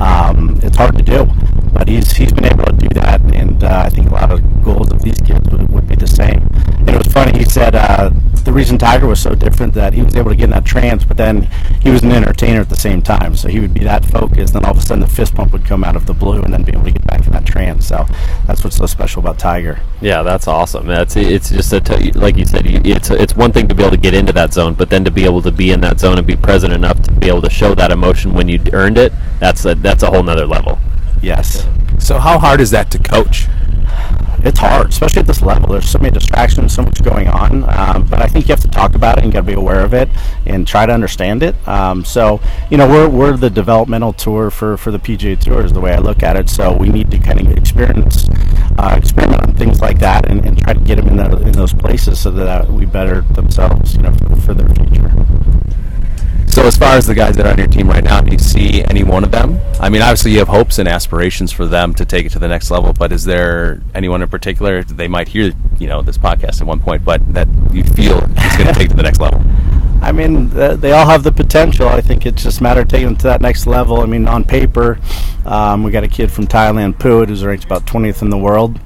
um, 0.00 0.58
it's 0.62 0.76
hard 0.76 0.96
to 0.96 1.02
do. 1.02 1.24
But 1.72 1.88
he's 1.88 2.10
he's 2.12 2.32
been 2.32 2.46
able 2.46 2.64
to 2.64 2.72
do 2.72 2.88
that, 3.00 3.20
and 3.32 3.62
uh, 3.62 3.84
I 3.86 3.88
think 3.88 4.10
a 4.10 4.14
lot 4.14 4.32
of 4.32 4.40
goals 4.64 4.90
of 4.90 5.00
these 5.02 5.18
kids 5.20 5.48
would, 5.50 5.70
would 5.70 5.88
be 5.88 5.94
the 5.94 6.06
same. 6.06 6.42
And 6.78 6.90
it 6.90 6.98
was 6.98 7.12
funny. 7.12 7.38
He 7.38 7.44
said 7.44 7.74
uh, 7.74 8.10
the 8.44 8.52
reason 8.52 8.76
Tiger 8.76 9.06
was 9.06 9.22
so 9.22 9.34
different 9.34 9.72
that 9.74 9.92
he 9.94 10.02
was 10.02 10.16
able 10.16 10.30
to 10.30 10.36
get 10.36 10.44
in 10.44 10.50
that 10.50 10.64
trance, 10.64 11.04
but 11.04 11.16
then 11.16 11.48
he 11.80 11.90
was 11.90 12.02
an 12.02 12.12
entertainer 12.12 12.60
at 12.60 12.68
the 12.68 12.76
same 12.76 13.00
time. 13.00 13.36
So 13.36 13.48
he 13.48 13.60
would 13.60 13.72
be 13.72 13.84
that 13.84 14.04
focused, 14.04 14.54
and 14.54 14.64
all 14.66 14.72
of 14.72 14.78
a 14.78 14.80
sudden 14.80 15.00
the 15.00 15.06
fist 15.06 15.34
pump 15.34 15.52
would 15.52 15.64
come 15.64 15.84
out 15.84 15.96
of 15.96 16.06
the 16.06 16.12
blue, 16.12 16.42
and 16.42 16.52
then 16.52 16.62
be 16.64 16.72
able 16.72 16.84
to 16.84 16.90
get 16.90 17.06
back 17.06 17.24
in 17.26 17.32
that 17.32 17.46
trance. 17.46 17.86
So 17.86 18.04
that's 18.46 18.64
what's 18.64 18.76
so 18.76 18.86
special 18.86 19.20
about 19.20 19.38
Tiger. 19.38 19.80
Yeah, 20.00 20.22
that's 20.22 20.48
awesome. 20.48 20.86
That's 20.86 21.16
it's 21.16 21.50
just 21.50 21.72
a 21.72 21.80
t- 21.80 22.12
like 22.12 22.36
you 22.36 22.44
said, 22.44 22.66
it's 22.66 23.10
it's 23.10 23.34
one 23.34 23.52
thing 23.52 23.68
to 23.68 23.74
be 23.74 23.82
able 23.82 23.92
to 23.92 24.02
get 24.02 24.12
into 24.12 24.32
that 24.34 24.52
zone, 24.52 24.74
but 24.74 24.90
then 24.90 25.04
to 25.04 25.10
be 25.10 25.24
able 25.24 25.40
to 25.42 25.52
be 25.52 25.70
in 25.70 25.80
that 25.80 26.00
zone 26.00 26.18
and 26.18 26.26
be 26.26 26.31
present 26.36 26.72
enough 26.72 27.00
to 27.02 27.12
be 27.12 27.28
able 27.28 27.42
to 27.42 27.50
show 27.50 27.74
that 27.74 27.90
emotion 27.90 28.34
when 28.34 28.48
you 28.48 28.60
earned 28.72 28.98
it, 28.98 29.12
that's 29.40 29.64
a 29.64 29.74
that's 29.74 30.02
a 30.02 30.10
whole 30.10 30.22
nother 30.22 30.46
level. 30.46 30.78
Yes. 31.22 31.66
So 31.98 32.18
how 32.18 32.38
hard 32.38 32.60
is 32.60 32.70
that 32.70 32.90
to 32.92 32.98
coach? 32.98 33.48
it's 34.44 34.58
hard, 34.58 34.88
especially 34.88 35.20
at 35.20 35.26
this 35.26 35.42
level. 35.42 35.72
There's 35.72 35.88
so 35.88 35.98
many 35.98 36.12
distractions, 36.12 36.74
so 36.74 36.82
much 36.82 37.02
going 37.02 37.28
on. 37.28 37.64
Um, 37.68 38.06
but 38.06 38.20
I 38.20 38.26
think 38.26 38.48
you 38.48 38.52
have 38.52 38.62
to 38.62 38.68
talk 38.68 38.94
about 38.94 39.18
it 39.18 39.24
and 39.24 39.32
you 39.32 39.32
got 39.32 39.46
to 39.46 39.46
be 39.46 39.52
aware 39.52 39.84
of 39.84 39.94
it 39.94 40.08
and 40.46 40.66
try 40.66 40.84
to 40.84 40.92
understand 40.92 41.42
it. 41.42 41.56
Um, 41.68 42.04
so, 42.04 42.40
you 42.70 42.76
know, 42.76 42.88
we're, 42.88 43.08
we're 43.08 43.36
the 43.36 43.50
developmental 43.50 44.12
tour 44.12 44.50
for, 44.50 44.76
for 44.76 44.90
the 44.90 44.98
PGA 44.98 45.38
Tour 45.38 45.64
is 45.64 45.72
the 45.72 45.80
way 45.80 45.92
I 45.92 45.98
look 45.98 46.22
at 46.22 46.36
it. 46.36 46.48
So 46.50 46.76
we 46.76 46.88
need 46.88 47.10
to 47.12 47.18
kind 47.18 47.40
of 47.40 47.56
experience, 47.56 48.28
uh, 48.78 48.94
experiment 48.96 49.42
on 49.42 49.54
things 49.54 49.80
like 49.80 50.00
that 50.00 50.28
and, 50.28 50.44
and 50.44 50.58
try 50.58 50.72
to 50.72 50.80
get 50.80 50.96
them 50.96 51.08
in, 51.08 51.16
the, 51.16 51.36
in 51.42 51.52
those 51.52 51.72
places 51.72 52.20
so 52.20 52.30
that 52.32 52.68
we 52.68 52.84
better 52.84 53.20
themselves, 53.20 53.94
you 53.94 54.02
know, 54.02 54.12
for, 54.14 54.36
for 54.36 54.54
their 54.54 54.68
future. 54.74 55.12
So 56.52 56.66
as 56.66 56.76
far 56.76 56.96
as 56.96 57.06
the 57.06 57.14
guys 57.14 57.34
that 57.38 57.46
are 57.46 57.52
on 57.52 57.56
your 57.56 57.66
team 57.66 57.88
right 57.88 58.04
now, 58.04 58.20
do 58.20 58.30
you 58.30 58.38
see 58.38 58.84
any 58.84 59.02
one 59.02 59.24
of 59.24 59.30
them? 59.30 59.58
I 59.80 59.88
mean, 59.88 60.02
obviously 60.02 60.32
you 60.32 60.38
have 60.40 60.48
hopes 60.48 60.78
and 60.78 60.86
aspirations 60.86 61.50
for 61.50 61.64
them 61.64 61.94
to 61.94 62.04
take 62.04 62.26
it 62.26 62.32
to 62.32 62.38
the 62.38 62.46
next 62.46 62.70
level, 62.70 62.92
but 62.92 63.10
is 63.10 63.24
there 63.24 63.80
anyone 63.94 64.20
in 64.20 64.28
particular 64.28 64.84
they 64.84 65.08
might 65.08 65.28
hear, 65.28 65.52
you 65.78 65.86
know, 65.86 66.02
this 66.02 66.18
podcast 66.18 66.60
at 66.60 66.66
one 66.66 66.78
point, 66.78 67.06
but 67.06 67.26
that 67.32 67.48
you 67.72 67.82
feel 67.82 68.18
is 68.18 68.56
going 68.58 68.66
to 68.66 68.74
take 68.74 68.90
to 68.90 68.96
the 68.96 69.02
next 69.02 69.18
level? 69.18 69.42
I 70.02 70.12
mean, 70.12 70.50
they 70.50 70.92
all 70.92 71.06
have 71.06 71.22
the 71.22 71.32
potential. 71.32 71.88
I 71.88 72.02
think 72.02 72.26
it's 72.26 72.42
just 72.42 72.60
a 72.60 72.62
matter 72.62 72.82
of 72.82 72.88
taking 72.88 73.06
them 73.06 73.16
to 73.16 73.28
that 73.28 73.40
next 73.40 73.66
level. 73.66 74.02
I 74.02 74.06
mean, 74.06 74.28
on 74.28 74.44
paper, 74.44 74.98
um, 75.46 75.82
we 75.82 75.90
got 75.90 76.04
a 76.04 76.08
kid 76.08 76.30
from 76.30 76.46
Thailand, 76.46 76.98
Puwit, 76.98 77.28
who's 77.28 77.42
ranked 77.42 77.64
about 77.64 77.86
20th 77.86 78.20
in 78.20 78.28
the 78.28 78.36
world 78.36 78.78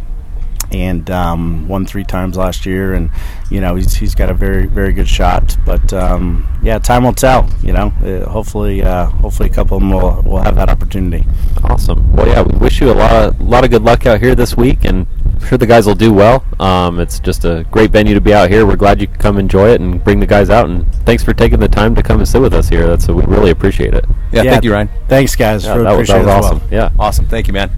and 0.72 1.10
um, 1.10 1.68
won 1.68 1.86
three 1.86 2.04
times 2.04 2.36
last 2.36 2.66
year. 2.66 2.94
And, 2.94 3.10
you 3.50 3.60
know, 3.60 3.76
he's, 3.76 3.94
he's 3.94 4.14
got 4.14 4.30
a 4.30 4.34
very, 4.34 4.66
very 4.66 4.92
good 4.92 5.08
shot. 5.08 5.56
But, 5.64 5.92
um, 5.92 6.46
yeah, 6.62 6.78
time 6.78 7.04
will 7.04 7.12
tell, 7.12 7.48
you 7.62 7.72
know. 7.72 7.92
Uh, 8.04 8.28
hopefully, 8.28 8.82
uh, 8.82 9.06
hopefully 9.06 9.48
a 9.48 9.52
couple 9.52 9.76
of 9.76 9.82
them 9.82 9.90
will, 9.90 10.22
will 10.22 10.42
have 10.42 10.56
that 10.56 10.68
opportunity. 10.68 11.24
Awesome. 11.64 12.12
Well, 12.12 12.26
yeah, 12.26 12.42
we 12.42 12.56
wish 12.58 12.80
you 12.80 12.90
a 12.90 12.94
lot 12.94 13.12
of, 13.12 13.40
lot 13.40 13.64
of 13.64 13.70
good 13.70 13.82
luck 13.82 14.06
out 14.06 14.20
here 14.20 14.34
this 14.34 14.56
week, 14.56 14.84
and 14.84 15.06
I'm 15.24 15.46
sure 15.46 15.58
the 15.58 15.66
guys 15.66 15.86
will 15.86 15.94
do 15.94 16.12
well. 16.12 16.44
Um, 16.58 16.98
it's 16.98 17.20
just 17.20 17.44
a 17.44 17.64
great 17.70 17.90
venue 17.90 18.14
to 18.14 18.20
be 18.20 18.32
out 18.32 18.50
here. 18.50 18.66
We're 18.66 18.76
glad 18.76 19.00
you 19.00 19.06
could 19.06 19.18
come 19.18 19.38
enjoy 19.38 19.70
it 19.70 19.80
and 19.80 20.02
bring 20.02 20.20
the 20.20 20.26
guys 20.26 20.50
out. 20.50 20.68
And 20.68 20.92
thanks 21.04 21.22
for 21.22 21.34
taking 21.34 21.60
the 21.60 21.68
time 21.68 21.94
to 21.94 22.02
come 22.02 22.18
and 22.18 22.28
sit 22.28 22.40
with 22.40 22.54
us 22.54 22.68
here. 22.68 22.86
That's 22.86 23.06
we 23.08 23.22
really 23.24 23.50
appreciate 23.50 23.94
it. 23.94 24.04
Yeah, 24.32 24.42
thank 24.42 24.64
you, 24.64 24.72
Ryan. 24.72 24.88
Thanks, 25.08 25.36
guys. 25.36 25.64
Yeah, 25.64 25.72
really 25.72 25.84
that 25.84 25.96
was, 25.96 26.10
appreciate 26.10 26.24
that 26.24 26.36
was 26.36 26.46
it 26.46 26.48
as 26.48 26.52
well. 26.52 26.54
awesome. 26.54 26.68
Yeah. 26.72 26.90
Awesome. 26.98 27.26
Thank 27.26 27.46
you, 27.46 27.52
man. 27.52 27.70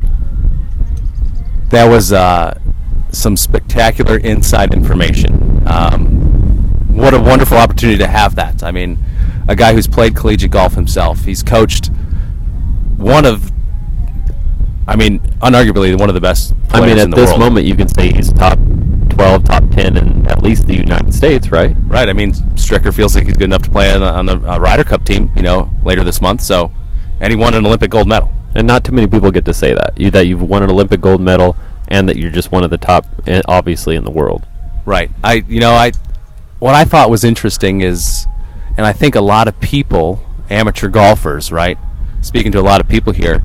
That 1.70 1.88
was 1.88 2.12
uh, 2.12 2.58
some 3.10 3.36
spectacular 3.36 4.18
inside 4.18 4.72
information. 4.72 5.62
Um, 5.66 6.28
what 6.94 7.14
a 7.14 7.20
wonderful 7.20 7.56
opportunity 7.56 7.98
to 7.98 8.06
have 8.06 8.34
that. 8.36 8.62
I 8.62 8.70
mean, 8.70 8.98
a 9.48 9.56
guy 9.56 9.72
who's 9.72 9.86
played 9.86 10.16
collegiate 10.16 10.50
golf 10.50 10.74
himself. 10.74 11.24
He's 11.24 11.42
coached 11.42 11.90
one 12.96 13.24
of, 13.24 13.52
I 14.86 14.96
mean, 14.96 15.20
unarguably 15.40 15.98
one 15.98 16.08
of 16.08 16.14
the 16.14 16.20
best 16.20 16.54
I 16.70 16.80
mean, 16.80 16.90
in 16.90 16.98
at 16.98 17.10
this 17.14 17.30
world. 17.30 17.40
moment, 17.40 17.66
you 17.66 17.76
can 17.76 17.88
say 17.88 18.12
he's 18.12 18.32
top 18.32 18.58
12, 19.10 19.44
top 19.44 19.70
10 19.70 19.96
in 19.96 20.26
at 20.26 20.42
least 20.42 20.66
the 20.66 20.76
United 20.76 21.14
States, 21.14 21.50
right? 21.50 21.74
Right. 21.84 22.08
I 22.08 22.12
mean, 22.12 22.32
Stricker 22.32 22.94
feels 22.94 23.14
like 23.14 23.26
he's 23.26 23.36
good 23.36 23.44
enough 23.44 23.62
to 23.62 23.70
play 23.70 23.92
on, 23.92 24.02
on 24.02 24.26
the 24.26 24.36
uh, 24.50 24.58
Ryder 24.58 24.84
Cup 24.84 25.04
team, 25.04 25.30
you 25.36 25.42
know, 25.42 25.70
later 25.84 26.04
this 26.04 26.20
month. 26.20 26.40
So, 26.40 26.72
and 27.20 27.32
he 27.32 27.36
won 27.36 27.54
an 27.54 27.64
Olympic 27.64 27.90
gold 27.90 28.08
medal. 28.08 28.32
And 28.54 28.66
not 28.66 28.84
too 28.84 28.92
many 28.92 29.06
people 29.06 29.30
get 29.30 29.44
to 29.44 29.54
say 29.54 29.74
that. 29.74 29.98
You, 29.98 30.10
that 30.10 30.26
you've 30.26 30.42
won 30.42 30.62
an 30.62 30.70
Olympic 30.70 31.00
gold 31.00 31.20
medal 31.20 31.56
and 31.88 32.08
that 32.08 32.16
you're 32.16 32.30
just 32.30 32.52
one 32.52 32.62
of 32.62 32.70
the 32.70 32.78
top, 32.78 33.06
eh, 33.26 33.42
obviously, 33.46 33.96
in 33.96 34.04
the 34.04 34.10
world. 34.10 34.46
Right. 34.84 35.10
I 35.22 35.44
you 35.48 35.60
know 35.60 35.72
I 35.72 35.92
what 36.58 36.74
I 36.74 36.84
thought 36.84 37.10
was 37.10 37.24
interesting 37.24 37.80
is 37.80 38.26
and 38.76 38.86
I 38.86 38.92
think 38.92 39.16
a 39.16 39.20
lot 39.20 39.48
of 39.48 39.58
people, 39.60 40.22
amateur 40.48 40.88
golfers, 40.88 41.50
right? 41.50 41.76
Speaking 42.20 42.52
to 42.52 42.60
a 42.60 42.62
lot 42.62 42.80
of 42.80 42.88
people 42.88 43.12
here, 43.12 43.42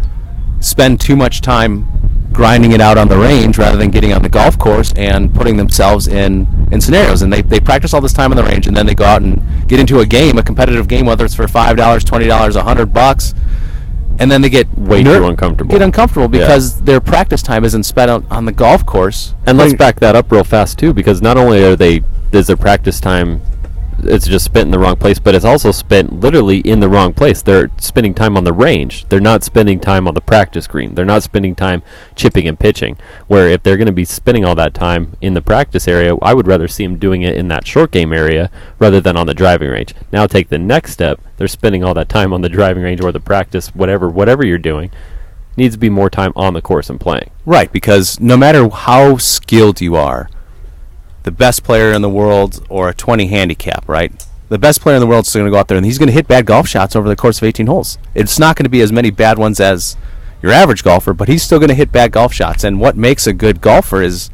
spend 0.59 1.01
too 1.01 1.15
much 1.15 1.41
time 1.41 1.87
grinding 2.31 2.71
it 2.71 2.81
out 2.81 2.97
on 2.97 3.07
the 3.07 3.17
range 3.17 3.57
rather 3.57 3.77
than 3.77 3.91
getting 3.91 4.11
on 4.11 4.21
the 4.21 4.29
golf 4.29 4.57
course 4.57 4.91
and 4.95 5.33
putting 5.35 5.55
themselves 5.57 6.07
in 6.07 6.47
in 6.71 6.81
scenarios 6.81 7.21
and 7.21 7.31
they, 7.31 7.43
they 7.43 7.59
practice 7.59 7.93
all 7.93 8.01
this 8.01 8.13
time 8.13 8.31
on 8.31 8.37
the 8.37 8.43
range 8.43 8.65
and 8.65 8.75
then 8.75 8.87
they 8.87 8.95
go 8.95 9.05
out 9.05 9.21
and 9.21 9.39
get 9.67 9.79
into 9.79 9.99
a 9.99 10.05
game, 10.05 10.37
a 10.37 10.43
competitive 10.43 10.87
game, 10.87 11.05
whether 11.05 11.25
it's 11.25 11.35
for 11.35 11.47
five 11.47 11.77
dollars, 11.77 12.03
twenty 12.03 12.25
dollars, 12.25 12.55
a 12.55 12.63
hundred 12.63 12.93
bucks, 12.93 13.33
and 14.19 14.31
then 14.31 14.41
they 14.41 14.49
get 14.49 14.67
Way 14.77 15.03
too 15.03 15.25
uncomfortable. 15.25 15.71
Get 15.71 15.81
uncomfortable 15.81 16.33
Yeah. 16.33 16.41
because 16.45 16.81
their 16.81 16.99
practice 17.01 17.41
time 17.41 17.63
isn't 17.65 17.83
spent 17.83 18.09
on, 18.11 18.25
on 18.29 18.45
the 18.45 18.51
golf 18.51 18.85
course. 18.85 19.33
And 19.45 19.57
let's 19.57 19.73
back 19.73 19.99
that 19.99 20.15
up 20.15 20.31
real 20.31 20.43
fast 20.43 20.77
too, 20.77 20.93
because 20.93 21.21
not 21.21 21.37
only 21.37 21.63
are 21.63 21.75
they 21.75 22.01
is 22.31 22.47
their 22.47 22.57
practice 22.57 22.99
time, 22.99 23.41
it's 24.05 24.27
just 24.27 24.45
spent 24.45 24.65
in 24.65 24.71
the 24.71 24.79
wrong 24.79 24.95
place, 24.95 25.19
but 25.19 25.35
it's 25.35 25.45
also 25.45 25.71
spent 25.71 26.19
literally 26.19 26.59
in 26.59 26.79
the 26.79 26.89
wrong 26.89 27.13
place. 27.13 27.41
They're 27.41 27.69
spending 27.77 28.13
time 28.13 28.37
on 28.37 28.43
the 28.43 28.53
range. 28.53 29.05
They're 29.09 29.19
not 29.19 29.43
spending 29.43 29.79
time 29.79 30.07
on 30.07 30.13
the 30.13 30.21
practice 30.21 30.67
green. 30.67 30.95
They're 30.95 31.05
not 31.05 31.23
spending 31.23 31.55
time 31.55 31.83
chipping 32.15 32.47
and 32.47 32.59
pitching. 32.59 32.97
Where 33.27 33.47
if 33.47 33.63
they're 33.63 33.77
going 33.77 33.87
to 33.87 33.91
be 33.91 34.05
spending 34.05 34.45
all 34.45 34.55
that 34.55 34.73
time 34.73 35.15
in 35.21 35.33
the 35.33 35.41
practice 35.41 35.87
area, 35.87 36.15
I 36.21 36.33
would 36.33 36.47
rather 36.47 36.67
see 36.67 36.85
them 36.85 36.99
doing 36.99 37.21
it 37.21 37.35
in 37.35 37.47
that 37.49 37.67
short 37.67 37.91
game 37.91 38.13
area 38.13 38.51
rather 38.79 39.01
than 39.01 39.17
on 39.17 39.27
the 39.27 39.33
driving 39.33 39.69
range. 39.69 39.93
Now 40.11 40.27
take 40.27 40.49
the 40.49 40.57
next 40.57 40.91
step. 40.91 41.19
They're 41.37 41.47
spending 41.47 41.83
all 41.83 41.93
that 41.93 42.09
time 42.09 42.33
on 42.33 42.41
the 42.41 42.49
driving 42.49 42.83
range 42.83 43.01
or 43.01 43.11
the 43.11 43.19
practice, 43.19 43.69
whatever 43.75 44.09
whatever 44.09 44.45
you're 44.45 44.57
doing. 44.57 44.91
Needs 45.55 45.75
to 45.75 45.79
be 45.79 45.89
more 45.89 46.09
time 46.09 46.33
on 46.35 46.53
the 46.53 46.61
course 46.61 46.89
and 46.89 46.99
playing. 46.99 47.29
Right, 47.45 47.71
because 47.71 48.19
no 48.19 48.35
matter 48.35 48.67
how 48.69 49.17
skilled 49.17 49.81
you 49.81 49.95
are, 49.95 50.27
the 51.23 51.31
best 51.31 51.63
player 51.63 51.91
in 51.91 52.01
the 52.01 52.09
world 52.09 52.65
or 52.69 52.89
a 52.89 52.93
20 52.93 53.27
handicap, 53.27 53.87
right? 53.87 54.25
The 54.49 54.59
best 54.59 54.81
player 54.81 54.95
in 54.95 54.99
the 54.99 55.07
world 55.07 55.25
is 55.25 55.33
going 55.33 55.45
to 55.45 55.51
go 55.51 55.57
out 55.57 55.67
there 55.67 55.77
and 55.77 55.85
he's 55.85 55.97
going 55.97 56.07
to 56.07 56.13
hit 56.13 56.27
bad 56.27 56.45
golf 56.45 56.67
shots 56.67 56.95
over 56.95 57.09
the 57.09 57.15
course 57.15 57.37
of 57.37 57.43
18 57.43 57.67
holes. 57.67 57.97
It's 58.13 58.37
not 58.37 58.55
going 58.55 58.65
to 58.65 58.69
be 58.69 58.81
as 58.81 58.91
many 58.91 59.09
bad 59.09 59.37
ones 59.39 59.59
as 59.59 59.97
your 60.41 60.51
average 60.51 60.83
golfer, 60.83 61.13
but 61.13 61.27
he's 61.27 61.41
still 61.41 61.57
going 61.57 61.69
to 61.69 61.75
hit 61.75 61.91
bad 61.91 62.11
golf 62.11 62.33
shots. 62.33 62.63
And 62.63 62.79
what 62.79 62.97
makes 62.97 63.25
a 63.25 63.33
good 63.33 63.61
golfer 63.61 64.01
is 64.01 64.29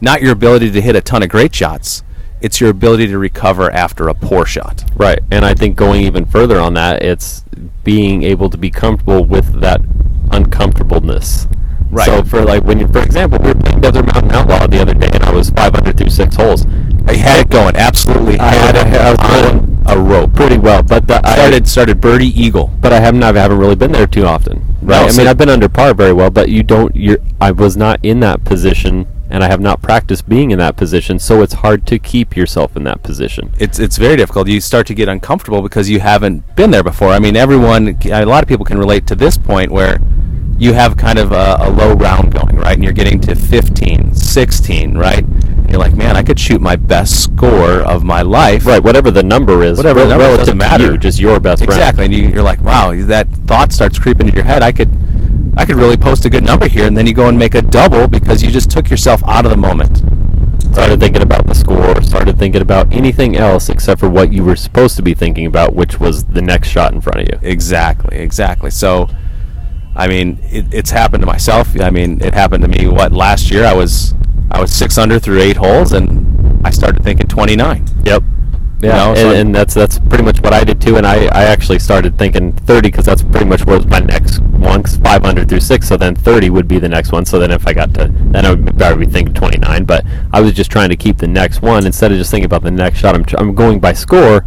not 0.00 0.20
your 0.20 0.32
ability 0.32 0.70
to 0.72 0.80
hit 0.82 0.96
a 0.96 1.00
ton 1.00 1.22
of 1.22 1.28
great 1.28 1.54
shots, 1.54 2.02
it's 2.40 2.60
your 2.60 2.68
ability 2.68 3.06
to 3.06 3.16
recover 3.16 3.70
after 3.70 4.08
a 4.08 4.14
poor 4.14 4.44
shot. 4.44 4.84
Right, 4.96 5.20
and 5.30 5.46
I 5.46 5.54
think 5.54 5.76
going 5.76 6.02
even 6.02 6.26
further 6.26 6.60
on 6.60 6.74
that, 6.74 7.02
it's 7.02 7.42
being 7.84 8.22
able 8.22 8.50
to 8.50 8.58
be 8.58 8.70
comfortable 8.70 9.24
with 9.24 9.60
that 9.60 9.80
uncomfortableness. 10.30 11.46
Right. 11.94 12.06
So 12.06 12.24
for 12.24 12.42
like 12.44 12.64
when 12.64 12.80
you, 12.80 12.88
for 12.88 12.98
example, 13.00 13.38
we 13.40 13.48
were 13.52 13.54
playing 13.60 13.80
Desert 13.80 14.04
Mountain 14.12 14.32
Outlaw 14.32 14.66
the 14.66 14.80
other 14.82 14.94
day, 14.94 15.08
and 15.12 15.22
I 15.22 15.30
was 15.32 15.50
500 15.50 15.96
through 15.96 16.10
six 16.10 16.34
holes. 16.34 16.66
I 17.06 17.14
had 17.14 17.40
it 17.40 17.50
going. 17.50 17.76
Absolutely 17.76 18.38
I 18.40 18.52
had 18.54 18.74
had 18.76 19.00
I 19.00 19.10
on 19.10 19.56
going 19.56 19.86
a 19.86 19.98
rope. 19.98 20.34
pretty 20.34 20.58
well, 20.58 20.82
but 20.82 21.06
the, 21.06 21.20
I 21.26 21.34
Started 21.34 21.68
started 21.68 22.00
birdie 22.00 22.28
eagle. 22.40 22.70
but 22.80 22.92
I 22.92 22.98
haven't 23.00 23.22
I 23.22 23.32
haven't 23.32 23.58
really 23.58 23.76
been 23.76 23.92
there 23.92 24.06
too 24.06 24.24
often. 24.26 24.64
No, 24.82 24.88
Right? 24.94 25.04
I 25.06 25.08
so- 25.10 25.18
mean, 25.18 25.28
I've 25.28 25.38
been 25.38 25.48
under 25.50 25.68
par 25.68 25.94
very 25.94 26.12
well, 26.12 26.30
but 26.30 26.48
you 26.48 26.62
don't. 26.62 26.94
You're. 26.96 27.18
I 27.40 27.50
was 27.52 27.76
not 27.76 28.00
in 28.02 28.20
that 28.20 28.44
position, 28.44 29.06
and 29.30 29.44
I 29.44 29.48
have 29.48 29.60
not 29.60 29.80
practiced 29.82 30.28
being 30.28 30.50
in 30.50 30.58
that 30.58 30.76
position, 30.76 31.18
so 31.18 31.42
it's 31.42 31.54
hard 31.54 31.86
to 31.86 31.98
keep 31.98 32.36
yourself 32.36 32.76
in 32.76 32.82
that 32.84 33.02
position. 33.02 33.52
It's 33.58 33.78
it's 33.78 33.98
very 33.98 34.16
difficult. 34.16 34.48
You 34.48 34.60
start 34.60 34.86
to 34.88 34.94
get 34.94 35.08
uncomfortable 35.08 35.62
because 35.62 35.88
you 35.90 36.00
haven't 36.00 36.56
been 36.56 36.70
there 36.72 36.82
before. 36.82 37.10
I 37.10 37.18
mean, 37.20 37.36
everyone, 37.36 37.96
a 38.06 38.24
lot 38.24 38.42
of 38.42 38.48
people 38.48 38.64
can 38.64 38.78
relate 38.78 39.06
to 39.08 39.14
this 39.14 39.36
point 39.38 39.70
where 39.70 39.98
you 40.58 40.72
have 40.72 40.96
kind 40.96 41.18
of 41.18 41.32
a, 41.32 41.56
a 41.60 41.70
low 41.70 41.94
round 41.94 42.32
going, 42.32 42.56
right? 42.56 42.74
And 42.74 42.84
you're 42.84 42.92
getting 42.92 43.20
to 43.22 43.34
15, 43.34 44.14
16, 44.14 44.96
right? 44.96 45.24
And 45.24 45.70
you're 45.70 45.78
like, 45.78 45.94
man, 45.94 46.16
I 46.16 46.22
could 46.22 46.38
shoot 46.38 46.60
my 46.60 46.76
best 46.76 47.24
score 47.24 47.80
of 47.80 48.04
my 48.04 48.22
life. 48.22 48.66
Right. 48.66 48.82
Whatever 48.82 49.10
the 49.10 49.22
number 49.22 49.62
is, 49.62 49.76
Whatever 49.76 50.00
number 50.06 50.24
relative 50.24 50.56
matter. 50.56 50.92
you, 50.92 50.98
just 50.98 51.18
your 51.18 51.40
best 51.40 51.60
round. 51.60 51.72
Exactly, 51.72 52.04
and 52.04 52.14
you, 52.14 52.28
you're 52.28 52.42
like, 52.42 52.60
wow, 52.60 52.92
that 53.06 53.28
thought 53.46 53.72
starts 53.72 53.98
creeping 53.98 54.26
into 54.26 54.36
your 54.36 54.44
head. 54.44 54.62
I 54.62 54.72
could, 54.72 54.90
I 55.56 55.64
could 55.64 55.76
really 55.76 55.96
post 55.96 56.24
a 56.24 56.30
good 56.30 56.44
number 56.44 56.68
here, 56.68 56.86
and 56.86 56.96
then 56.96 57.06
you 57.06 57.14
go 57.14 57.28
and 57.28 57.38
make 57.38 57.54
a 57.54 57.62
double 57.62 58.06
because 58.06 58.42
you 58.42 58.50
just 58.50 58.70
took 58.70 58.90
yourself 58.90 59.22
out 59.24 59.44
of 59.44 59.50
the 59.50 59.56
moment. 59.56 60.02
Started 60.72 60.98
thinking 60.98 61.22
about 61.22 61.46
the 61.46 61.54
score. 61.54 62.00
Started 62.02 62.38
thinking 62.38 62.62
about 62.62 62.92
anything 62.92 63.36
else 63.36 63.68
except 63.68 64.00
for 64.00 64.08
what 64.08 64.32
you 64.32 64.44
were 64.44 64.56
supposed 64.56 64.96
to 64.96 65.02
be 65.02 65.14
thinking 65.14 65.46
about, 65.46 65.74
which 65.74 66.00
was 66.00 66.24
the 66.24 66.42
next 66.42 66.68
shot 66.68 66.92
in 66.92 67.00
front 67.00 67.20
of 67.20 67.28
you. 67.28 67.48
Exactly, 67.48 68.18
exactly. 68.18 68.70
So, 68.70 69.08
I 69.96 70.08
mean, 70.08 70.38
it, 70.50 70.72
it's 70.72 70.90
happened 70.90 71.22
to 71.22 71.26
myself. 71.26 71.78
I 71.80 71.90
mean, 71.90 72.20
it 72.20 72.34
happened 72.34 72.62
to 72.62 72.68
me. 72.68 72.86
What 72.88 73.12
last 73.12 73.50
year? 73.50 73.64
I 73.64 73.74
was, 73.74 74.14
I 74.50 74.60
was 74.60 74.72
six 74.72 74.98
under 74.98 75.18
through 75.18 75.40
eight 75.40 75.56
holes, 75.56 75.92
and 75.92 76.66
I 76.66 76.70
started 76.70 77.02
thinking 77.04 77.26
29. 77.28 77.86
Yep. 78.04 78.22
Yeah, 78.80 78.96
know, 78.96 79.08
and, 79.10 79.18
so- 79.18 79.32
and 79.34 79.54
that's 79.54 79.72
that's 79.72 79.98
pretty 79.98 80.24
much 80.24 80.40
what 80.42 80.52
I 80.52 80.62
did 80.62 80.78
too. 80.80 80.96
And 80.96 81.06
I, 81.06 81.24
I 81.26 81.44
actually 81.44 81.78
started 81.78 82.18
thinking 82.18 82.52
30 82.52 82.88
because 82.88 83.06
that's 83.06 83.22
pretty 83.22 83.46
much 83.46 83.64
what 83.64 83.76
was 83.78 83.86
my 83.86 84.00
next 84.00 84.40
one, 84.42 84.82
'cause 84.82 84.96
500 84.96 85.48
through 85.48 85.60
six. 85.60 85.88
So 85.88 85.96
then 85.96 86.14
30 86.14 86.50
would 86.50 86.68
be 86.68 86.78
the 86.78 86.88
next 86.88 87.10
one. 87.12 87.24
So 87.24 87.38
then 87.38 87.50
if 87.50 87.66
I 87.66 87.72
got 87.72 87.94
to, 87.94 88.08
then 88.12 88.44
I 88.44 88.50
would 88.50 88.76
probably 88.76 89.06
be 89.06 89.12
thinking 89.12 89.32
29. 89.32 89.84
But 89.84 90.04
I 90.34 90.40
was 90.42 90.52
just 90.52 90.70
trying 90.70 90.90
to 90.90 90.96
keep 90.96 91.16
the 91.18 91.26
next 91.28 91.62
one 91.62 91.86
instead 91.86 92.12
of 92.12 92.18
just 92.18 92.30
thinking 92.30 92.44
about 92.46 92.62
the 92.62 92.70
next 92.72 92.98
shot. 92.98 93.14
I'm 93.14 93.24
tr- 93.24 93.36
I'm 93.38 93.54
going 93.54 93.78
by 93.80 93.94
score 93.94 94.44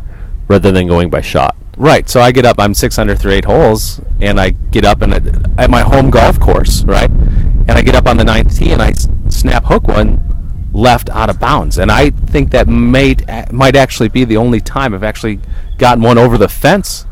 rather 0.47 0.71
than 0.71 0.88
going 0.88 1.10
by 1.10 1.21
shot. 1.21 1.55
Right. 1.77 2.09
So 2.09 2.19
I 2.19 2.31
get 2.31 2.45
up. 2.45 2.59
I'm 2.59 2.73
six 2.73 2.97
under 2.97 3.15
through 3.15 3.33
eight 3.33 3.45
holes, 3.45 4.01
and 4.19 4.39
I 4.39 4.49
get 4.49 4.83
up 4.83 5.01
and 5.01 5.13
at 5.59 5.69
my 5.69 5.81
home 5.81 6.09
golf 6.09 6.39
course, 6.39 6.83
right? 6.83 7.09
And 7.09 7.71
I 7.71 7.81
get 7.81 7.95
up 7.95 8.07
on 8.07 8.17
the 8.17 8.23
ninth 8.23 8.57
tee, 8.57 8.71
and 8.71 8.81
I 8.81 8.93
snap 9.29 9.65
hook 9.65 9.87
one 9.87 10.23
left 10.73 11.09
out 11.09 11.29
of 11.29 11.39
bounds. 11.39 11.77
And 11.77 11.91
I 11.91 12.09
think 12.09 12.51
that 12.51 12.67
might 12.67 13.23
might 13.53 13.75
actually 13.75 14.09
be 14.09 14.25
the 14.25 14.37
only 14.37 14.59
time 14.59 14.93
I've 14.93 15.03
actually 15.03 15.39
gotten 15.77 16.03
one 16.03 16.17
over 16.17 16.37
the 16.37 16.49
fence 16.49 17.05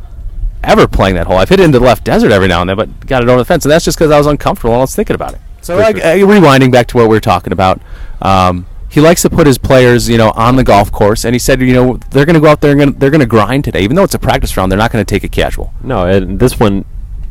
ever 0.64 0.88
playing 0.88 1.16
that 1.16 1.28
hole. 1.28 1.38
I've 1.38 1.50
hit 1.50 1.60
it 1.60 1.64
into 1.64 1.80
the 1.80 1.86
left 1.86 2.04
desert 2.04 2.32
every 2.32 2.48
now 2.48 2.62
and 2.62 2.70
then, 2.70 2.78
but 2.78 3.08
got 3.08 3.24
it 3.24 3.30
over 3.30 3.38
the 3.38 3.46
fence, 3.46 3.66
and 3.66 3.72
that's 3.72 3.86
just 3.86 3.98
because 3.98 4.12
I 4.12 4.18
was 4.18 4.28
uncomfortable 4.28 4.72
and 4.74 4.80
I 4.80 4.82
was 4.82 4.96
thinking 4.96 5.16
about 5.16 5.34
it. 5.34 5.42
So, 5.62 5.78
like, 5.78 5.98
sure. 5.98 6.06
uh, 6.06 6.16
rewinding 6.16 6.72
back 6.72 6.88
to 6.88 6.98
what 6.98 7.04
we 7.04 7.16
were 7.16 7.22
talking 7.22 7.54
about, 7.54 7.82
um, 8.22 8.68
he 8.90 9.02
likes 9.02 9.22
to 9.24 9.30
put 9.30 9.48
his 9.48 9.58
players, 9.58 10.08
you 10.08 10.18
know, 10.18 10.32
on 10.32 10.56
the 10.56 10.64
golf 10.64 10.92
course, 10.92 11.26
and 11.26 11.34
he 11.36 11.40
said, 11.40 11.60
you 11.62 11.74
know, 11.74 11.98
they're 12.12 12.26
going 12.26 12.36
to 12.36 12.40
go 12.40 12.48
out 12.48 12.62
there 12.62 12.72
and 12.72 12.80
gonna, 12.80 12.92
they're 12.92 13.10
going 13.10 13.20
to 13.20 13.26
grind 13.26 13.64
today, 13.64 13.82
even 13.82 13.96
though 13.96 14.04
it's 14.04 14.14
a 14.14 14.20
practice 14.20 14.56
round. 14.56 14.72
They're 14.72 14.80
not 14.80 14.92
going 14.92 15.04
to 15.04 15.10
take 15.10 15.24
it 15.24 15.32
casual. 15.32 15.74
No, 15.84 16.06
and 16.06 16.40
this 16.40 16.60
one, 16.60 16.86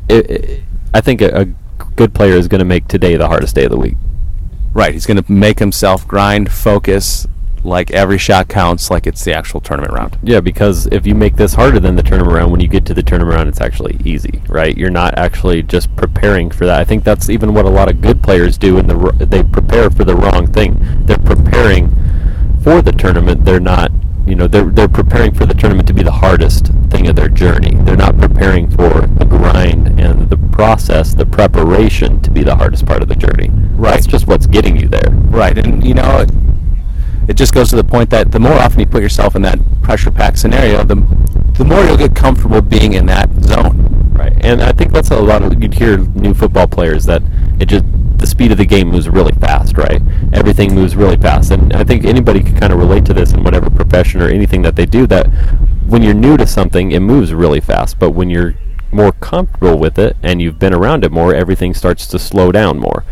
it, 0.08 0.30
it, 0.30 0.64
I 0.92 1.00
think 1.00 1.20
a, 1.22 1.40
a 1.40 1.44
good 1.96 2.14
player 2.14 2.34
is 2.34 2.48
going 2.48 2.58
to 2.58 2.64
make 2.64 2.88
today 2.88 3.16
the 3.16 3.28
hardest 3.28 3.54
day 3.54 3.64
of 3.64 3.70
the 3.70 3.78
week. 3.78 3.96
Right. 4.72 4.92
He's 4.92 5.06
going 5.06 5.22
to 5.22 5.32
make 5.32 5.60
himself 5.60 6.06
grind, 6.06 6.52
focus, 6.52 7.26
like 7.64 7.90
every 7.90 8.18
shot 8.18 8.48
counts, 8.48 8.90
like 8.90 9.06
it's 9.06 9.24
the 9.24 9.32
actual 9.32 9.60
tournament 9.60 9.92
round. 9.92 10.18
Yeah, 10.22 10.40
because 10.40 10.86
if 10.88 11.06
you 11.06 11.14
make 11.14 11.36
this 11.36 11.54
harder 11.54 11.80
than 11.80 11.96
the 11.96 12.02
tournament 12.02 12.34
round, 12.34 12.52
when 12.52 12.60
you 12.60 12.68
get 12.68 12.84
to 12.86 12.94
the 12.94 13.02
tournament 13.02 13.36
round, 13.36 13.48
it's 13.48 13.60
actually 13.60 13.98
easy, 14.04 14.42
right? 14.48 14.76
You're 14.76 14.90
not 14.90 15.16
actually 15.18 15.62
just 15.62 15.94
preparing 15.96 16.50
for 16.50 16.66
that. 16.66 16.78
I 16.78 16.84
think 16.84 17.04
that's 17.04 17.30
even 17.30 17.54
what 17.54 17.64
a 17.64 17.70
lot 17.70 17.90
of 17.90 18.00
good 18.00 18.22
players 18.22 18.58
do, 18.58 18.78
and 18.78 18.88
the, 18.88 19.26
they 19.26 19.42
prepare 19.42 19.90
for 19.90 20.04
the 20.04 20.14
wrong 20.14 20.46
thing. 20.46 20.76
They're 21.06 21.18
preparing 21.18 21.88
for 22.62 22.82
the 22.82 22.92
tournament. 22.92 23.44
They're 23.44 23.60
not, 23.60 23.90
you 24.26 24.34
know, 24.34 24.46
they're 24.46 24.70
they're 24.70 24.88
preparing 24.88 25.34
for 25.34 25.46
the 25.46 25.54
tournament 25.54 25.88
to 25.88 25.94
be 25.94 26.02
the 26.02 26.12
hardest 26.12 26.66
thing 26.90 27.08
of 27.08 27.16
their 27.16 27.28
journey. 27.28 27.74
They're 27.74 27.96
not 27.96 28.18
preparing 28.18 28.70
for 28.70 29.00
the 29.06 29.24
grind 29.24 30.00
and 30.00 30.28
the 30.30 30.36
process, 30.36 31.14
the 31.14 31.26
preparation 31.26 32.20
to 32.22 32.30
be 32.30 32.42
the 32.42 32.56
hardest 32.56 32.86
part 32.86 33.02
of 33.02 33.08
the 33.08 33.16
journey. 33.16 33.50
Right. 33.74 33.92
That's 33.92 34.06
just 34.06 34.26
what's 34.26 34.46
getting 34.46 34.76
you 34.76 34.88
there. 34.88 35.10
Right. 35.10 35.58
And, 35.58 35.84
you 35.84 35.94
know, 35.94 36.24
it, 37.28 37.34
just 37.34 37.54
goes 37.54 37.70
to 37.70 37.76
the 37.76 37.84
point 37.84 38.10
that 38.10 38.32
the 38.32 38.40
more 38.40 38.54
often 38.54 38.80
you 38.80 38.86
put 38.86 39.02
yourself 39.02 39.36
in 39.36 39.42
that 39.42 39.58
pressure 39.82 40.10
packed 40.10 40.38
scenario, 40.38 40.84
the, 40.84 40.96
the 41.58 41.64
more 41.64 41.84
you'll 41.84 41.96
get 41.96 42.14
comfortable 42.14 42.60
being 42.60 42.94
in 42.94 43.06
that 43.06 43.30
zone. 43.42 43.90
Right, 44.12 44.32
and 44.44 44.62
I 44.62 44.72
think 44.72 44.92
that's 44.92 45.10
a 45.10 45.18
lot 45.18 45.42
of 45.42 45.60
you'd 45.60 45.74
hear 45.74 45.98
new 45.98 46.34
football 46.34 46.68
players 46.68 47.04
that 47.06 47.22
it 47.58 47.66
just 47.66 47.84
the 48.18 48.26
speed 48.26 48.52
of 48.52 48.58
the 48.58 48.64
game 48.64 48.88
moves 48.88 49.08
really 49.08 49.32
fast, 49.32 49.76
right? 49.76 50.00
Everything 50.32 50.74
moves 50.74 50.96
really 50.96 51.16
fast, 51.16 51.50
and 51.50 51.72
I 51.72 51.84
think 51.84 52.04
anybody 52.04 52.42
can 52.42 52.56
kind 52.58 52.72
of 52.72 52.78
relate 52.78 53.04
to 53.06 53.12
this 53.12 53.32
in 53.32 53.42
whatever 53.42 53.68
profession 53.70 54.22
or 54.22 54.28
anything 54.28 54.62
that 54.62 54.76
they 54.76 54.86
do. 54.86 55.06
That 55.06 55.26
when 55.86 56.02
you're 56.02 56.14
new 56.14 56.36
to 56.36 56.46
something, 56.46 56.92
it 56.92 57.00
moves 57.00 57.34
really 57.34 57.60
fast, 57.60 57.98
but 57.98 58.10
when 58.10 58.30
you're 58.30 58.54
more 58.92 59.12
comfortable 59.12 59.76
with 59.76 59.98
it 59.98 60.16
and 60.22 60.40
you've 60.40 60.58
been 60.58 60.72
around 60.72 61.04
it 61.04 61.12
more, 61.12 61.34
everything 61.34 61.74
starts 61.74 62.06
to 62.06 62.18
slow 62.18 62.52
down 62.52 62.78
more. 62.78 63.04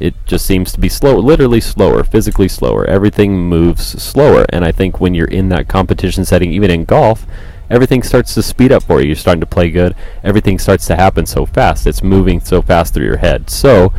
It 0.00 0.14
just 0.26 0.46
seems 0.46 0.72
to 0.72 0.80
be 0.80 0.88
slow, 0.88 1.16
literally 1.16 1.60
slower, 1.60 2.04
physically 2.04 2.48
slower. 2.48 2.84
Everything 2.86 3.38
moves 3.38 4.00
slower, 4.02 4.46
and 4.50 4.64
I 4.64 4.72
think 4.72 5.00
when 5.00 5.14
you're 5.14 5.26
in 5.26 5.48
that 5.48 5.68
competition 5.68 6.24
setting, 6.24 6.52
even 6.52 6.70
in 6.70 6.84
golf, 6.84 7.26
everything 7.68 8.02
starts 8.02 8.34
to 8.34 8.42
speed 8.42 8.70
up 8.70 8.84
for 8.84 9.00
you. 9.00 9.08
You're 9.08 9.16
starting 9.16 9.40
to 9.40 9.46
play 9.46 9.70
good. 9.70 9.96
Everything 10.22 10.58
starts 10.58 10.86
to 10.86 10.96
happen 10.96 11.26
so 11.26 11.46
fast. 11.46 11.86
It's 11.86 12.02
moving 12.02 12.40
so 12.40 12.62
fast 12.62 12.94
through 12.94 13.06
your 13.06 13.16
head. 13.16 13.50
So, 13.50 13.92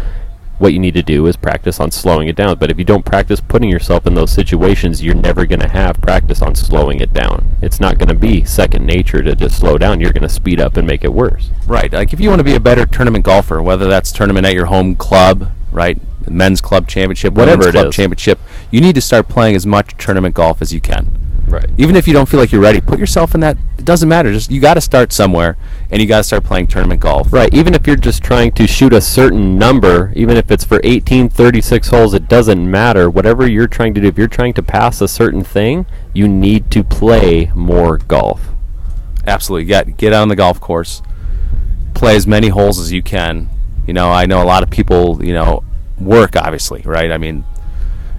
what 0.60 0.74
you 0.74 0.80
need 0.80 0.94
to 0.94 1.02
do 1.02 1.26
is 1.26 1.36
practice 1.36 1.80
on 1.80 1.90
slowing 1.90 2.28
it 2.28 2.36
down. 2.36 2.58
But 2.60 2.70
if 2.70 2.78
you 2.78 2.86
don't 2.86 3.06
practice 3.06 3.40
putting 3.40 3.70
yourself 3.70 4.06
in 4.06 4.14
those 4.14 4.32
situations, 4.32 5.02
you're 5.02 5.16
never 5.16 5.46
going 5.46 5.62
to 5.62 5.70
have 5.70 6.00
practice 6.02 6.42
on 6.42 6.54
slowing 6.54 7.00
it 7.00 7.14
down. 7.14 7.56
It's 7.62 7.80
not 7.80 7.98
going 7.98 8.10
to 8.10 8.16
be 8.16 8.44
second 8.44 8.86
nature 8.86 9.24
to 9.24 9.36
just 9.36 9.58
slow 9.58 9.78
down. 9.78 10.00
You're 10.00 10.14
going 10.14 10.24
to 10.24 10.30
speed 10.30 10.60
up 10.60 10.78
and 10.78 10.86
make 10.86 11.04
it 11.04 11.14
worse. 11.14 11.50
Right. 11.66 11.92
Like 11.92 12.14
if 12.14 12.20
you 12.20 12.30
want 12.30 12.40
to 12.42 12.44
be 12.44 12.56
a 12.56 12.60
better 12.60 12.86
tournament 12.86 13.26
golfer, 13.26 13.62
whether 13.62 13.88
that's 13.88 14.12
tournament 14.12 14.46
at 14.46 14.54
your 14.54 14.66
home 14.66 14.96
club, 14.96 15.50
right, 15.72 15.98
men's 16.30 16.62
club 16.62 16.88
championship, 16.88 17.34
Whatever 17.34 17.72
club 17.72 17.88
is. 17.88 17.96
championship, 17.96 18.40
you 18.70 18.82
need 18.82 18.96
to 18.96 19.02
start 19.02 19.30
playing 19.30 19.56
as 19.56 19.66
much 19.66 19.98
tournament 19.98 20.36
golf 20.36 20.62
as 20.62 20.74
you 20.74 20.82
can. 20.82 21.19
Right. 21.50 21.70
Even 21.78 21.96
if 21.96 22.08
you 22.08 22.14
don't 22.14 22.30
feel 22.30 22.40
like 22.40 22.52
you're 22.52 22.62
ready, 22.62 22.80
put 22.80 23.00
yourself 23.00 23.34
in 23.34 23.42
that. 23.42 23.58
It 23.78 23.86
doesn't 23.86 24.08
matter. 24.08 24.32
Just 24.32 24.52
you 24.52 24.62
got 24.62 24.76
to 24.76 24.82
start 24.82 25.12
somewhere, 25.12 25.58
and 25.90 26.02
you 26.02 26.08
got 26.08 26.18
to 26.18 26.24
start 26.24 26.44
playing 26.44 26.68
tournament 26.68 27.02
golf. 27.02 27.34
Right, 27.34 27.52
even 27.54 27.74
if 27.74 27.88
you're 27.88 27.96
just 27.96 28.24
trying 28.24 28.52
to 28.54 28.68
shoot 28.68 28.94
a 28.94 29.02
certain 29.02 29.58
number, 29.58 30.14
even 30.16 30.38
if 30.38 30.52
it's 30.52 30.64
for 30.64 30.80
18, 30.84 31.30
36 31.30 31.88
holes, 31.88 32.14
it 32.14 32.28
doesn't 32.28 32.70
matter. 32.70 33.10
Whatever 33.10 33.48
you're 33.48 33.68
trying 33.68 33.94
to 33.96 34.02
do, 34.02 34.08
if 34.08 34.18
you're 34.18 34.28
trying 34.28 34.54
to 34.54 34.64
pass 34.64 35.02
a 35.02 35.08
certain 35.08 35.44
thing, 35.44 35.86
you 36.14 36.28
need 36.28 36.70
to 36.72 36.84
play 36.84 37.52
more 37.56 37.98
golf. 37.98 38.50
Absolutely. 39.26 39.66
Get 39.66 39.98
get 39.98 40.14
out 40.14 40.22
on 40.22 40.30
the 40.30 40.36
golf 40.36 40.60
course, 40.60 41.02
play 41.94 42.16
as 42.16 42.28
many 42.28 42.50
holes 42.50 42.80
as 42.80 42.92
you 42.92 43.02
can. 43.02 43.50
You 43.88 43.94
know, 43.94 44.12
I 44.12 44.28
know 44.28 44.44
a 44.44 44.46
lot 44.46 44.62
of 44.62 44.70
people. 44.70 45.24
You 45.26 45.34
know, 45.34 45.64
work 46.00 46.36
obviously, 46.36 46.82
right? 46.86 47.12
I 47.12 47.18
mean, 47.18 47.44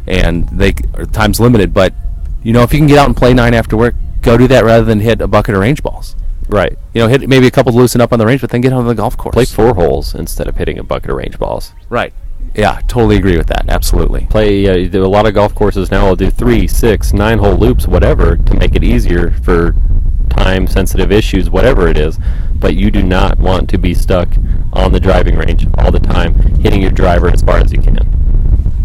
and 0.06 0.48
they 0.48 0.74
are 0.94 1.06
time's 1.06 1.40
limited, 1.40 1.72
but 1.72 1.94
you 2.42 2.52
know, 2.52 2.62
if 2.62 2.72
you 2.72 2.78
can 2.78 2.86
get 2.86 2.98
out 2.98 3.06
and 3.06 3.16
play 3.16 3.34
nine 3.34 3.54
after 3.54 3.76
work, 3.76 3.94
go 4.22 4.36
do 4.36 4.46
that 4.48 4.64
rather 4.64 4.84
than 4.84 5.00
hit 5.00 5.20
a 5.20 5.28
bucket 5.28 5.54
of 5.54 5.60
range 5.60 5.82
balls. 5.82 6.16
Right. 6.48 6.76
You 6.94 7.02
know, 7.02 7.08
hit 7.08 7.28
maybe 7.28 7.46
a 7.46 7.50
couple 7.50 7.72
to 7.72 7.78
loosen 7.78 8.00
up 8.00 8.12
on 8.12 8.18
the 8.18 8.26
range, 8.26 8.40
but 8.40 8.50
then 8.50 8.60
get 8.60 8.72
on 8.72 8.86
the 8.86 8.94
golf 8.94 9.16
course. 9.16 9.34
Play 9.34 9.44
four 9.44 9.74
holes 9.74 10.14
instead 10.14 10.48
of 10.48 10.56
hitting 10.56 10.78
a 10.78 10.82
bucket 10.82 11.10
of 11.10 11.16
range 11.16 11.38
balls. 11.38 11.72
right. 11.88 12.12
Yeah, 12.54 12.80
totally 12.88 13.16
agree 13.16 13.36
with 13.36 13.46
that. 13.48 13.66
Absolutely. 13.68 14.26
Play 14.26 14.66
uh, 14.66 14.98
a 14.98 15.06
lot 15.06 15.26
of 15.26 15.34
golf 15.34 15.54
courses 15.54 15.90
now 15.90 16.08
will 16.08 16.16
do 16.16 16.30
three, 16.30 16.66
six, 16.66 17.12
nine 17.12 17.38
hole 17.38 17.54
loops, 17.54 17.86
whatever, 17.86 18.36
to 18.36 18.54
make 18.54 18.74
it 18.74 18.82
easier 18.82 19.30
for 19.30 19.76
time 20.30 20.66
sensitive 20.66 21.12
issues, 21.12 21.48
whatever 21.48 21.86
it 21.86 21.96
is. 21.96 22.18
But 22.54 22.74
you 22.74 22.90
do 22.90 23.04
not 23.04 23.38
want 23.38 23.68
to 23.70 23.78
be 23.78 23.94
stuck 23.94 24.28
on 24.72 24.90
the 24.90 24.98
driving 24.98 25.36
range 25.36 25.66
all 25.78 25.92
the 25.92 26.00
time, 26.00 26.34
hitting 26.60 26.82
your 26.82 26.90
driver 26.90 27.28
as 27.28 27.42
far 27.42 27.58
as 27.58 27.72
you 27.72 27.80
can. 27.80 27.98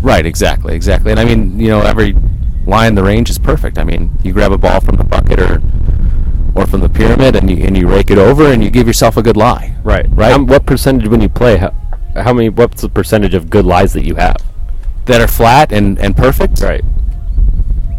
Right, 0.01 0.25
exactly, 0.25 0.75
exactly. 0.75 1.09
And 1.09 1.19
I 1.19 1.25
mean, 1.25 1.59
you 1.59 1.69
know, 1.69 1.81
every 1.81 2.15
line 2.65 2.89
in 2.89 2.95
the 2.95 3.03
range 3.03 3.29
is 3.29 3.39
perfect. 3.39 3.77
I 3.77 3.83
mean, 3.83 4.11
you 4.23 4.33
grab 4.33 4.51
a 4.51 4.57
ball 4.57 4.81
from 4.81 4.95
the 4.95 5.03
bucket 5.03 5.39
or 5.39 5.61
or 6.55 6.65
from 6.65 6.79
the 6.79 6.89
pyramid 6.89 7.35
and 7.35 7.49
you 7.49 7.65
and 7.65 7.77
you 7.77 7.87
rake 7.87 8.09
it 8.09 8.17
over 8.17 8.51
and 8.51 8.63
you 8.63 8.69
give 8.69 8.87
yourself 8.87 9.17
a 9.17 9.21
good 9.21 9.37
lie. 9.37 9.75
Right. 9.83 10.05
Right. 10.09 10.31
How, 10.31 10.43
what 10.43 10.65
percentage 10.65 11.07
when 11.07 11.21
you 11.21 11.29
play? 11.29 11.57
How, 11.57 11.71
how 12.15 12.33
many? 12.33 12.49
What's 12.49 12.81
the 12.81 12.89
percentage 12.89 13.33
of 13.33 13.49
good 13.49 13.65
lies 13.65 13.93
that 13.93 14.05
you 14.05 14.15
have? 14.15 14.37
That 15.05 15.21
are 15.21 15.27
flat 15.27 15.71
and, 15.71 15.99
and 15.99 16.15
perfect. 16.15 16.61
Right. 16.61 16.83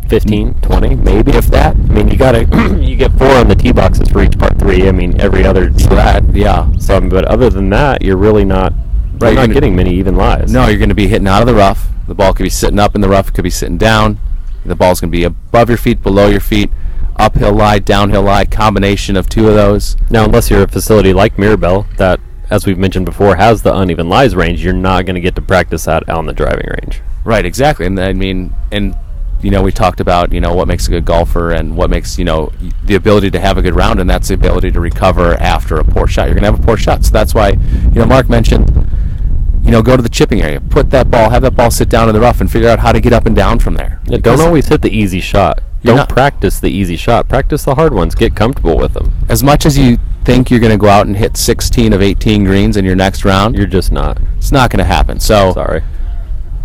15, 0.09 0.55
20, 0.61 0.95
maybe 0.97 1.33
if 1.33 1.47
that. 1.49 1.75
I 1.75 1.79
mean, 1.79 2.09
you 2.09 2.17
gotta 2.17 2.45
you 2.81 2.97
get 2.97 3.12
four 3.19 3.29
on 3.29 3.49
the 3.49 3.57
tee 3.57 3.73
boxes 3.73 4.09
for 4.09 4.23
each 4.23 4.39
part 4.39 4.59
three. 4.59 4.89
I 4.89 4.93
mean, 4.93 5.21
every 5.21 5.45
other 5.45 5.73
Flat, 5.73 6.25
yeah. 6.35 6.71
So, 6.79 6.97
um, 6.97 7.09
but 7.09 7.25
other 7.27 7.51
than 7.51 7.71
that, 7.71 8.03
you're 8.03 8.17
really 8.17 8.45
not. 8.45 8.73
Right, 9.19 9.33
you're 9.33 9.47
Not 9.47 9.55
getting 9.55 9.75
many 9.75 9.95
even 9.95 10.14
lies. 10.14 10.53
No, 10.53 10.67
you're 10.67 10.79
going 10.79 10.91
to 10.91 10.95
be 10.95 11.09
hitting 11.09 11.27
out 11.27 11.41
of 11.41 11.47
the 11.47 11.55
rough. 11.55 11.89
The 12.07 12.14
ball 12.14 12.35
could 12.35 12.43
be 12.43 12.51
sitting 12.51 12.79
up 12.79 12.95
in 12.95 13.01
the 13.01 13.09
rough. 13.09 13.29
It 13.29 13.35
could 13.35 13.45
be 13.45 13.51
sitting 13.51 13.79
down. 13.79 14.19
The 14.67 14.75
ball's 14.75 15.01
going 15.01 15.11
to 15.11 15.17
be 15.17 15.25
above 15.25 15.69
your 15.69 15.79
feet, 15.79 16.03
below 16.03 16.27
your 16.29 16.41
feet, 16.41 16.71
uphill 17.17 17.53
lie, 17.53 17.79
downhill 17.79 18.23
lie, 18.23 18.45
combination 18.45 19.17
of 19.17 19.29
two 19.29 19.49
of 19.49 19.55
those. 19.55 19.97
Now, 20.11 20.25
unless 20.25 20.51
you're 20.51 20.62
a 20.62 20.69
facility 20.69 21.12
like 21.12 21.39
Mirabel 21.39 21.87
that, 21.97 22.21
as 22.51 22.67
we've 22.67 22.79
mentioned 22.79 23.07
before, 23.07 23.37
has 23.37 23.62
the 23.62 23.75
uneven 23.75 24.09
lies 24.09 24.35
range, 24.37 24.64
you're 24.64 24.73
not 24.73 25.07
going 25.07 25.14
to 25.14 25.21
get 25.21 25.35
to 25.37 25.43
practice 25.43 25.85
that 25.85 26.09
on 26.09 26.27
the 26.27 26.33
driving 26.33 26.69
range. 26.83 27.03
Right, 27.25 27.45
exactly. 27.45 27.87
And 27.87 27.99
I 27.99 28.12
mean, 28.12 28.55
and 28.71 28.97
you 29.43 29.51
know, 29.51 29.62
we 29.62 29.73
talked 29.73 30.01
about 30.01 30.33
you 30.33 30.41
know 30.41 30.55
what 30.55 30.69
makes 30.69 30.87
a 30.87 30.91
good 30.91 31.05
golfer 31.05 31.53
and 31.53 31.77
what 31.77 31.91
makes 31.91 32.19
you 32.19 32.25
know 32.25 32.53
the 32.85 32.95
ability 32.95 33.31
to 33.33 33.41
have 33.41 33.59
a 33.59 33.62
good 33.62 33.75
round, 33.75 34.01
and 34.01 34.09
that's 34.09 34.29
the 34.29 34.35
ability 34.35 34.71
to 34.73 34.81
recover 34.81 35.35
after 35.35 35.77
a 35.77 35.85
poor 35.85 36.07
shot. 36.07 36.27
You're 36.27 36.35
going 36.35 36.45
to 36.45 36.53
have 36.53 36.61
a 36.61 36.67
poor 36.67 36.77
shot, 36.77 37.05
so 37.05 37.11
that's 37.11 37.35
why 37.35 37.51
you 37.51 37.95
know 37.95 38.07
Mark 38.07 38.29
mentioned. 38.29 38.91
You 39.65 39.73
know, 39.73 39.83
go 39.83 39.97
to 39.97 40.03
the 40.03 40.09
chipping 40.09 40.43
area, 40.43 40.61
put 40.61 40.91
that 40.91 41.11
ball, 41.11 41.31
have 41.31 41.43
that 41.43 41.57
ball 41.57 41.71
sit 41.73 41.89
down 41.89 42.09
in 42.09 42.15
the 42.15 42.21
rough, 42.21 42.41
and 42.41 42.51
figure 42.51 42.69
out 42.69 42.79
how 42.79 42.93
to 42.93 43.01
get 43.01 43.13
up 43.13 43.27
and 43.27 43.35
down 43.35 43.59
from 43.59 43.75
there. 43.75 44.01
Yeah, 44.07 44.19
don't 44.19 44.41
always 44.41 44.69
hit 44.69 44.83
the 44.83 44.91
easy 44.91 45.21
shot. 45.21 45.61
Don't 45.83 45.97
not- 45.97 46.09
practice 46.09 46.61
the 46.61 46.69
easy 46.69 46.97
shot. 46.97 47.29
Practice 47.29 47.65
the 47.65 47.75
hard 47.75 47.93
ones. 47.93 48.15
Get 48.15 48.35
comfortable 48.37 48.77
with 48.77 48.93
them. 48.95 49.13
as 49.29 49.43
much 49.43 49.67
as 49.67 49.77
you 49.77 49.99
think 50.25 50.51
you're 50.51 50.61
going 50.61 50.73
to 50.73 50.79
go 50.79 50.89
out 50.89 51.07
and 51.07 51.17
hit 51.17 51.37
16 51.37 51.93
of 51.93 52.03
18 52.03 52.45
greens 52.45 52.77
in 52.77 52.85
your 52.85 52.97
next 52.97 53.25
round, 53.25 53.57
You're 53.57 53.67
just 53.67 53.91
not. 53.93 54.19
it's 54.37 54.51
not 54.53 54.71
going 54.71 54.79
to 54.79 54.85
happen. 54.85 55.21
So, 55.21 55.53
Sorry. 55.53 55.83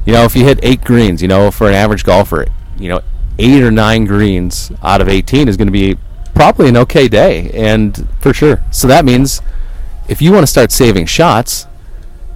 you 0.06 0.14
know, 0.14 0.24
if 0.24 0.36
you 0.36 0.44
hit 0.46 0.60
eight 0.64 0.84
greens, 0.84 1.22
you 1.22 1.28
know, 1.28 1.52
for 1.52 1.68
an 1.68 1.74
average 1.76 2.04
golfer, 2.04 2.46
you 2.80 2.90
know, 2.90 3.02
eight 3.40 3.62
or 3.64 3.72
nine 3.72 4.06
greens 4.06 4.72
out 4.84 5.02
of 5.02 5.10
18 5.10 5.48
is 5.48 5.58
going 5.58 5.68
to 5.68 5.72
be 5.72 5.98
probably 6.36 6.70
an 6.70 6.78
okay 6.78 7.08
day. 7.08 7.50
And 7.54 8.08
For 8.20 8.34
sure. 8.34 8.64
so 8.72 8.88
that 8.88 9.06
means 9.06 9.42
if 10.08 10.22
you 10.22 10.32
want 10.32 10.44
to 10.44 10.48
start 10.48 10.72
saving 10.72 11.06
shots, 11.06 11.68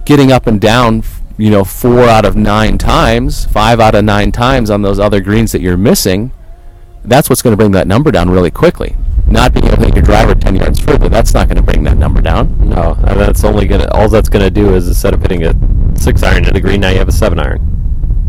getting 0.06 0.32
up 0.32 0.46
and 0.46 0.58
down, 0.58 1.02
you 1.36 1.50
know, 1.50 1.64
four 1.64 2.04
out 2.04 2.24
of 2.24 2.34
nine 2.36 2.78
times, 2.78 3.44
five 3.44 3.78
out 3.78 3.94
of 3.94 4.04
nine 4.04 4.32
times 4.32 4.70
on 4.70 4.80
those 4.80 4.98
other 4.98 5.20
greens 5.20 5.52
that 5.52 5.60
you're 5.60 5.76
missing, 5.76 6.32
that's 7.04 7.28
what's 7.28 7.42
going 7.42 7.52
to 7.52 7.56
bring 7.56 7.72
that 7.72 7.86
number 7.86 8.10
down 8.10 8.30
really 8.30 8.50
quickly. 8.50 8.96
Not 9.26 9.52
being 9.52 9.66
able 9.66 9.76
to 9.78 9.84
hit 9.86 9.96
your 9.96 10.04
driver 10.04 10.34
10 10.34 10.56
yards 10.56 10.80
further, 10.80 11.08
that's 11.08 11.34
not 11.34 11.48
going 11.48 11.56
to 11.56 11.62
bring 11.62 11.82
that 11.84 11.98
number 11.98 12.22
down. 12.22 12.68
No, 12.68 12.94
that's 12.94 13.44
only 13.44 13.66
gonna. 13.66 13.88
All 13.92 14.08
that's 14.08 14.28
gonna 14.28 14.50
do 14.50 14.74
is 14.74 14.86
instead 14.86 15.14
of 15.14 15.20
hitting 15.20 15.44
a 15.44 15.54
six 15.98 16.22
iron 16.22 16.44
to 16.44 16.52
the 16.52 16.60
green, 16.60 16.80
now 16.80 16.90
you 16.90 16.98
have 16.98 17.08
a 17.08 17.12
seven 17.12 17.40
iron. 17.40 17.75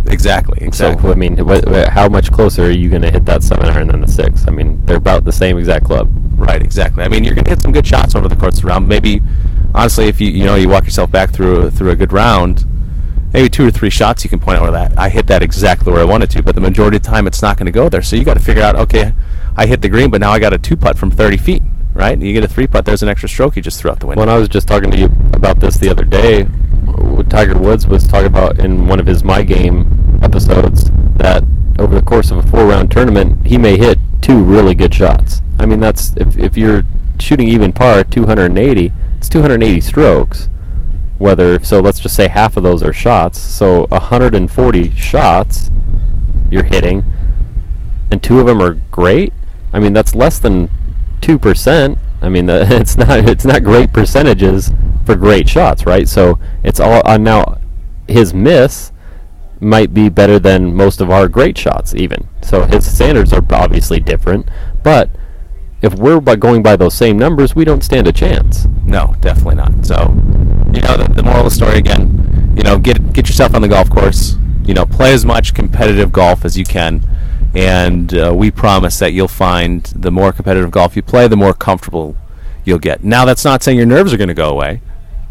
Exactly, 0.08 0.58
exactly. 0.62 1.04
So 1.04 1.12
I 1.12 1.16
mean, 1.16 1.38
wh- 1.38 1.64
wh- 1.68 1.90
how 1.90 2.08
much 2.10 2.32
closer 2.32 2.66
are 2.66 2.72
you 2.72 2.90
gonna 2.90 3.12
hit 3.12 3.26
that 3.26 3.44
seven 3.44 3.66
iron 3.66 3.88
than 3.88 4.02
the 4.02 4.08
six? 4.08 4.48
I 4.48 4.52
mean, 4.52 4.84
they're 4.86 4.98
about 4.98 5.26
the 5.26 5.32
same 5.32 5.58
exact 5.58 5.86
club. 5.86 6.10
Right, 6.38 6.62
exactly. 6.62 7.04
I 7.04 7.08
mean, 7.08 7.24
you're 7.24 7.36
gonna 7.36 7.50
hit 7.50 7.62
some 7.62 7.72
good 7.72 7.86
shots 7.86 8.16
over 8.16 8.28
the 8.28 8.36
course 8.36 8.58
of 8.58 8.62
the 8.62 8.68
round. 8.68 8.88
Maybe, 8.88 9.22
honestly, 9.74 10.08
if 10.08 10.22
you 10.22 10.30
you 10.30 10.46
know 10.46 10.56
you 10.56 10.70
walk 10.70 10.86
yourself 10.86 11.12
back 11.12 11.32
through 11.32 11.72
through 11.72 11.92
a 11.92 11.96
good 11.96 12.14
round, 12.14 12.66
maybe 13.34 13.50
two 13.50 13.68
or 13.68 13.72
three 13.72 13.90
shots 13.90 14.24
you 14.24 14.30
can 14.30 14.40
point 14.40 14.58
out 14.58 14.64
where 14.64 14.72
that 14.72 14.98
I 14.98 15.10
hit 15.10 15.28
that 15.28 15.44
exactly 15.44 15.92
where 15.92 16.02
I 16.02 16.06
wanted 16.06 16.30
to. 16.32 16.44
But 16.44 16.56
the 16.56 16.62
majority 16.62 16.98
of 16.98 17.04
the 17.04 17.10
time, 17.10 17.28
it's 17.28 17.42
not 17.42 17.58
going 17.58 17.66
to 17.66 17.72
go 17.72 17.90
there. 17.90 18.02
So 18.02 18.16
you 18.16 18.24
got 18.24 18.36
to 18.36 18.44
figure 18.44 18.64
out, 18.64 18.76
okay, 18.76 19.14
I 19.56 19.66
hit 19.66 19.82
the 19.82 19.90
green, 19.90 20.10
but 20.10 20.22
now 20.22 20.32
I 20.32 20.40
got 20.40 20.54
a 20.54 20.58
two 20.58 20.78
putt 20.78 20.98
from 20.98 21.12
30 21.12 21.38
feet. 21.38 21.62
Right? 21.94 22.14
And 22.14 22.22
you 22.22 22.32
get 22.32 22.44
a 22.44 22.48
three 22.48 22.68
putt. 22.68 22.86
There's 22.86 23.02
an 23.02 23.10
extra 23.10 23.28
stroke 23.28 23.56
you 23.56 23.62
just 23.64 23.80
threw 23.80 23.90
out 23.90 24.00
the 24.00 24.06
window. 24.06 24.20
When 24.22 24.30
I 24.30 24.38
was 24.38 24.48
just 24.48 24.68
talking 24.68 24.92
to 24.92 24.98
you 24.98 25.06
about 25.34 25.60
this 25.60 25.78
the 25.78 25.90
other 25.90 26.04
day, 26.06 26.48
Tiger 27.30 27.58
Woods 27.58 27.86
was 27.86 28.08
talking 28.08 28.28
about 28.28 28.60
in 28.60 28.88
one 28.88 29.00
of 29.00 29.06
his 29.06 29.24
My 29.24 29.44
Game 29.44 30.20
episodes 30.24 30.90
that 31.18 31.44
over 31.78 31.94
the 31.94 32.02
course 32.02 32.32
of 32.32 32.38
a 32.38 32.44
four 32.44 32.66
round 32.66 32.92
tournament, 32.92 33.46
he 33.46 33.58
may 33.58 33.78
hit 33.78 34.00
two 34.22 34.44
really 34.44 34.74
good 34.74 34.94
shots. 34.94 35.42
I 35.60 35.66
mean, 35.66 35.80
that's 35.80 36.16
if, 36.18 36.38
if 36.38 36.58
you're 36.58 36.84
shooting 37.20 37.48
even 37.48 37.74
par 37.74 38.04
280, 38.04 38.92
it's 39.18 39.30
280 39.30 39.82
strokes. 39.82 40.50
Whether 41.18 41.64
so, 41.64 41.80
let's 41.80 42.00
just 42.00 42.16
say 42.16 42.28
half 42.28 42.58
of 42.58 42.64
those 42.64 42.84
are 42.84 42.94
shots. 42.94 43.40
So 43.40 43.88
140 43.88 44.92
shots 44.92 45.72
you're 46.52 46.64
hitting, 46.64 47.04
and 48.12 48.22
two 48.22 48.40
of 48.40 48.46
them 48.46 48.62
are 48.62 48.76
great. 48.92 49.34
I 49.74 49.80
mean, 49.80 49.94
that's 49.94 50.14
less 50.16 50.40
than 50.40 50.70
two 51.22 51.40
percent. 51.40 51.98
I 52.28 52.30
mean, 52.30 52.46
the, 52.46 52.68
it's 52.76 52.98
not 52.98 53.28
it's 53.28 53.46
not 53.46 53.64
great 53.64 53.94
percentages 53.94 54.72
for 55.06 55.16
great 55.16 55.48
shots, 55.48 55.86
right? 55.86 56.08
So 56.08 56.40
it's 56.62 56.80
all 56.80 57.02
uh, 57.08 57.18
now 57.18 57.60
his 58.08 58.34
miss 58.34 58.92
might 59.60 59.94
be 59.94 60.10
better 60.10 60.38
than 60.38 60.76
most 60.76 61.02
of 61.02 61.10
our 61.10 61.28
great 61.28 61.58
shots, 61.58 61.96
even. 61.96 62.28
So 62.44 62.66
his 62.66 62.86
standards 62.94 63.34
are 63.34 63.44
obviously 63.52 64.00
different, 64.00 64.50
but 64.84 65.10
if 65.82 65.94
we're 65.96 66.20
by 66.20 66.36
going 66.36 66.62
by 66.62 66.76
those 66.76 66.96
same 66.96 67.18
numbers, 67.18 67.56
we 67.56 67.64
don't 67.64 67.84
stand 67.84 68.08
a 68.08 68.12
chance. 68.12 68.66
No, 68.86 69.16
definitely 69.22 69.56
not. 69.56 69.86
So, 69.86 69.96
you 70.74 70.82
know, 70.82 70.98
the, 70.98 71.12
the 71.16 71.24
moral 71.24 71.40
of 71.40 71.46
the 71.46 71.52
story 71.52 71.78
again, 71.78 72.54
you 72.58 72.64
know, 72.64 72.78
get 72.78 73.14
get 73.14 73.28
yourself 73.30 73.56
on 73.56 73.62
the 73.62 73.70
golf 73.70 73.90
course. 73.90 74.36
You 74.66 74.74
know, 74.74 74.86
play 74.86 75.14
as 75.14 75.26
much 75.26 75.54
competitive 75.54 76.12
golf 76.12 76.44
as 76.44 76.58
you 76.58 76.66
can, 76.66 77.08
and 77.58 78.14
uh, 78.14 78.32
we 78.36 78.52
promise 78.52 79.00
that 79.00 79.14
you'll 79.14 79.28
find 79.28 79.82
the 79.86 80.12
more 80.12 80.32
competitive 80.32 80.70
golf 80.70 80.96
you 80.96 81.02
play, 81.02 81.28
the 81.28 81.36
more 81.36 81.56
comfortable 81.56 82.16
you'll 82.64 82.78
get. 82.78 83.04
Now, 83.04 83.26
that's 83.26 83.44
not 83.44 83.64
saying 83.64 83.78
your 83.78 83.88
nerves 83.88 84.14
are 84.14 84.18
going 84.18 84.28
to 84.28 84.36
go 84.36 84.50
away. 84.50 84.80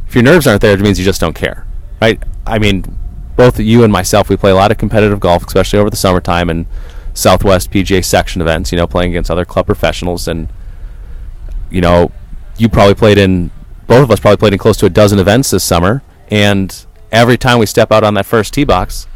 If 0.09 0.17
your 0.17 0.25
nerves 0.25 0.45
aren't 0.45 0.61
there, 0.61 0.75
it 0.75 0.81
means 0.81 0.99
you 0.99 1.05
just 1.05 1.21
don't 1.21 1.37
care, 1.37 1.65
right? 2.03 2.21
I 2.45 2.59
mean, 2.59 2.99
both 3.37 3.61
you 3.61 3.85
and 3.85 3.93
myself, 3.93 4.29
we 4.29 4.37
play 4.37 4.51
a 4.51 4.57
lot 4.57 4.73
of 4.73 4.77
competitive 4.77 5.21
golf, 5.21 5.47
especially 5.47 5.79
over 5.79 5.89
the 5.89 5.97
summertime 5.97 6.51
and 6.51 6.67
Southwest 7.15 7.71
PGA 7.71 8.05
section 8.05 8.43
events. 8.43 8.73
You 8.73 8.79
know, 8.79 8.89
playing 8.89 9.13
against 9.13 9.31
other 9.31 9.45
club 9.45 9.67
professionals 9.67 10.27
and 10.27 10.49
you 11.71 11.81
know, 11.81 12.11
you 12.59 12.69
probably 12.69 12.95
played 12.97 13.19
in 13.19 13.53
both 13.87 14.03
of 14.03 14.11
us 14.11 14.19
probably 14.19 14.39
played 14.39 14.53
in 14.53 14.59
close 14.59 14.77
to 14.79 14.87
a 14.87 14.91
dozen 14.91 15.21
events 15.21 15.51
this 15.51 15.63
summer, 15.63 16.03
and 16.29 16.87
every 17.13 17.39
time 17.39 17.61
we 17.61 17.67
step 17.67 17.93
out 17.93 18.03
on 18.03 18.15
that 18.15 18.27
first 18.27 18.53
tee 18.53 18.65
box, 18.65 19.07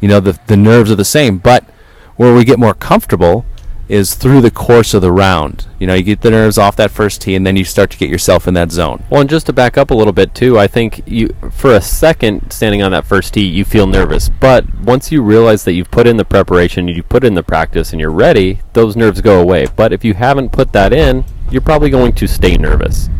you 0.00 0.08
know, 0.08 0.18
the 0.18 0.38
the 0.46 0.56
nerves 0.56 0.90
are 0.90 0.96
the 0.96 1.04
same. 1.04 1.36
But 1.36 1.68
where 2.16 2.34
we 2.34 2.44
get 2.44 2.58
more 2.58 2.74
comfortable 2.74 3.44
is 3.88 4.14
through 4.14 4.40
the 4.40 4.50
course 4.50 4.94
of 4.94 5.02
the 5.02 5.12
round. 5.12 5.66
You 5.78 5.86
know, 5.86 5.94
you 5.94 6.02
get 6.02 6.22
the 6.22 6.30
nerves 6.30 6.56
off 6.56 6.76
that 6.76 6.90
first 6.90 7.20
tee, 7.20 7.34
and 7.34 7.46
then 7.46 7.56
you 7.56 7.64
start 7.64 7.90
to 7.90 7.98
get 7.98 8.08
yourself 8.08 8.48
in 8.48 8.54
that 8.54 8.72
zone. 8.72 9.04
Well, 9.10 9.20
and 9.20 9.30
just 9.30 9.46
to 9.46 9.52
back 9.52 9.76
up 9.76 9.90
a 9.90 9.94
little 9.94 10.12
bit 10.12 10.34
too, 10.34 10.58
I 10.58 10.66
think 10.66 11.02
you 11.06 11.34
for 11.50 11.74
a 11.74 11.82
second 11.82 12.50
standing 12.50 12.82
on 12.82 12.92
that 12.92 13.04
first 13.04 13.34
tee, 13.34 13.46
you 13.46 13.64
feel 13.64 13.86
nervous, 13.86 14.28
but 14.28 14.64
once 14.80 15.12
you 15.12 15.22
realize 15.22 15.64
that 15.64 15.72
you've 15.72 15.90
put 15.90 16.06
in 16.06 16.16
the 16.16 16.24
preparation, 16.24 16.88
you 16.88 17.02
put 17.02 17.24
in 17.24 17.34
the 17.34 17.42
practice, 17.42 17.92
and 17.92 18.00
you're 18.00 18.10
ready, 18.10 18.60
those 18.72 18.96
nerves 18.96 19.20
go 19.20 19.40
away. 19.40 19.66
But 19.76 19.92
if 19.92 20.04
you 20.04 20.14
haven't 20.14 20.52
put 20.52 20.72
that 20.72 20.92
in, 20.92 21.24
you're 21.50 21.60
probably 21.60 21.90
going 21.90 22.14
to 22.14 22.26
stay 22.26 22.56
nervous. 22.56 23.10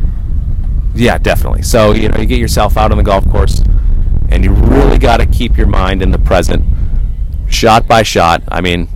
Yeah, 0.94 1.18
definitely. 1.18 1.62
So 1.62 1.92
you 1.92 2.08
know, 2.08 2.18
you 2.18 2.26
get 2.26 2.38
yourself 2.38 2.78
out 2.78 2.90
on 2.90 2.96
the 2.96 3.04
golf 3.04 3.28
course, 3.28 3.62
and 4.30 4.42
you 4.42 4.52
really 4.52 4.98
got 4.98 5.18
to 5.18 5.26
keep 5.26 5.58
your 5.58 5.66
mind 5.66 6.00
in 6.00 6.10
the 6.10 6.18
present, 6.18 6.64
shot 7.54 7.86
by 7.88 8.02
shot. 8.02 8.42
I 8.48 8.60
mean, 8.60 8.88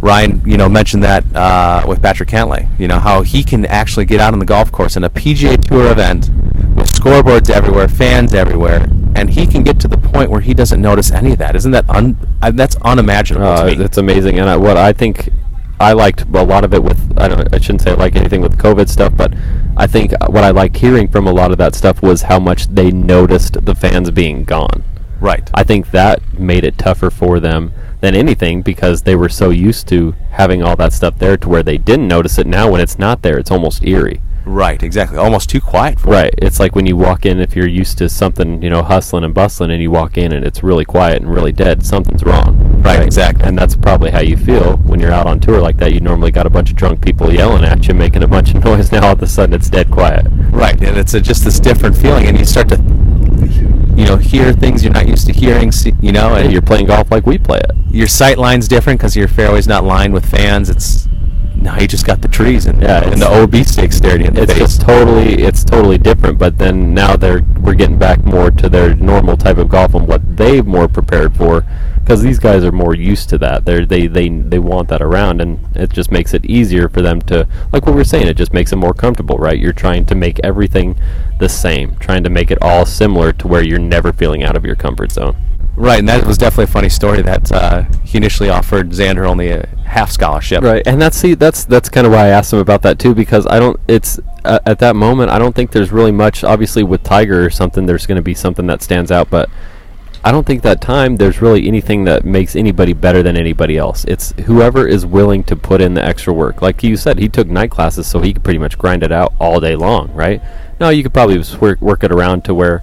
Ryan, 0.00 0.42
you 0.44 0.56
know, 0.56 0.68
mentioned 0.68 1.02
that 1.04 1.24
uh, 1.34 1.84
with 1.86 2.02
Patrick 2.02 2.28
Cantlay. 2.28 2.68
You 2.78 2.88
know 2.88 2.98
how 2.98 3.22
he 3.22 3.42
can 3.44 3.64
actually 3.66 4.04
get 4.04 4.20
out 4.20 4.32
on 4.32 4.38
the 4.38 4.44
golf 4.44 4.70
course 4.72 4.96
in 4.96 5.04
a 5.04 5.10
PGA 5.10 5.60
Tour 5.64 5.90
event 5.90 6.28
with 6.76 6.90
scoreboards 6.92 7.50
everywhere, 7.50 7.88
fans 7.88 8.34
everywhere, 8.34 8.86
and 9.14 9.30
he 9.30 9.46
can 9.46 9.62
get 9.62 9.80
to 9.80 9.88
the 9.88 9.96
point 9.98 10.30
where 10.30 10.40
he 10.40 10.54
doesn't 10.54 10.80
notice 10.80 11.10
any 11.10 11.32
of 11.32 11.38
that. 11.38 11.56
Isn't 11.56 11.70
that 11.72 11.88
un? 11.88 12.16
Uh, 12.42 12.50
that's 12.50 12.76
unimaginable 12.82 13.46
Uh, 13.46 13.70
to 13.70 13.76
me. 13.76 13.84
it's 13.84 13.98
amazing, 13.98 14.38
and 14.38 14.48
I, 14.50 14.56
what 14.56 14.76
I 14.76 14.92
think 14.92 15.30
I 15.80 15.92
liked 15.92 16.22
a 16.22 16.42
lot 16.44 16.64
of 16.64 16.74
it 16.74 16.82
with 16.82 17.00
I 17.18 17.28
don't 17.28 17.54
I 17.54 17.58
shouldn't 17.58 17.82
say 17.82 17.92
I 17.92 17.94
like 17.94 18.16
anything 18.16 18.42
with 18.42 18.58
COVID 18.58 18.88
stuff, 18.88 19.16
but 19.16 19.32
I 19.76 19.86
think 19.86 20.12
what 20.28 20.44
I 20.44 20.50
liked 20.50 20.76
hearing 20.76 21.08
from 21.08 21.26
a 21.26 21.32
lot 21.32 21.50
of 21.52 21.58
that 21.58 21.74
stuff 21.74 22.02
was 22.02 22.22
how 22.22 22.38
much 22.38 22.66
they 22.68 22.90
noticed 22.90 23.64
the 23.64 23.74
fans 23.74 24.10
being 24.10 24.44
gone. 24.44 24.82
Right. 25.26 25.50
I 25.52 25.62
think 25.64 25.90
that 25.90 26.38
made 26.38 26.64
it 26.64 26.78
tougher 26.78 27.10
for 27.10 27.40
them 27.40 27.72
than 28.00 28.14
anything 28.14 28.62
because 28.62 29.02
they 29.02 29.16
were 29.16 29.28
so 29.28 29.50
used 29.50 29.88
to 29.88 30.14
having 30.30 30.62
all 30.62 30.76
that 30.76 30.92
stuff 30.92 31.18
there 31.18 31.36
to 31.36 31.48
where 31.48 31.62
they 31.62 31.78
didn't 31.78 32.08
notice 32.08 32.38
it. 32.38 32.46
Now 32.46 32.70
when 32.70 32.80
it's 32.80 32.98
not 32.98 33.22
there, 33.22 33.38
it's 33.38 33.50
almost 33.50 33.84
eerie. 33.84 34.20
right. 34.44 34.80
Exactly. 34.82 35.18
Almost 35.18 35.50
too 35.50 35.60
quiet. 35.60 35.98
For 35.98 36.10
Right. 36.10 36.32
It's 36.38 36.60
like 36.60 36.76
when 36.76 36.86
you 36.86 36.96
walk 36.96 37.26
in, 37.26 37.40
if 37.40 37.56
you're 37.56 37.66
used 37.66 37.98
to 37.98 38.08
something, 38.08 38.62
you 38.62 38.70
know, 38.70 38.82
hustling 38.82 39.24
and 39.24 39.34
bustling, 39.34 39.72
and 39.72 39.82
you 39.82 39.90
walk 39.90 40.16
in 40.16 40.30
and 40.32 40.44
it's 40.46 40.62
really 40.62 40.84
quiet 40.84 41.20
and 41.20 41.28
really 41.28 41.52
dead, 41.52 41.84
something's 41.84 42.22
wrong. 42.22 42.80
Right, 42.82 43.00
exactly. 43.02 43.44
And 43.48 43.58
that's 43.58 43.74
probably 43.74 44.12
how 44.12 44.20
you 44.20 44.36
feel 44.36 44.76
when 44.76 45.00
you're 45.00 45.10
out 45.10 45.26
on 45.26 45.40
tour 45.40 45.60
like 45.60 45.78
that. 45.78 45.92
You 45.92 46.00
normally 46.00 46.30
got 46.30 46.46
a 46.46 46.50
bunch 46.50 46.70
of 46.70 46.76
drunk 46.76 47.00
people 47.04 47.32
yelling 47.34 47.64
at 47.64 47.88
you, 47.88 47.94
making 47.94 48.22
a 48.22 48.28
bunch 48.28 48.54
of 48.54 48.64
noise. 48.68 48.92
Now 48.92 49.06
all 49.06 49.12
of 49.14 49.22
a 49.22 49.26
sudden 49.26 49.54
it's 49.54 49.68
dead 49.68 49.90
quiet. 49.90 50.26
Right, 50.52 50.80
and 50.80 50.96
it's 50.96 51.14
a, 51.14 51.20
just 51.20 51.42
this 51.44 51.58
different 51.58 51.96
feeling, 51.96 52.26
and 52.26 52.38
you 52.38 52.44
start 52.44 52.68
to, 52.68 52.76
you 53.96 54.04
know, 54.06 54.16
hear 54.16 54.52
things 54.52 54.84
you're 54.84 54.92
not 54.92 55.06
used 55.08 55.26
to 55.26 55.32
hearing. 55.32 55.72
See, 55.72 55.94
you 56.00 56.12
know, 56.12 56.34
and 56.34 56.52
you're 56.52 56.62
playing 56.62 56.86
golf 56.86 57.10
like 57.10 57.26
we 57.26 57.38
play 57.38 57.58
it. 57.58 57.72
your 57.90 58.06
sight 58.06 58.36
line's 58.38 58.68
different 58.68 59.00
because 59.00 59.16
your 59.16 59.28
fairway's 59.28 59.66
not 59.66 59.82
lined 59.84 60.12
with 60.12 60.24
fans. 60.28 60.68
It's 60.68 61.08
now 61.54 61.78
you 61.80 61.88
just 61.88 62.06
got 62.06 62.20
the 62.20 62.28
trees 62.28 62.66
and 62.66 62.80
Yeah, 62.82 63.02
and 63.02 63.20
the 63.20 63.26
it's- 63.26 63.42
OB 63.42 63.64
stakes 63.64 63.96
staring 63.96 64.26
in 64.26 64.34
the 64.34 64.42
it's 64.42 64.52
face. 64.52 64.60
just 64.62 64.80
totally 64.82 65.42
it's 65.42 65.64
totally 65.64 65.96
different 65.98 66.38
but 66.38 66.58
then 66.58 66.92
now 66.94 67.16
they're 67.16 67.42
we're 67.62 67.74
getting 67.74 67.98
back 67.98 68.22
more 68.24 68.50
to 68.50 68.68
their 68.68 68.94
normal 68.94 69.36
type 69.36 69.56
of 69.56 69.68
golf 69.70 69.94
and 69.94 70.06
what 70.06 70.36
they 70.36 70.60
more 70.60 70.86
prepared 70.86 71.34
for 71.34 71.64
because 72.06 72.22
these 72.22 72.38
guys 72.38 72.62
are 72.62 72.70
more 72.70 72.94
used 72.94 73.28
to 73.28 73.36
that 73.36 73.64
they're 73.64 73.84
they, 73.84 74.06
they 74.06 74.28
they 74.28 74.60
want 74.60 74.88
that 74.88 75.02
around 75.02 75.40
and 75.40 75.58
it 75.76 75.90
just 75.90 76.12
makes 76.12 76.32
it 76.32 76.44
easier 76.44 76.88
for 76.88 77.02
them 77.02 77.20
to 77.20 77.46
like 77.72 77.84
what 77.84 77.96
we 77.96 78.00
are 78.00 78.04
saying 78.04 78.28
it 78.28 78.36
just 78.36 78.52
makes 78.52 78.72
it 78.72 78.76
more 78.76 78.94
comfortable 78.94 79.36
right 79.38 79.58
you're 79.58 79.72
trying 79.72 80.06
to 80.06 80.14
make 80.14 80.38
everything 80.44 80.96
the 81.40 81.48
same 81.48 81.96
trying 81.96 82.22
to 82.22 82.30
make 82.30 82.52
it 82.52 82.58
all 82.62 82.86
similar 82.86 83.32
to 83.32 83.48
where 83.48 83.62
you're 83.62 83.80
never 83.80 84.12
feeling 84.12 84.44
out 84.44 84.56
of 84.56 84.64
your 84.64 84.76
comfort 84.76 85.10
zone 85.10 85.36
Right, 85.76 85.98
and 85.98 86.08
that 86.08 86.24
was 86.26 86.38
definitely 86.38 86.64
a 86.64 86.68
funny 86.68 86.88
story 86.88 87.20
that 87.20 87.52
uh, 87.52 87.82
he 88.02 88.16
initially 88.16 88.48
offered 88.48 88.92
Xander 88.92 89.28
only 89.28 89.50
a 89.50 89.66
half 89.84 90.10
scholarship. 90.10 90.62
Right, 90.62 90.82
and 90.86 90.98
that's 91.00 91.18
see 91.18 91.34
that's 91.34 91.66
that's 91.66 91.90
kind 91.90 92.06
of 92.06 92.14
why 92.14 92.24
I 92.24 92.28
asked 92.28 92.54
him 92.54 92.60
about 92.60 92.80
that 92.82 92.98
too 92.98 93.14
because 93.14 93.46
I 93.46 93.58
don't. 93.58 93.78
It's 93.86 94.18
uh, 94.46 94.58
at 94.64 94.78
that 94.78 94.96
moment 94.96 95.30
I 95.30 95.38
don't 95.38 95.54
think 95.54 95.72
there's 95.72 95.92
really 95.92 96.12
much. 96.12 96.44
Obviously, 96.44 96.82
with 96.82 97.02
Tiger 97.02 97.44
or 97.44 97.50
something, 97.50 97.84
there's 97.84 98.06
going 98.06 98.16
to 98.16 98.22
be 98.22 98.32
something 98.32 98.66
that 98.68 98.80
stands 98.80 99.12
out, 99.12 99.28
but 99.28 99.50
I 100.26 100.32
don't 100.32 100.44
think 100.44 100.62
that 100.62 100.80
time 100.80 101.18
there's 101.18 101.40
really 101.40 101.68
anything 101.68 102.02
that 102.06 102.24
makes 102.24 102.56
anybody 102.56 102.92
better 102.94 103.22
than 103.22 103.36
anybody 103.36 103.76
else. 103.76 104.04
It's 104.06 104.32
whoever 104.46 104.84
is 104.84 105.06
willing 105.06 105.44
to 105.44 105.54
put 105.54 105.80
in 105.80 105.94
the 105.94 106.04
extra 106.04 106.32
work. 106.32 106.60
Like 106.60 106.82
you 106.82 106.96
said, 106.96 107.20
he 107.20 107.28
took 107.28 107.46
night 107.46 107.70
classes, 107.70 108.08
so 108.08 108.20
he 108.20 108.32
could 108.32 108.42
pretty 108.42 108.58
much 108.58 108.76
grind 108.76 109.04
it 109.04 109.12
out 109.12 109.34
all 109.38 109.60
day 109.60 109.76
long, 109.76 110.12
right? 110.14 110.42
Now 110.80 110.88
you 110.88 111.04
could 111.04 111.14
probably 111.14 111.40
work 111.60 111.80
work 111.80 112.02
it 112.02 112.10
around 112.10 112.44
to 112.46 112.54
where 112.54 112.82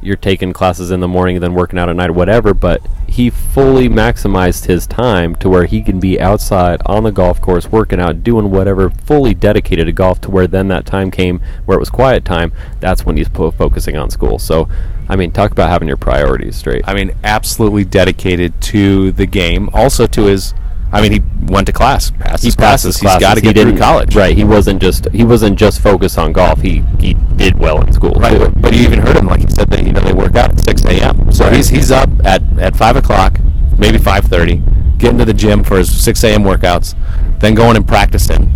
you're 0.00 0.16
taking 0.16 0.52
classes 0.52 0.90
in 0.90 1.00
the 1.00 1.08
morning 1.08 1.36
and 1.36 1.42
then 1.42 1.54
working 1.54 1.78
out 1.78 1.88
at 1.88 1.96
night 1.96 2.10
or 2.10 2.14
whatever, 2.14 2.54
but 2.54 2.80
he 3.08 3.30
fully 3.30 3.88
maximized 3.88 4.66
his 4.66 4.86
time 4.86 5.34
to 5.36 5.48
where 5.48 5.64
he 5.64 5.82
can 5.82 5.98
be 5.98 6.20
outside 6.20 6.80
on 6.86 7.02
the 7.02 7.10
golf 7.10 7.40
course 7.40 7.66
working 7.66 7.98
out, 7.98 8.22
doing 8.22 8.50
whatever, 8.50 8.90
fully 8.90 9.34
dedicated 9.34 9.86
to 9.86 9.92
golf 9.92 10.20
to 10.20 10.30
where 10.30 10.46
then 10.46 10.68
that 10.68 10.86
time 10.86 11.10
came 11.10 11.40
where 11.64 11.76
it 11.76 11.80
was 11.80 11.90
quiet 11.90 12.24
time, 12.24 12.52
that's 12.80 13.04
when 13.04 13.16
he's 13.16 13.28
po- 13.28 13.50
focusing 13.50 13.96
on 13.96 14.10
school. 14.10 14.38
So, 14.38 14.68
I 15.08 15.16
mean, 15.16 15.32
talk 15.32 15.50
about 15.50 15.70
having 15.70 15.88
your 15.88 15.96
priorities 15.96 16.56
straight. 16.56 16.82
I 16.86 16.94
mean, 16.94 17.12
absolutely 17.24 17.84
dedicated 17.84 18.60
to 18.62 19.10
the 19.12 19.26
game. 19.26 19.68
Also 19.72 20.06
to 20.06 20.24
his, 20.24 20.54
I 20.90 21.02
mean, 21.02 21.12
he 21.12 21.22
went 21.52 21.66
to 21.66 21.72
class, 21.72 22.10
passed 22.10 22.44
his 22.44 22.54
classes. 22.54 22.98
He's 22.98 23.18
got 23.18 23.34
to 23.34 23.40
He 23.40 23.52
get 23.52 23.62
through 23.62 23.76
college. 23.76 24.16
Right, 24.16 24.36
he 24.36 24.44
wasn't 24.44 24.80
just 24.80 25.08
he 25.10 25.24
wasn't 25.24 25.58
just 25.58 25.80
focused 25.80 26.18
on 26.18 26.32
golf. 26.32 26.60
He 26.60 26.80
he 26.98 27.14
did 27.36 27.58
well 27.58 27.82
in 27.82 27.92
school. 27.92 28.12
Right, 28.12 28.38
too. 28.38 28.50
but, 28.56 28.74
you 28.74 28.82
even 28.82 29.00
heard 29.00 29.16
him 29.16 29.26
like 29.26 29.40
he 29.40 29.48
said 29.48 29.68
that 29.70 29.84
you 29.84 29.92
know 29.92 30.00
they 30.00 30.12
work 30.12 30.34
out 30.36 30.50
at 30.50 30.60
six 30.60 30.84
a.m. 30.84 31.30
So 31.32 31.50
he's 31.50 31.68
he's 31.68 31.90
up 31.90 32.08
at, 32.24 32.42
at 32.58 32.76
five 32.76 32.96
o'clock, 32.96 33.38
maybe 33.78 33.98
five 33.98 34.24
thirty, 34.24 34.62
getting 34.96 35.18
to 35.18 35.24
the 35.24 35.34
gym 35.34 35.62
for 35.62 35.78
his 35.78 35.90
six 35.94 36.24
a.m. 36.24 36.42
workouts, 36.42 36.94
then 37.40 37.54
going 37.54 37.76
and 37.76 37.86
practicing, 37.86 38.52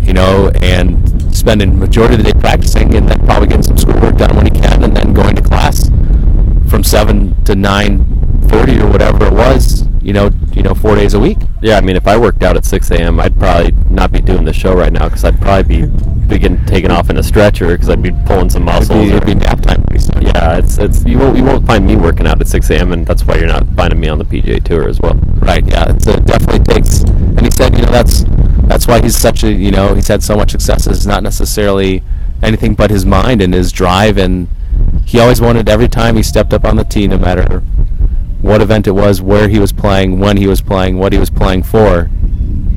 you 0.00 0.12
know, 0.12 0.50
and 0.62 1.34
spending 1.34 1.78
majority 1.78 2.14
of 2.14 2.22
the 2.22 2.32
day 2.32 2.38
practicing, 2.38 2.94
and 2.94 3.08
then 3.08 3.24
probably 3.26 3.48
getting 3.48 3.62
some 3.62 3.78
schoolwork 3.78 4.16
done 4.16 4.36
when 4.36 4.46
he 4.46 4.52
can, 4.52 4.84
and 4.84 4.96
then 4.96 5.12
going 5.12 5.34
to 5.34 5.42
class 5.42 5.88
from 6.68 6.84
seven 6.84 7.42
to 7.44 7.56
nine 7.56 8.04
thirty 8.48 8.78
or 8.80 8.88
whatever 8.88 9.26
it 9.26 9.32
was, 9.32 9.86
you 10.02 10.12
know, 10.12 10.30
you 10.52 10.62
know, 10.62 10.74
four 10.74 10.94
days 10.96 11.14
a 11.14 11.20
week. 11.20 11.38
Yeah, 11.62 11.76
I 11.76 11.80
mean, 11.80 11.96
if 11.96 12.06
I 12.06 12.16
worked 12.18 12.42
out 12.42 12.56
at 12.56 12.64
6 12.64 12.90
a.m., 12.92 13.20
I'd 13.20 13.38
probably 13.38 13.72
not 13.90 14.12
be 14.12 14.20
doing 14.20 14.44
the 14.44 14.52
show 14.52 14.74
right 14.74 14.92
now 14.92 15.08
because 15.08 15.24
I'd 15.24 15.40
probably 15.40 15.86
be 15.86 15.92
begin 16.26 16.64
taking 16.66 16.90
off 16.92 17.10
in 17.10 17.16
a 17.16 17.22
stretcher 17.22 17.66
because 17.68 17.88
I'd 17.90 18.02
be 18.02 18.12
pulling 18.24 18.48
some 18.50 18.62
It'd 18.68 18.88
muscles. 18.88 19.04
be, 19.04 19.12
or- 19.12 19.16
it'd 19.16 19.26
be 19.26 19.34
nap 19.34 19.60
time 19.60 19.82
pretty 19.82 20.04
soon. 20.04 20.22
yeah, 20.22 20.56
it's 20.58 20.78
it's 20.78 21.04
you 21.04 21.18
won't 21.18 21.36
you 21.36 21.44
won't 21.44 21.66
find 21.66 21.84
me 21.86 21.96
working 21.96 22.26
out 22.26 22.40
at 22.40 22.46
6 22.48 22.70
a.m. 22.70 22.92
and 22.92 23.06
that's 23.06 23.24
why 23.24 23.34
you're 23.36 23.46
not 23.48 23.66
finding 23.76 23.98
me 24.00 24.08
on 24.08 24.18
the 24.18 24.24
PGA 24.24 24.62
Tour 24.62 24.88
as 24.88 25.00
well. 25.00 25.14
Right. 25.36 25.66
Yeah. 25.66 25.90
It's, 25.92 26.06
it 26.06 26.24
definitely 26.24 26.64
takes. 26.72 27.00
And 27.02 27.40
he 27.42 27.50
said, 27.50 27.74
you 27.76 27.82
know, 27.82 27.90
that's 27.90 28.24
that's 28.68 28.86
why 28.86 29.02
he's 29.02 29.16
such 29.18 29.42
a, 29.42 29.50
you 29.52 29.70
know, 29.72 29.94
he's 29.94 30.06
had 30.08 30.22
so 30.22 30.36
much 30.36 30.52
success. 30.52 30.86
It's 30.86 31.04
not 31.06 31.22
necessarily 31.24 32.02
anything 32.42 32.74
but 32.74 32.90
his 32.90 33.04
mind 33.04 33.42
and 33.42 33.52
his 33.52 33.72
drive, 33.72 34.16
and 34.16 34.46
he 35.04 35.18
always 35.18 35.40
wanted 35.40 35.68
every 35.68 35.88
time 35.88 36.14
he 36.16 36.22
stepped 36.22 36.54
up 36.54 36.64
on 36.64 36.76
the 36.76 36.84
tee, 36.84 37.06
no 37.08 37.18
matter 37.18 37.62
what 38.42 38.60
event 38.62 38.86
it 38.86 38.92
was, 38.92 39.20
where 39.20 39.48
he 39.48 39.58
was 39.58 39.72
playing, 39.72 40.18
when 40.18 40.36
he 40.36 40.46
was 40.46 40.60
playing, 40.60 40.98
what 40.98 41.12
he 41.12 41.18
was 41.18 41.30
playing 41.30 41.62
for. 41.62 42.10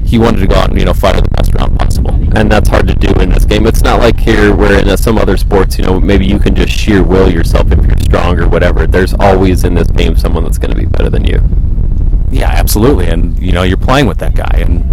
He 0.05 0.20
wanted 0.20 0.41
to 0.41 0.47
go 0.47 0.55
out 0.55 0.70
and 0.70 0.80
you 0.80 0.86
know 0.86 0.93
fire 0.93 1.20
the 1.20 1.28
best 1.30 1.53
round 1.55 1.80
possible. 1.80 2.11
and 2.36 2.51
that's 2.51 2.70
hard 2.70 2.88
to 2.88 2.93
do 2.93 3.09
in 3.22 3.30
this 3.30 3.45
game. 3.45 3.66
It's 3.66 3.82
not 3.82 3.99
like 3.99 4.20
here 4.20 4.53
where 4.53 4.80
in 4.80 4.97
some 4.97 5.18
other 5.18 5.38
sports, 5.38 5.78
you 5.78 5.86
know, 5.86 5.99
maybe 5.99 6.26
you 6.26 6.39
can 6.39 6.55
just 6.55 6.72
sheer 6.72 7.01
will 7.03 7.32
yourself 7.32 7.72
if 7.72 7.84
you're 7.86 7.97
strong 7.99 8.39
or 8.39 8.47
whatever. 8.47 8.86
There's 8.86 9.14
always 9.14 9.64
in 9.64 9.74
this 9.74 9.88
game 9.88 10.18
someone 10.18 10.43
that's 10.43 10.57
going 10.57 10.72
to 10.72 10.78
be 10.78 10.86
better 10.86 11.09
than 11.09 11.24
you. 11.24 11.41
Yeah, 12.32 12.49
absolutely. 12.49 13.07
And 13.07 13.39
you 13.39 13.51
know, 13.53 13.64
you're 13.64 13.78
playing 13.78 14.07
with 14.07 14.18
that 14.20 14.36
guy, 14.36 14.59
and 14.59 14.84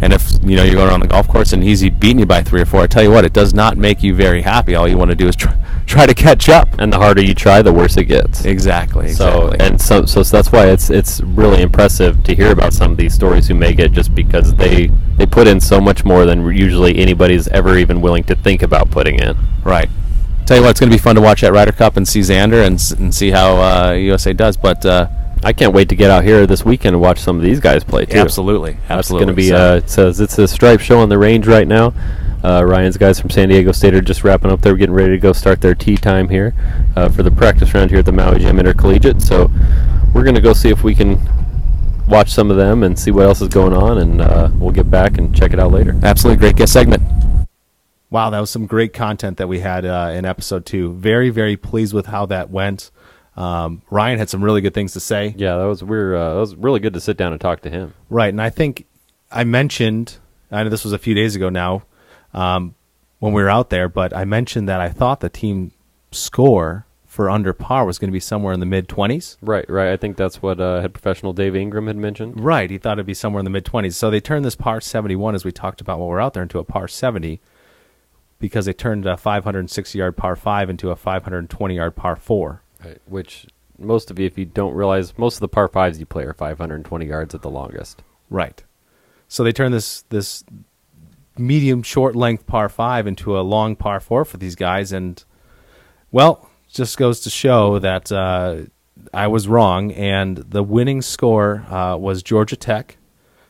and 0.00 0.12
if 0.12 0.32
you 0.42 0.56
know 0.56 0.62
you're 0.62 0.74
going 0.74 0.88
around 0.88 1.00
the 1.00 1.08
golf 1.08 1.26
course 1.26 1.52
and 1.52 1.62
he's 1.62 1.82
beating 1.82 2.20
you 2.20 2.26
by 2.26 2.42
three 2.42 2.60
or 2.60 2.66
four, 2.66 2.82
I 2.82 2.86
tell 2.86 3.02
you 3.02 3.10
what, 3.10 3.24
it 3.24 3.32
does 3.32 3.54
not 3.54 3.76
make 3.76 4.02
you 4.02 4.14
very 4.14 4.42
happy. 4.42 4.74
All 4.74 4.86
you 4.86 4.98
want 4.98 5.10
to 5.10 5.16
do 5.16 5.26
is 5.26 5.36
try, 5.36 5.56
try 5.86 6.04
to 6.06 6.14
catch 6.14 6.48
up. 6.48 6.68
And 6.78 6.92
the 6.92 6.98
harder 6.98 7.22
you 7.22 7.34
try, 7.34 7.62
the 7.62 7.72
worse 7.72 7.96
it 7.96 8.04
gets. 8.04 8.44
Exactly. 8.44 9.12
So 9.12 9.48
exactly. 9.48 9.66
and 9.66 9.80
so 9.80 10.04
so 10.04 10.22
that's 10.22 10.52
why 10.52 10.66
it's 10.68 10.90
it's 10.90 11.20
really 11.20 11.62
impressive 11.62 12.22
to 12.24 12.34
hear 12.34 12.50
about 12.52 12.72
some 12.72 12.92
of 12.92 12.96
these 12.96 13.14
stories 13.14 13.46
who 13.48 13.54
make 13.54 13.78
it 13.78 13.92
just 13.92 14.14
because 14.14 14.54
they 14.54 14.88
they 15.16 15.26
put 15.26 15.46
in 15.46 15.60
so 15.60 15.80
much 15.80 16.04
more 16.04 16.26
than 16.26 16.44
usually 16.54 16.98
anybody's 16.98 17.48
ever 17.48 17.78
even 17.78 18.00
willing 18.00 18.24
to 18.24 18.34
think 18.34 18.62
about 18.62 18.90
putting 18.90 19.18
in. 19.20 19.36
right. 19.64 19.88
Tell 20.44 20.58
you 20.58 20.62
what, 20.62 20.70
it's 20.70 20.78
going 20.78 20.90
to 20.90 20.94
be 20.96 21.02
fun 21.02 21.16
to 21.16 21.20
watch 21.20 21.40
that 21.40 21.52
Ryder 21.52 21.72
Cup 21.72 21.96
and 21.96 22.06
see 22.06 22.20
Xander 22.20 22.64
and, 22.64 22.80
and 23.00 23.12
see 23.12 23.32
how 23.32 23.56
uh, 23.56 23.92
USA 23.94 24.32
does. 24.32 24.56
But 24.56 24.86
uh, 24.86 25.08
I 25.42 25.52
can't 25.52 25.74
wait 25.74 25.88
to 25.88 25.96
get 25.96 26.08
out 26.08 26.22
here 26.22 26.46
this 26.46 26.64
weekend 26.64 26.94
and 26.94 27.02
watch 27.02 27.18
some 27.18 27.34
of 27.36 27.42
these 27.42 27.58
guys 27.58 27.82
play 27.82 28.04
too. 28.06 28.18
absolutely, 28.18 28.76
absolutely. 28.88 29.26
going 29.26 29.34
to 29.36 29.42
be 29.42 29.48
So- 29.48 29.72
uh, 29.72 29.76
it 29.78 29.90
says 29.90 30.20
it's 30.20 30.38
a 30.38 30.46
stripe 30.46 30.78
show 30.78 31.00
on 31.00 31.08
the 31.08 31.18
range 31.18 31.48
right 31.48 31.66
now. 31.66 31.92
Uh, 32.44 32.64
Ryan's 32.64 32.96
guys 32.96 33.20
from 33.20 33.30
San 33.30 33.48
Diego 33.48 33.72
State 33.72 33.94
are 33.94 34.00
just 34.00 34.24
wrapping 34.24 34.50
up. 34.50 34.60
They're 34.60 34.76
getting 34.76 34.94
ready 34.94 35.10
to 35.10 35.18
go 35.18 35.32
start 35.32 35.60
their 35.60 35.74
tee 35.74 35.96
time 35.96 36.28
here 36.28 36.54
uh, 36.94 37.08
for 37.08 37.22
the 37.22 37.30
practice 37.30 37.74
round 37.74 37.90
here 37.90 38.00
at 38.00 38.04
the 38.04 38.12
Maui 38.12 38.38
Jim 38.38 38.58
Intercollegiate. 38.58 39.20
So 39.22 39.50
we're 40.14 40.22
going 40.22 40.34
to 40.34 40.40
go 40.40 40.52
see 40.52 40.70
if 40.70 40.84
we 40.84 40.94
can 40.94 41.20
watch 42.08 42.30
some 42.30 42.50
of 42.50 42.56
them 42.56 42.82
and 42.82 42.98
see 42.98 43.10
what 43.10 43.26
else 43.26 43.40
is 43.40 43.48
going 43.48 43.72
on, 43.72 43.98
and 43.98 44.20
uh, 44.20 44.50
we'll 44.54 44.70
get 44.70 44.90
back 44.90 45.18
and 45.18 45.34
check 45.34 45.52
it 45.52 45.58
out 45.58 45.72
later. 45.72 45.98
Absolutely 46.02 46.38
great 46.38 46.56
guest 46.56 46.72
segment. 46.72 47.02
Wow, 48.10 48.30
that 48.30 48.40
was 48.40 48.50
some 48.50 48.66
great 48.66 48.92
content 48.92 49.36
that 49.38 49.48
we 49.48 49.60
had 49.60 49.84
uh, 49.84 50.12
in 50.14 50.24
episode 50.24 50.64
two. 50.64 50.92
Very, 50.92 51.30
very 51.30 51.56
pleased 51.56 51.92
with 51.92 52.06
how 52.06 52.26
that 52.26 52.50
went. 52.50 52.90
Um, 53.36 53.82
Ryan 53.90 54.18
had 54.18 54.30
some 54.30 54.42
really 54.42 54.60
good 54.60 54.72
things 54.72 54.92
to 54.92 55.00
say. 55.00 55.34
Yeah, 55.36 55.56
that 55.56 55.64
was 55.64 55.82
we're 55.82 56.14
uh, 56.14 56.34
that 56.34 56.40
was 56.40 56.54
really 56.54 56.80
good 56.80 56.94
to 56.94 57.00
sit 57.00 57.16
down 57.16 57.32
and 57.32 57.40
talk 57.40 57.60
to 57.62 57.70
him. 57.70 57.94
Right, 58.08 58.28
and 58.28 58.40
I 58.40 58.50
think 58.50 58.86
I 59.30 59.44
mentioned, 59.44 60.16
I 60.50 60.62
know 60.62 60.70
this 60.70 60.84
was 60.84 60.92
a 60.92 60.98
few 60.98 61.14
days 61.14 61.34
ago 61.34 61.48
now, 61.50 61.82
um, 62.36 62.74
when 63.18 63.32
we 63.32 63.42
were 63.42 63.50
out 63.50 63.70
there, 63.70 63.88
but 63.88 64.14
I 64.14 64.24
mentioned 64.24 64.68
that 64.68 64.80
I 64.80 64.90
thought 64.90 65.20
the 65.20 65.28
team 65.28 65.72
score 66.12 66.86
for 67.06 67.30
under 67.30 67.54
par 67.54 67.86
was 67.86 67.98
going 67.98 68.10
to 68.10 68.12
be 68.12 68.20
somewhere 68.20 68.52
in 68.52 68.60
the 68.60 68.66
mid 68.66 68.88
20s. 68.88 69.38
Right, 69.40 69.68
right. 69.70 69.90
I 69.90 69.96
think 69.96 70.16
that's 70.16 70.42
what 70.42 70.60
uh, 70.60 70.82
head 70.82 70.92
professional 70.92 71.32
Dave 71.32 71.56
Ingram 71.56 71.86
had 71.86 71.96
mentioned. 71.96 72.38
Right, 72.38 72.70
he 72.70 72.78
thought 72.78 72.98
it'd 72.98 73.06
be 73.06 73.14
somewhere 73.14 73.40
in 73.40 73.44
the 73.44 73.50
mid 73.50 73.64
20s. 73.64 73.94
So 73.94 74.10
they 74.10 74.20
turned 74.20 74.44
this 74.44 74.54
par 74.54 74.80
71, 74.80 75.34
as 75.34 75.44
we 75.44 75.50
talked 75.50 75.80
about 75.80 75.98
while 75.98 76.08
we 76.08 76.14
are 76.14 76.20
out 76.20 76.34
there, 76.34 76.42
into 76.42 76.58
a 76.58 76.64
par 76.64 76.88
70 76.88 77.40
because 78.38 78.66
they 78.66 78.72
turned 78.72 79.06
a 79.06 79.16
560 79.16 79.98
yard 79.98 80.16
par 80.16 80.36
5 80.36 80.70
into 80.70 80.90
a 80.90 80.96
520 80.96 81.74
yard 81.74 81.96
par 81.96 82.16
4. 82.16 82.62
Right, 82.84 82.98
which 83.06 83.46
most 83.78 84.10
of 84.10 84.18
you, 84.18 84.26
if 84.26 84.36
you 84.36 84.44
don't 84.44 84.74
realize, 84.74 85.16
most 85.18 85.36
of 85.36 85.40
the 85.40 85.48
par 85.48 85.68
fives 85.68 85.98
you 85.98 86.06
play 86.06 86.24
are 86.24 86.34
520 86.34 87.06
yards 87.06 87.34
at 87.34 87.42
the 87.42 87.50
longest. 87.50 88.02
Right. 88.28 88.62
So 89.28 89.42
they 89.42 89.52
turned 89.52 89.74
this 89.74 90.02
this 90.10 90.44
medium 91.38 91.82
short 91.82 92.16
length 92.16 92.46
par 92.46 92.68
5 92.68 93.06
into 93.06 93.38
a 93.38 93.42
long 93.42 93.76
par 93.76 94.00
4 94.00 94.24
for 94.24 94.36
these 94.36 94.54
guys 94.54 94.92
and 94.92 95.24
well, 96.10 96.48
just 96.68 96.96
goes 96.96 97.20
to 97.20 97.30
show 97.30 97.78
that 97.78 98.10
uh, 98.12 98.62
I 99.12 99.26
was 99.26 99.48
wrong 99.48 99.92
and 99.92 100.38
the 100.38 100.62
winning 100.62 101.02
score 101.02 101.66
uh, 101.68 101.96
was 101.96 102.22
Georgia 102.22 102.56
Tech. 102.56 102.96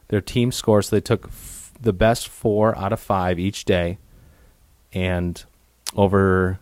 Their 0.08 0.20
team 0.20 0.52
score 0.52 0.82
so 0.82 0.96
they 0.96 1.00
took 1.00 1.26
f- 1.26 1.72
the 1.80 1.92
best 1.92 2.28
4 2.28 2.76
out 2.76 2.92
of 2.92 3.00
5 3.00 3.38
each 3.38 3.64
day 3.64 3.98
and 4.92 5.44
over 5.94 6.58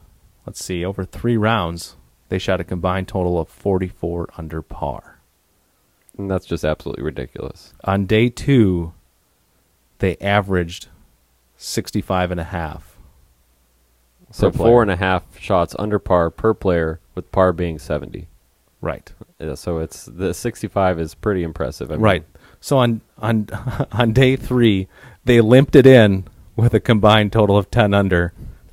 let's 0.46 0.64
see, 0.64 0.84
over 0.84 1.04
3 1.04 1.36
rounds 1.36 1.96
they 2.28 2.38
shot 2.38 2.60
a 2.60 2.64
combined 2.64 3.08
total 3.08 3.38
of 3.38 3.48
44 3.48 4.30
under 4.36 4.62
par. 4.62 5.20
And 6.16 6.30
that's 6.30 6.46
just 6.46 6.64
absolutely 6.64 7.04
ridiculous. 7.04 7.74
On 7.84 8.06
day 8.06 8.28
two, 8.28 8.92
they 9.98 10.16
averaged 10.18 10.88
65 11.64 12.30
and 12.30 12.40
a 12.40 12.44
half. 12.44 12.96
So 14.30 14.50
player. 14.50 14.68
four 14.68 14.82
and 14.82 14.90
a 14.90 14.96
half 14.96 15.38
shots 15.38 15.76
under 15.78 15.98
par 15.98 16.30
per 16.30 16.54
player, 16.54 17.00
with 17.14 17.30
par 17.30 17.52
being 17.52 17.78
70. 17.78 18.26
Right. 18.80 19.12
Yeah, 19.38 19.54
so 19.54 19.78
it's 19.78 20.04
the 20.06 20.34
65 20.34 20.98
is 21.00 21.14
pretty 21.14 21.42
impressive. 21.42 21.90
I 21.90 21.94
mean, 21.94 22.02
Right. 22.02 22.24
So 22.60 22.78
on 22.78 23.00
on 23.18 23.48
on 23.92 24.12
day 24.12 24.36
three, 24.36 24.88
they 25.24 25.40
limped 25.40 25.76
it 25.76 25.86
in 25.86 26.26
with 26.56 26.74
a 26.74 26.80
combined 26.80 27.32
total 27.32 27.56
of 27.56 27.70
10 27.70 27.94
under 27.94 28.32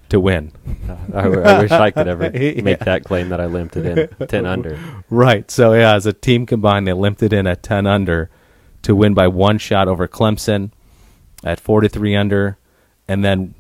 to 0.10 0.20
win. 0.20 0.52
I, 1.14 1.20
I 1.28 1.62
wish 1.62 1.72
I 1.72 1.92
could 1.92 2.08
ever 2.08 2.30
Yeah. 2.34 2.62
make 2.62 2.80
that 2.80 3.04
claim 3.06 3.30
that 3.30 3.40
I 3.40 3.46
limped 3.46 3.78
it 3.78 3.86
in 4.20 4.28
10 4.28 4.46
under. 4.46 4.78
Right. 5.10 5.50
So 5.52 5.74
yeah, 5.74 5.96
as 5.96 6.06
a 6.06 6.14
team 6.14 6.46
combined, 6.46 6.88
they 6.88 6.94
limped 6.94 7.24
it 7.24 7.32
in 7.34 7.48
at 7.48 7.64
10 7.64 7.86
under 7.88 8.30
to 8.82 8.96
win 8.96 9.14
by 9.14 9.28
one 9.28 9.58
shot 9.60 9.88
over 9.88 10.08
Clemson 10.08 10.72
at 11.44 11.60
43 11.60 12.16
under, 12.16 12.58
and 13.12 13.24
then 13.24 13.54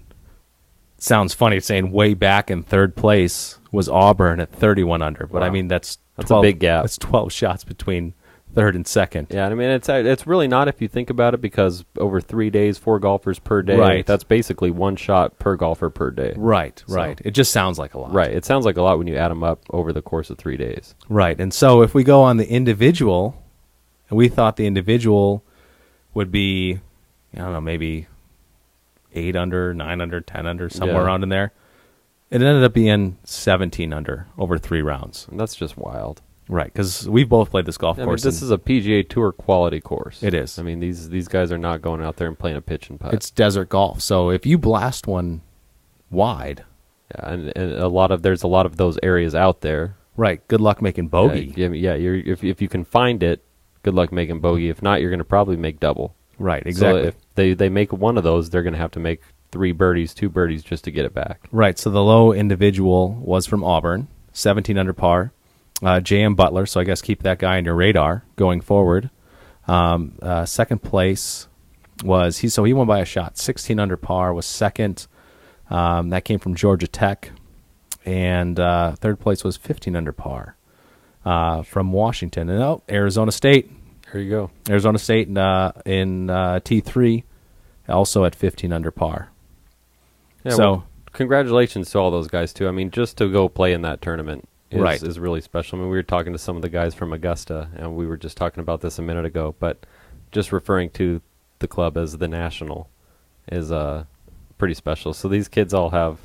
sounds 0.97 1.33
funny 1.33 1.59
saying 1.59 1.91
way 1.91 2.13
back 2.13 2.51
in 2.51 2.63
third 2.63 2.95
place 2.95 3.57
was 3.71 3.89
Auburn 3.89 4.39
at 4.39 4.51
31 4.51 5.01
under, 5.01 5.27
but 5.27 5.43
I 5.43 5.49
mean 5.49 5.67
that's 5.67 5.97
That's 6.15 6.31
a 6.31 6.41
big 6.41 6.59
gap. 6.59 6.83
That's 6.83 6.97
12 6.97 7.31
shots 7.31 7.63
between 7.63 8.13
third 8.53 8.75
and 8.75 8.85
second. 8.85 9.27
Yeah, 9.31 9.47
I 9.47 9.53
mean 9.55 9.69
it's 9.69 9.89
uh, 9.89 10.03
it's 10.05 10.27
really 10.27 10.47
not 10.47 10.67
if 10.67 10.81
you 10.81 10.87
think 10.87 11.09
about 11.09 11.33
it 11.33 11.41
because 11.41 11.85
over 11.97 12.19
three 12.21 12.49
days, 12.49 12.77
four 12.77 12.99
golfers 12.99 13.39
per 13.39 13.61
day. 13.61 13.77
Right. 13.77 14.05
That's 14.05 14.23
basically 14.25 14.71
one 14.71 14.95
shot 14.95 15.39
per 15.39 15.55
golfer 15.55 15.89
per 15.89 16.11
day. 16.11 16.33
Right, 16.37 16.83
So- 16.85 16.95
right. 16.95 17.19
It 17.23 17.31
just 17.31 17.51
sounds 17.51 17.79
like 17.79 17.93
a 17.93 17.99
lot. 17.99 18.13
Right. 18.13 18.31
It 18.31 18.45
sounds 18.45 18.65
like 18.65 18.77
a 18.77 18.81
lot 18.81 18.97
when 18.97 19.07
you 19.07 19.15
add 19.15 19.31
them 19.31 19.43
up 19.43 19.63
over 19.69 19.91
the 19.93 20.01
course 20.01 20.29
of 20.29 20.37
three 20.37 20.57
days. 20.57 20.95
Right. 21.09 21.39
And 21.39 21.53
so 21.53 21.81
if 21.81 21.93
we 21.93 22.03
go 22.03 22.21
on 22.23 22.37
the 22.37 22.47
individual, 22.49 23.41
and 24.09 24.17
we 24.17 24.27
thought 24.27 24.57
the 24.57 24.67
individual 24.67 25.43
would 26.13 26.31
be, 26.31 26.79
I 27.33 27.37
don't 27.39 27.53
know, 27.53 27.61
maybe 27.61 28.07
eight 29.13 29.35
under, 29.35 29.73
nine 29.73 30.01
under, 30.01 30.21
ten 30.21 30.45
under, 30.47 30.69
somewhere 30.69 30.97
Yeah. 30.97 31.03
around 31.05 31.23
in 31.23 31.29
there. 31.29 31.51
It 32.29 32.41
ended 32.41 32.63
up 32.63 32.73
being 32.73 33.17
17 33.25 33.91
under 33.91 34.27
over 34.37 34.57
three 34.57 34.81
rounds. 34.81 35.27
And 35.29 35.37
that's 35.39 35.55
just 35.55 35.77
wild. 35.77 36.21
Right. 36.47 36.71
Because 36.71 37.07
we've 37.09 37.27
both 37.27 37.49
played 37.51 37.65
this 37.65 37.77
golf 37.77 37.97
I 37.97 38.01
mean, 38.01 38.07
course. 38.07 38.23
this 38.23 38.41
and 38.41 38.47
is 38.47 38.51
a 38.51 38.57
PGA 38.57 39.07
Tour 39.07 39.31
quality 39.31 39.79
course. 39.81 40.23
It 40.23 40.33
is. 40.33 40.57
I 40.57 40.63
mean, 40.63 40.79
these 40.79 41.09
these 41.09 41.27
guys 41.27 41.51
are 41.51 41.57
not 41.57 41.81
going 41.81 42.01
out 42.01 42.17
there 42.17 42.27
and 42.27 42.37
playing 42.39 42.57
a 42.57 42.61
pitch 42.61 42.89
and 42.89 42.99
putt. 42.99 43.13
it's 43.13 43.29
desert 43.31 43.69
golf. 43.69 44.01
So 44.01 44.29
if 44.31 44.45
you 44.45 44.57
blast 44.57 45.07
one 45.07 45.41
wide, 46.09 46.63
yeah, 47.15 47.33
and, 47.33 47.53
and 47.55 47.73
a 47.73 47.87
lot 47.87 48.11
of 48.11 48.21
there's 48.21 48.43
a 48.43 48.47
lot 48.47 48.65
of 48.65 48.77
those 48.77 48.97
areas 49.03 49.35
out 49.35 49.61
there. 49.61 49.95
right, 50.17 50.45
good 50.47 50.61
luck 50.61 50.81
making 50.81 51.07
bogey. 51.07 51.53
Yeah, 51.55 51.69
yeah, 51.69 51.95
you're, 51.95 52.15
if 52.15 52.43
if 52.43 52.61
you 52.61 52.67
can 52.67 52.83
find 52.85 53.23
it, 53.23 53.43
good 53.83 53.93
luck 53.93 54.11
making 54.11 54.39
bogey. 54.39 54.69
If 54.69 54.81
not, 54.81 54.99
you're 55.01 55.09
going 55.09 55.19
to 55.19 55.25
probably 55.25 55.57
make 55.57 55.79
double. 55.79 56.15
Right, 56.41 56.65
exactly. 56.65 57.03
So 57.03 57.07
if 57.09 57.15
they 57.35 57.53
they 57.53 57.69
make 57.69 57.93
one 57.93 58.17
of 58.17 58.23
those, 58.23 58.49
they're 58.49 58.63
going 58.63 58.73
to 58.73 58.79
have 58.79 58.91
to 58.91 58.99
make 58.99 59.21
three 59.51 59.71
birdies, 59.71 60.13
two 60.13 60.29
birdies 60.29 60.63
just 60.63 60.83
to 60.85 60.91
get 60.91 61.05
it 61.05 61.13
back. 61.13 61.47
Right. 61.51 61.77
So 61.77 61.89
the 61.89 62.03
low 62.03 62.33
individual 62.33 63.13
was 63.13 63.45
from 63.45 63.63
Auburn, 63.63 64.07
17 64.33 64.77
under 64.77 64.93
par. 64.93 65.33
Uh, 65.83 65.99
J.M. 65.99 66.35
Butler. 66.35 66.65
So 66.65 66.79
I 66.79 66.83
guess 66.83 67.01
keep 67.01 67.23
that 67.23 67.39
guy 67.39 67.57
on 67.57 67.65
your 67.65 67.75
radar 67.75 68.23
going 68.35 68.61
forward. 68.61 69.09
Um, 69.67 70.17
uh, 70.21 70.45
second 70.45 70.83
place 70.83 71.47
was 72.03 72.39
he. 72.39 72.49
So 72.49 72.63
he 72.63 72.73
won 72.73 72.87
by 72.87 72.99
a 72.99 73.05
shot. 73.05 73.37
16 73.37 73.79
under 73.79 73.97
par 73.97 74.33
was 74.33 74.45
second. 74.45 75.07
Um, 75.69 76.09
that 76.09 76.25
came 76.25 76.39
from 76.39 76.53
Georgia 76.55 76.87
Tech, 76.87 77.31
and 78.05 78.59
uh, 78.59 78.91
third 78.93 79.19
place 79.19 79.43
was 79.43 79.55
15 79.57 79.95
under 79.95 80.11
par 80.11 80.57
uh, 81.23 81.63
from 81.63 81.93
Washington. 81.93 82.49
And 82.49 82.61
oh, 82.61 82.83
Arizona 82.89 83.31
State. 83.31 83.71
Here 84.11 84.21
you 84.21 84.29
go. 84.29 84.51
Arizona 84.69 84.97
State 84.99 85.35
uh, 85.37 85.71
in 85.85 86.29
uh, 86.29 86.59
T3, 86.63 87.23
also 87.87 88.25
at 88.25 88.35
15 88.35 88.73
under 88.73 88.91
par. 88.91 89.29
Yeah, 90.43 90.53
So- 90.53 90.57
well, 90.71 90.85
congratulations 91.13 91.91
to 91.91 91.99
all 91.99 92.11
those 92.11 92.27
guys 92.27 92.53
too. 92.53 92.67
I 92.67 92.71
mean, 92.71 92.91
just 92.91 93.17
to 93.17 93.29
go 93.31 93.47
play 93.47 93.73
in 93.73 93.81
that 93.83 94.01
tournament 94.01 94.47
is, 94.69 94.81
Right. 94.81 95.01
is 95.01 95.19
really 95.19 95.41
special. 95.41 95.77
I 95.77 95.81
mean, 95.81 95.91
we 95.91 95.97
were 95.97 96.03
talking 96.03 96.33
to 96.33 96.39
some 96.39 96.55
of 96.55 96.61
the 96.61 96.69
guys 96.69 96.93
from 96.93 97.13
Augusta, 97.13 97.69
and 97.75 97.95
we 97.95 98.05
were 98.05 98.17
just 98.17 98.37
talking 98.37 98.61
about 98.61 98.81
this 98.81 98.97
a 98.99 99.01
minute 99.01 99.25
ago. 99.25 99.55
But 99.59 99.85
just 100.31 100.51
referring 100.51 100.89
to 100.91 101.21
the 101.59 101.67
club 101.67 101.97
as 101.97 102.17
the 102.17 102.27
National 102.27 102.89
is 103.51 103.71
uh, 103.71 104.05
pretty 104.57 104.73
special. 104.73 105.13
So 105.13 105.27
these 105.27 105.47
kids 105.47 105.73
all 105.73 105.89
have 105.91 106.19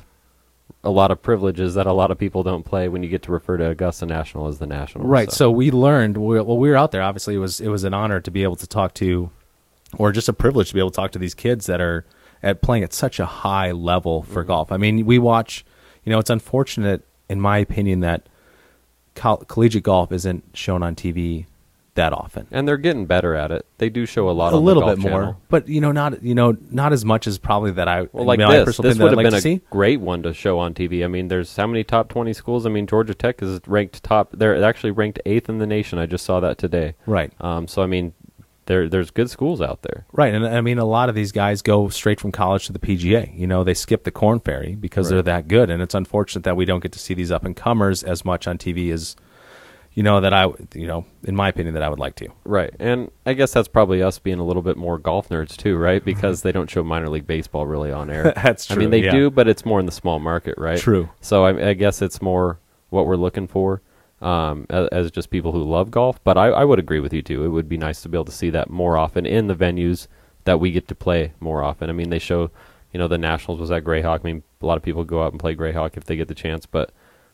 a 0.83 0.89
lot 0.89 1.11
of 1.11 1.21
privileges 1.21 1.73
that 1.73 1.87
a 1.87 1.91
lot 1.93 2.11
of 2.11 2.17
people 2.17 2.43
don't 2.43 2.63
play 2.63 2.87
when 2.87 3.03
you 3.03 3.09
get 3.09 3.23
to 3.23 3.31
refer 3.31 3.57
to 3.57 3.69
Augusta 3.69 4.05
National 4.05 4.47
as 4.47 4.59
the 4.59 4.67
National. 4.67 5.05
Right. 5.05 5.31
So 5.31 5.49
we 5.51 5.71
learned 5.71 6.17
we- 6.17 6.39
well 6.41 6.57
we 6.57 6.69
were 6.69 6.75
out 6.77 6.91
there. 6.91 7.01
Obviously, 7.01 7.35
it 7.35 7.39
was 7.39 7.59
it 7.59 7.69
was 7.69 7.83
an 7.83 7.93
honor 7.93 8.19
to 8.21 8.31
be 8.31 8.43
able 8.43 8.55
to 8.57 8.67
talk 8.67 8.93
to, 8.95 9.29
or 9.97 10.11
just 10.11 10.29
a 10.29 10.33
privilege 10.33 10.69
to 10.69 10.73
be 10.73 10.79
able 10.79 10.91
to 10.91 10.95
talk 10.95 11.11
to 11.11 11.19
these 11.19 11.33
kids 11.33 11.65
that 11.65 11.81
are 11.81 12.05
at 12.43 12.61
playing 12.61 12.83
at 12.83 12.93
such 12.93 13.19
a 13.19 13.25
high 13.25 13.71
level 13.71 14.21
for 14.23 14.41
Mm-hmm. 14.43 14.47
golf. 14.47 14.71
I 14.71 14.77
mean, 14.77 15.05
we 15.05 15.17
watch. 15.19 15.65
You 16.05 16.11
know, 16.11 16.19
it's 16.19 16.29
unfortunate, 16.29 17.03
in 17.27 17.41
my 17.41 17.57
opinion, 17.57 17.99
that 18.01 18.29
col- 19.15 19.37
collegiate 19.37 19.83
golf 19.83 20.11
isn't 20.13 20.43
shown 20.53 20.83
on 20.83 20.95
TV 20.95 21.47
that 21.97 22.13
often. 22.13 22.47
and 22.49 22.67
they're 22.67 22.77
getting 22.77 23.05
better 23.05 23.35
at 23.35 23.51
it. 23.51 23.65
They 23.77 23.89
do 23.89 24.05
show 24.05 24.29
a 24.29 24.31
lot. 24.31 24.47
Of 24.47 24.53
a 24.53 24.57
on 24.57 24.63
the 24.63 24.65
little 24.65 24.83
Golf 24.83 24.95
bit 24.95 25.09
more, 25.11 25.19
Channel. 25.21 25.41
but 25.49 25.67
you 25.67 25.81
know, 25.81 25.91
not 25.91 26.23
you 26.23 26.33
know, 26.33 26.55
not 26.71 26.93
as 26.93 27.03
much 27.05 27.27
as 27.27 27.37
probably 27.37 27.71
that 27.71 27.87
I. 27.87 28.07
Well, 28.11 28.25
like 28.25 28.39
my 28.39 28.57
this, 28.57 28.65
personal 28.65 28.89
this 28.89 28.99
would 28.99 29.11
that 29.11 29.17
have 29.17 29.19
I'd 29.19 29.23
been 29.23 29.33
a 29.33 29.41
see. 29.41 29.61
great 29.69 29.99
one 29.99 30.23
to 30.23 30.33
show 30.33 30.57
on 30.59 30.73
TV. 30.73 31.03
I 31.03 31.07
mean, 31.07 31.27
there's 31.27 31.55
how 31.55 31.67
many 31.67 31.83
top 31.83 32.09
20 32.09 32.33
schools? 32.33 32.65
I 32.65 32.69
mean, 32.69 32.87
Georgia 32.87 33.13
Tech 33.13 33.41
is 33.41 33.59
ranked 33.67 34.01
top. 34.03 34.31
They're 34.31 34.63
actually 34.63 34.91
ranked 34.91 35.19
eighth 35.25 35.49
in 35.49 35.57
the 35.57 35.67
nation. 35.67 35.99
I 35.99 36.05
just 36.05 36.25
saw 36.25 36.39
that 36.39 36.57
today. 36.57 36.95
Right. 37.05 37.31
Um. 37.41 37.67
So 37.67 37.83
I 37.83 37.87
mean, 37.87 38.13
there 38.67 38.87
there's 38.87 39.11
good 39.11 39.29
schools 39.29 39.61
out 39.61 39.81
there. 39.81 40.05
Right, 40.11 40.33
and 40.33 40.45
I 40.45 40.61
mean 40.61 40.77
a 40.77 40.85
lot 40.85 41.09
of 41.09 41.15
these 41.15 41.31
guys 41.31 41.61
go 41.61 41.89
straight 41.89 42.19
from 42.19 42.31
college 42.31 42.67
to 42.67 42.73
the 42.73 42.79
PGA. 42.79 43.37
You 43.37 43.47
know, 43.47 43.63
they 43.63 43.73
skip 43.73 44.03
the 44.03 44.11
Korn 44.11 44.39
Ferry 44.39 44.75
because 44.75 45.09
they're 45.09 45.21
that 45.23 45.47
good, 45.47 45.69
and 45.69 45.81
it's 45.81 45.95
unfortunate 45.95 46.43
that 46.43 46.55
we 46.55 46.65
don't 46.65 46.81
get 46.81 46.91
to 46.91 46.99
see 46.99 47.13
these 47.13 47.31
up 47.31 47.43
and 47.45 47.55
comers 47.55 48.03
as 48.03 48.23
much 48.23 48.47
on 48.47 48.57
TV 48.57 48.91
as 48.93 49.15
you 49.97 50.03
know 50.03 50.21
that 50.21 50.31
I, 50.31 50.45
you 50.75 50.85
know, 50.85 51.07
in 51.23 51.35
my 51.35 51.49
opinion, 51.49 51.73
that 51.73 51.81
I 51.81 51.89
would 51.89 51.97
like 51.97 52.13
to. 52.17 52.27
Right. 52.45 52.71
And 52.79 53.09
I 53.25 53.33
guess 53.33 53.51
that's 53.51 53.67
probably 53.67 54.03
us 54.03 54.19
being 54.19 54.37
a 54.37 54.43
little 54.43 54.61
bit 54.61 54.77
more 54.77 54.99
golf 54.99 55.29
nerds 55.29 55.57
too, 55.57 55.75
right? 55.75 56.05
Because 56.05 56.43
they 56.43 56.51
don't 56.51 56.69
show 56.69 56.83
minor 56.83 57.09
league 57.09 57.25
baseball 57.25 57.65
really 57.65 57.91
on 57.91 58.11
air. 58.11 58.31
That's 58.35 58.67
true. 58.67 58.75
I 58.75 58.79
mean, 58.79 58.91
they 58.91 59.05
yeah. 59.05 59.09
do, 59.09 59.31
but 59.31 59.47
it's 59.47 59.65
more 59.65 59.79
in 59.79 59.87
the 59.87 59.91
small 59.91 60.19
market, 60.19 60.53
right? 60.59 60.77
True. 60.77 61.09
So 61.21 61.45
I, 61.45 61.69
I 61.69 61.73
guess 61.73 62.03
it's 62.03 62.21
more 62.21 62.59
what 62.91 63.07
we're 63.07 63.15
looking 63.15 63.47
for 63.47 63.81
um, 64.21 64.67
as, 64.69 64.87
as 64.89 65.09
just 65.09 65.31
people 65.31 65.51
who 65.51 65.63
love 65.63 65.89
golf. 65.89 66.23
But 66.23 66.37
I, 66.37 66.49
I 66.49 66.63
would 66.63 66.77
agree 66.77 66.99
with 66.99 67.11
you 67.11 67.23
too. 67.23 67.43
It 67.43 67.49
would 67.49 67.67
be 67.67 67.77
nice 67.77 68.03
to 68.03 68.09
be 68.09 68.17
able 68.17 68.25
to 68.25 68.31
see 68.31 68.51
that 68.51 68.69
more 68.69 68.97
often 68.97 69.25
in 69.25 69.47
the 69.47 69.55
venues 69.55 70.05
that 70.43 70.59
we 70.59 70.69
get 70.69 70.87
to 70.89 70.95
play 70.95 71.33
more 71.39 71.63
often. 71.63 71.89
I 71.89 71.93
mean, 71.93 72.11
they 72.11 72.19
show, 72.19 72.51
you 72.93 72.99
know, 72.99 73.07
the 73.07 73.17
Nationals 73.17 73.59
was 73.59 73.71
at 73.71 73.83
Grayhawk. 73.83 74.19
I 74.19 74.23
mean, 74.23 74.43
a 74.61 74.65
lot 74.67 74.77
of 74.77 74.83
people 74.83 75.03
go 75.03 75.23
out 75.23 75.31
and 75.31 75.39
play 75.39 75.55
Grayhawk 75.55 75.97
if 75.97 76.03
they 76.03 76.15
get 76.15 76.27
the 76.27 76.35
chance, 76.35 76.67
but 76.67 76.91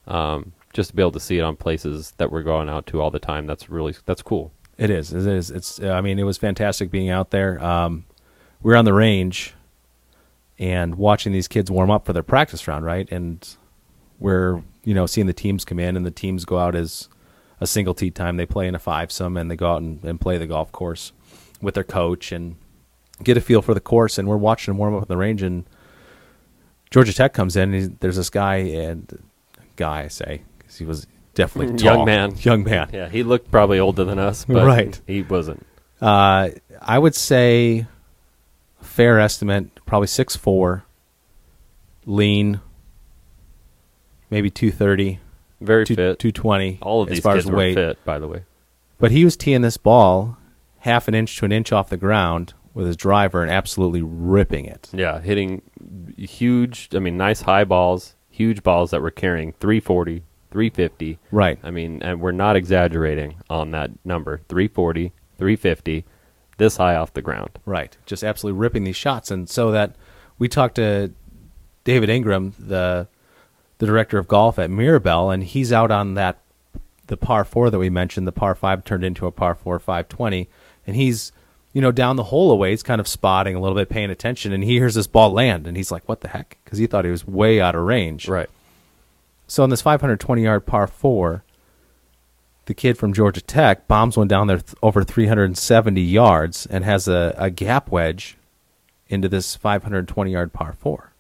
um, 0.08 0.54
just 0.74 0.90
to 0.90 0.96
be 0.96 1.02
able 1.02 1.12
to 1.12 1.20
see 1.20 1.38
it 1.38 1.42
on 1.42 1.56
places 1.56 2.14
that 2.18 2.32
we're 2.32 2.44
going 2.44 2.68
out 2.68 2.88
to 2.88 3.00
all 3.00 3.12
the 3.12 3.20
time, 3.20 3.46
that's 3.46 3.70
really 3.70 3.96
that's 4.06 4.22
cool. 4.22 4.52
It 4.78 4.90
is. 4.90 5.14
It 5.14 5.26
is. 5.28 5.52
It's. 5.52 5.80
I 5.82 6.02
mean, 6.02 6.20
it 6.20 6.24
was 6.24 6.38
fantastic 6.38 6.90
being 6.90 7.10
out 7.10 7.30
there. 7.30 7.64
Um, 7.64 8.06
we 8.62 8.72
were 8.72 8.78
on 8.78 8.86
the 8.86 8.94
range 8.94 9.54
and 10.58 10.96
watching 10.96 11.32
these 11.32 11.48
kids 11.48 11.70
warm 11.70 11.92
up 11.92 12.06
for 12.06 12.14
their 12.14 12.24
practice 12.24 12.68
round, 12.68 12.84
right? 12.86 13.10
And 13.12 13.48
we're 14.20 14.64
you 14.84 14.94
know 14.94 15.06
seeing 15.06 15.28
the 15.28 15.34
teams 15.34 15.64
come 15.64 15.80
in 15.80 15.96
and 15.96 16.06
the 16.06 16.12
teams 16.12 16.44
go 16.44 16.58
out 16.58 16.76
as 16.76 17.08
a 17.62 17.68
single 17.68 17.94
tee 17.94 18.10
time. 18.10 18.38
They 18.38 18.46
play 18.46 18.68
in 18.68 18.76
a 18.76 18.80
five 18.80 19.12
some 19.12 19.38
and 19.38 19.50
they 19.50 19.56
go 19.56 19.74
out 19.74 19.82
and, 19.82 20.04
and 20.04 20.20
play 20.20 20.38
the 20.38 20.48
golf 20.48 20.72
course 20.72 21.12
with 21.62 21.76
their 21.76 21.84
coach 21.84 22.32
and 22.32 22.56
get 23.22 23.38
a 23.38 23.42
feel 23.42 23.62
for 23.62 23.76
the 23.76 23.80
course. 23.80 24.18
And 24.18 24.28
we're 24.28 24.38
watching 24.38 24.72
them 24.74 24.80
warm 24.80 24.96
up 24.96 25.04
on 25.04 25.08
the 25.08 25.18
range 25.18 25.44
and 25.44 25.66
Georgia 26.90 27.14
Tech 27.14 27.34
comes 27.34 27.56
in. 27.56 27.98
There's 28.00 28.18
this 28.18 28.30
guy 28.30 28.56
and 28.56 29.24
guy 29.76 30.04
I 30.04 30.08
say 30.08 30.44
he 30.78 30.86
was 30.86 31.08
definitely 31.36 31.76
tall. 31.78 31.98
Young 31.98 32.06
man. 32.06 32.36
young 32.40 32.64
man. 32.64 32.90
Yeah, 32.94 33.10
he 33.10 33.24
looked 33.24 33.50
probably 33.52 33.80
older 33.80 34.04
than 34.04 34.20
us, 34.20 34.46
but 34.46 34.66
Right. 34.66 35.00
he 35.08 35.22
wasn't. 35.22 35.66
Uh, 36.02 36.50
I 36.82 37.00
would 37.00 37.16
say 37.16 37.86
fair 38.82 39.20
estimate, 39.20 39.70
probably 39.86 40.08
six 40.08 40.36
four, 40.36 40.84
lean, 42.06 42.60
maybe 44.30 44.50
two 44.50 44.72
thirty, 44.72 45.20
Very 45.62 45.86
two 45.86 45.96
fit. 45.96 46.20
two 46.20 46.32
twenty. 46.32 46.80
All 46.82 47.02
of 47.02 47.10
as 47.10 47.16
these 47.18 47.24
far 47.24 47.36
kids 47.36 47.46
as 47.46 47.52
were 47.52 47.58
weight. 47.58 47.76
fit, 47.76 48.04
by 48.06 48.20
the 48.20 48.28
way. 48.28 48.44
But 49.00 49.12
he 49.12 49.24
was 49.26 49.36
teeing 49.36 49.62
this 49.62 49.78
ball 49.78 50.38
half 50.80 51.08
an 51.08 51.16
inch 51.16 51.38
to 51.38 51.46
an 51.46 51.52
inch 51.52 51.72
off 51.72 51.90
the 51.90 51.98
ground 51.98 52.54
with 52.74 52.88
his 52.88 52.98
driver 52.98 53.42
and 53.42 53.52
absolutely 53.52 54.02
ripping 54.02 54.66
it. 54.66 54.90
Yeah, 54.94 55.20
hitting 55.22 55.62
huge. 56.18 56.90
I 56.94 57.00
mean, 57.00 57.18
nice 57.18 57.42
high 57.42 57.64
balls, 57.64 58.16
huge 58.30 58.64
balls 58.64 58.92
that 58.92 59.02
were 59.02 59.12
carrying 59.12 59.54
340, 59.54 60.24
350. 60.54 61.20
Right. 61.32 61.60
I 61.64 61.72
mean, 61.72 62.02
and 62.04 62.22
we're 62.22 62.32
not 62.32 62.56
exaggerating 62.56 63.36
on 63.50 63.72
that 63.72 63.92
number. 64.06 64.40
340, 64.48 65.12
350, 65.38 66.06
this 66.58 66.78
high 66.78 66.96
off 66.96 67.14
the 67.14 67.22
ground. 67.22 67.60
Right. 67.66 67.98
Just 68.06 68.24
absolutely 68.24 68.60
ripping 68.60 68.86
these 68.86 68.96
shots. 68.96 69.32
And 69.32 69.50
so 69.50 69.72
that 69.72 69.96
we 70.38 70.48
talked 70.48 70.76
to 70.76 71.12
David 71.84 72.10
Ingram, 72.10 72.54
the 72.58 73.08
the 73.80 73.88
director 73.88 74.18
of 74.18 74.28
golf 74.28 74.60
at 74.60 74.70
Mirabel, 74.70 75.32
and 75.32 75.44
he's 75.44 75.74
out 75.74 75.92
on 75.92 76.14
that 76.14 76.40
the 77.08 77.18
par 77.18 77.44
four 77.44 77.70
that 77.70 77.80
we 77.80 77.90
mentioned, 77.90 78.26
the 78.28 78.32
par 78.32 78.56
five 78.56 78.86
turned 78.86 79.04
into 79.04 79.26
a 79.26 79.32
par 79.32 79.56
four 79.56 79.80
five 79.80 80.08
twenty, 80.08 80.48
and 80.86 80.96
he's 80.96 81.32
you 81.74 81.82
know 81.82 81.92
down 81.92 82.16
the 82.16 82.26
hole 82.26 82.52
away, 82.52 82.70
he's 82.70 82.84
kind 82.84 83.02
of 83.02 83.08
spotting 83.08 83.56
a 83.56 83.60
little 83.60 83.76
bit, 83.76 83.90
paying 83.90 84.12
attention, 84.12 84.54
and 84.54 84.64
he 84.64 84.74
hears 84.74 84.94
this 84.94 85.08
ball 85.08 85.32
land, 85.32 85.68
and 85.68 85.76
he's 85.76 85.92
like, 85.92 86.08
"What 86.08 86.22
the 86.22 86.30
heck?" 86.30 86.58
Because 86.64 86.78
he 86.78 86.88
thought 86.88 87.06
he 87.06 87.12
was 87.12 87.28
way 87.28 87.60
out 87.60 87.76
of 87.76 87.82
range. 87.82 88.28
Right. 88.30 88.50
So 89.54 89.62
on 89.62 89.70
this 89.70 89.84
520 89.84 90.42
yard 90.42 90.66
par 90.66 90.88
four, 90.88 91.44
the 92.66 92.74
kid 92.74 92.98
from 92.98 93.14
Georgia 93.14 93.40
Tech 93.40 93.88
bombs 93.88 94.18
one 94.18 94.28
down 94.28 94.48
there 94.48 94.58
th- 94.58 94.74
over 94.82 95.04
370 95.04 96.02
yards 96.02 96.66
and 96.66 96.84
has 96.84 97.08
a, 97.08 97.36
a 97.38 97.52
gap 97.52 97.92
wedge 97.92 98.36
into 99.10 99.30
this 99.30 99.56
520 99.56 100.32
yard 100.32 100.54
par 100.54 100.74
four. 100.74 101.13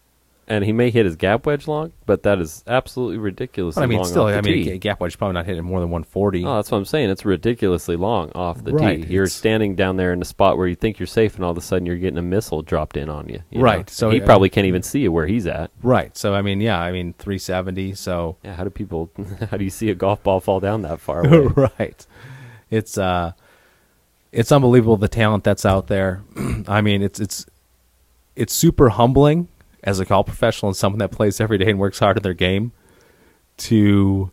And 0.53 0.63
he 0.63 0.71
may 0.71 0.91
hit 0.91 1.05
his 1.05 1.15
gap 1.15 1.45
wedge 1.47 1.67
long, 1.67 1.93
but 2.05 2.23
that 2.23 2.39
is 2.39 2.63
absolutely 2.67 3.17
ridiculously 3.17 3.79
But 3.81 3.83
I 3.83 3.87
mean, 3.87 3.97
long 3.99 4.07
still, 4.07 4.23
off 4.25 4.31
the 4.31 4.37
I 4.37 4.41
mean, 4.41 4.63
tee. 4.65 4.71
a 4.71 4.77
gap 4.77 4.99
wedge 4.99 5.13
is 5.13 5.15
probably 5.15 5.33
not 5.33 5.45
hitting 5.47 5.63
more 5.63 5.79
than 5.79 5.89
140. 5.89 6.45
Oh, 6.45 6.55
that's 6.57 6.69
what 6.69 6.77
I'm 6.77 6.85
saying. 6.85 7.09
It's 7.09 7.25
ridiculously 7.25 7.95
long 7.95 8.31
off 8.35 8.63
the 8.63 8.73
Right, 8.73 9.01
tee. 9.01 9.11
You're 9.13 9.23
it's- 9.23 9.33
standing 9.33 9.75
down 9.75 9.97
there 9.97 10.13
in 10.13 10.21
a 10.21 10.25
spot 10.25 10.57
where 10.57 10.67
you 10.67 10.75
think 10.75 10.99
you're 10.99 11.07
safe, 11.07 11.35
and 11.35 11.43
all 11.43 11.51
of 11.51 11.57
a 11.57 11.61
sudden 11.61 11.85
you're 11.87 11.97
getting 11.97 12.17
a 12.19 12.21
missile 12.21 12.61
dropped 12.61 12.97
in 12.97 13.09
on 13.09 13.29
you. 13.29 13.39
you 13.49 13.57
know? 13.57 13.63
Right, 13.63 13.89
so, 13.89 14.09
he 14.11 14.21
uh, 14.21 14.25
probably 14.25 14.49
can't 14.49 14.67
even 14.67 14.83
see 14.83 14.99
you 14.99 15.11
where 15.11 15.25
he's 15.25 15.47
at. 15.47 15.71
Right. 15.81 16.15
So 16.15 16.35
I 16.35 16.41
mean, 16.43 16.61
yeah, 16.61 16.79
I 16.79 16.91
mean 16.91 17.13
370. 17.17 17.95
So 17.95 18.35
Yeah, 18.43 18.53
how 18.55 18.63
do 18.63 18.69
people? 18.69 19.09
How 19.49 19.57
do 19.57 19.63
you 19.63 19.69
see 19.71 19.89
a 19.89 19.95
golf 19.95 20.21
ball 20.23 20.39
fall 20.39 20.59
down 20.59 20.83
that 20.83 20.99
far 20.99 21.21
away? 21.27 21.69
right. 21.79 22.05
It's 22.69 22.97
uh, 22.97 23.31
it's 24.31 24.51
unbelievable 24.51 24.97
the 24.97 25.07
talent 25.07 25.43
that's 25.43 25.65
out 25.65 25.87
there. 25.87 26.21
I 26.67 26.81
mean, 26.81 27.01
it's 27.01 27.19
it's 27.19 27.45
it's 28.35 28.53
super 28.53 28.89
humbling 28.89 29.47
as 29.83 29.99
a 29.99 30.05
golf 30.05 30.25
professional 30.25 30.69
and 30.69 30.75
someone 30.75 30.99
that 30.99 31.11
plays 31.11 31.39
every 31.39 31.57
day 31.57 31.69
and 31.69 31.79
works 31.79 31.99
hard 31.99 32.17
at 32.17 32.23
their 32.23 32.33
game 32.33 32.71
to 33.57 34.31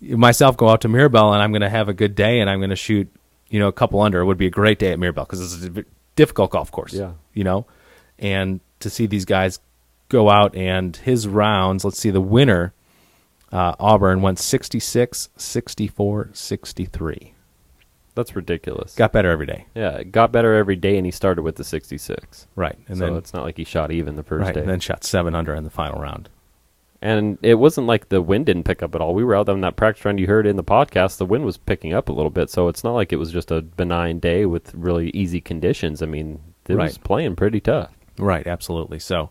myself 0.00 0.56
go 0.56 0.68
out 0.68 0.82
to 0.82 0.88
Mirabel 0.88 1.32
and 1.32 1.42
I'm 1.42 1.50
going 1.50 1.62
to 1.62 1.70
have 1.70 1.88
a 1.88 1.94
good 1.94 2.14
day 2.14 2.40
and 2.40 2.50
I'm 2.50 2.58
going 2.60 2.70
to 2.70 2.76
shoot, 2.76 3.08
you 3.48 3.58
know, 3.58 3.68
a 3.68 3.72
couple 3.72 4.00
under. 4.00 4.20
It 4.20 4.26
would 4.26 4.38
be 4.38 4.46
a 4.46 4.50
great 4.50 4.78
day 4.78 4.92
at 4.92 4.98
Mirabel 4.98 5.24
because 5.24 5.40
it's 5.40 5.78
a 5.78 5.84
difficult 6.14 6.50
golf 6.50 6.70
course. 6.70 6.92
Yeah. 6.92 7.12
You 7.32 7.44
know, 7.44 7.66
and 8.18 8.60
to 8.80 8.90
see 8.90 9.06
these 9.06 9.24
guys 9.24 9.60
go 10.08 10.30
out 10.30 10.54
and 10.54 10.96
his 10.96 11.26
rounds, 11.26 11.84
let's 11.84 11.98
see, 11.98 12.10
the 12.10 12.20
winner, 12.20 12.72
uh, 13.50 13.74
Auburn 13.80 14.20
went 14.20 14.38
66, 14.38 15.30
64, 15.36 16.30
63. 16.32 17.33
That's 18.14 18.36
ridiculous. 18.36 18.94
Got 18.94 19.12
better 19.12 19.30
every 19.30 19.46
day. 19.46 19.66
yeah, 19.74 19.96
it 19.96 20.12
got 20.12 20.30
better 20.30 20.54
every 20.54 20.76
day, 20.76 20.96
and 20.96 21.04
he 21.04 21.10
started 21.10 21.42
with 21.42 21.56
the 21.56 21.64
66. 21.64 22.46
Right. 22.54 22.78
And 22.88 22.98
so 22.98 23.06
then, 23.06 23.16
it's 23.16 23.32
not 23.32 23.42
like 23.42 23.56
he 23.56 23.64
shot 23.64 23.90
even 23.90 24.16
the 24.16 24.22
first 24.22 24.46
right, 24.46 24.54
day. 24.54 24.60
and 24.60 24.68
then 24.68 24.80
shot 24.80 25.04
seven 25.04 25.34
under 25.34 25.54
in 25.54 25.64
the 25.64 25.70
final 25.70 26.00
round. 26.00 26.28
And 27.02 27.38
it 27.42 27.56
wasn't 27.56 27.86
like 27.86 28.08
the 28.08 28.22
wind 28.22 28.46
didn't 28.46 28.64
pick 28.64 28.82
up 28.82 28.94
at 28.94 29.00
all. 29.00 29.14
We 29.14 29.24
were 29.24 29.36
out 29.36 29.48
on 29.48 29.60
that 29.60 29.76
practice 29.76 30.04
round 30.04 30.18
you 30.20 30.26
heard 30.26 30.46
in 30.46 30.56
the 30.56 30.64
podcast. 30.64 31.18
The 31.18 31.26
wind 31.26 31.44
was 31.44 31.58
picking 31.58 31.92
up 31.92 32.08
a 32.08 32.12
little 32.12 32.30
bit, 32.30 32.48
so 32.48 32.68
it's 32.68 32.82
not 32.82 32.92
like 32.92 33.12
it 33.12 33.16
was 33.16 33.30
just 33.30 33.50
a 33.50 33.60
benign 33.60 34.20
day 34.20 34.46
with 34.46 34.72
really 34.74 35.10
easy 35.10 35.40
conditions. 35.40 36.02
I 36.02 36.06
mean, 36.06 36.40
it 36.66 36.76
was 36.76 36.96
playing 36.96 37.36
pretty 37.36 37.60
tough. 37.60 37.90
Right, 38.16 38.46
absolutely. 38.46 39.00
So, 39.00 39.30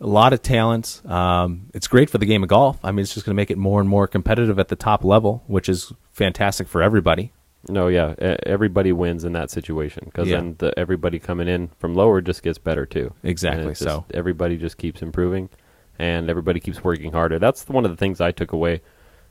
a 0.00 0.06
lot 0.06 0.32
of 0.32 0.42
talents. 0.42 1.02
Um, 1.06 1.70
it's 1.72 1.86
great 1.86 2.10
for 2.10 2.18
the 2.18 2.26
game 2.26 2.42
of 2.42 2.48
golf. 2.48 2.78
I 2.82 2.90
mean, 2.90 3.04
it's 3.04 3.14
just 3.14 3.24
going 3.24 3.34
to 3.34 3.40
make 3.40 3.50
it 3.50 3.58
more 3.58 3.80
and 3.80 3.88
more 3.88 4.06
competitive 4.06 4.58
at 4.58 4.68
the 4.68 4.76
top 4.76 5.04
level, 5.04 5.42
which 5.46 5.68
is 5.68 5.92
fantastic 6.12 6.68
for 6.68 6.82
everybody. 6.82 7.32
No, 7.68 7.88
yeah, 7.88 8.14
everybody 8.46 8.90
wins 8.92 9.24
in 9.24 9.32
that 9.34 9.50
situation 9.50 10.04
because 10.06 10.28
Yeah. 10.28 10.36
then 10.36 10.54
the, 10.58 10.78
everybody 10.78 11.18
coming 11.18 11.46
in 11.46 11.68
from 11.78 11.94
lower 11.94 12.20
just 12.22 12.42
gets 12.42 12.58
better 12.58 12.86
too. 12.86 13.12
Exactly, 13.22 13.74
so. 13.74 13.84
just- 13.84 14.12
everybody 14.12 14.56
just 14.56 14.78
keeps 14.78 15.02
improving, 15.02 15.50
and 15.98 16.30
everybody 16.30 16.58
keeps 16.58 16.82
working 16.82 17.12
harder. 17.12 17.38
That's 17.38 17.68
one 17.68 17.84
of 17.84 17.90
the 17.90 17.96
things 17.98 18.20
I 18.20 18.32
took 18.32 18.52
away 18.52 18.80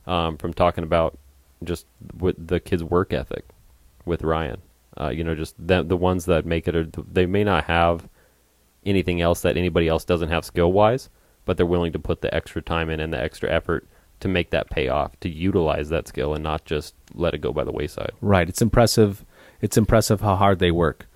um, 0.06 0.38
from 0.38 0.54
talking 0.54 0.84
about 0.84 1.18
just 1.64 1.88
with 2.20 2.36
the 2.48 2.60
kids' 2.60 2.84
work 2.84 3.14
ethic 3.14 3.46
with 4.06 4.24
Ryan. 4.24 4.62
Uh, 5.00 5.10
you 5.10 5.24
know, 5.24 5.34
just 5.36 5.56
the 5.58 5.82
the 5.84 5.98
ones 5.98 6.26
that 6.26 6.46
make 6.46 6.68
it, 6.68 6.76
or 6.76 6.84
they 6.86 7.26
may 7.26 7.44
not 7.44 7.64
have 7.66 8.08
anything 8.86 9.22
else 9.22 9.42
that 9.42 9.58
anybody 9.58 9.88
else 9.88 10.06
doesn't 10.06 10.30
have 10.30 10.46
skill 10.46 10.72
wise, 10.72 11.10
but 11.46 11.58
they're 11.58 11.66
willing 11.66 11.92
to 11.94 12.00
put 12.00 12.22
the 12.22 12.34
extra 12.34 12.62
time 12.62 12.90
in 12.92 13.00
and 13.00 13.12
the 13.12 13.20
extra 13.22 13.50
effort 13.52 13.88
to 14.20 14.28
make 14.28 14.50
that 14.52 14.70
pay 14.70 14.88
off, 14.88 15.20
to 15.22 15.30
utilize 15.30 15.90
that 15.90 16.08
skill 16.08 16.34
and 16.34 16.44
not 16.44 16.66
just 16.66 16.94
let 17.14 17.34
it 17.34 17.40
go 17.40 17.52
by 17.52 17.64
the 17.64 17.72
wayside. 17.72 18.12
Right. 18.22 18.48
It's 18.48 18.62
impressive. 18.62 19.26
It's 19.62 19.78
impressive 19.78 20.22
how 20.22 20.36
hard 20.36 20.60
they 20.60 20.72
work, 20.72 21.08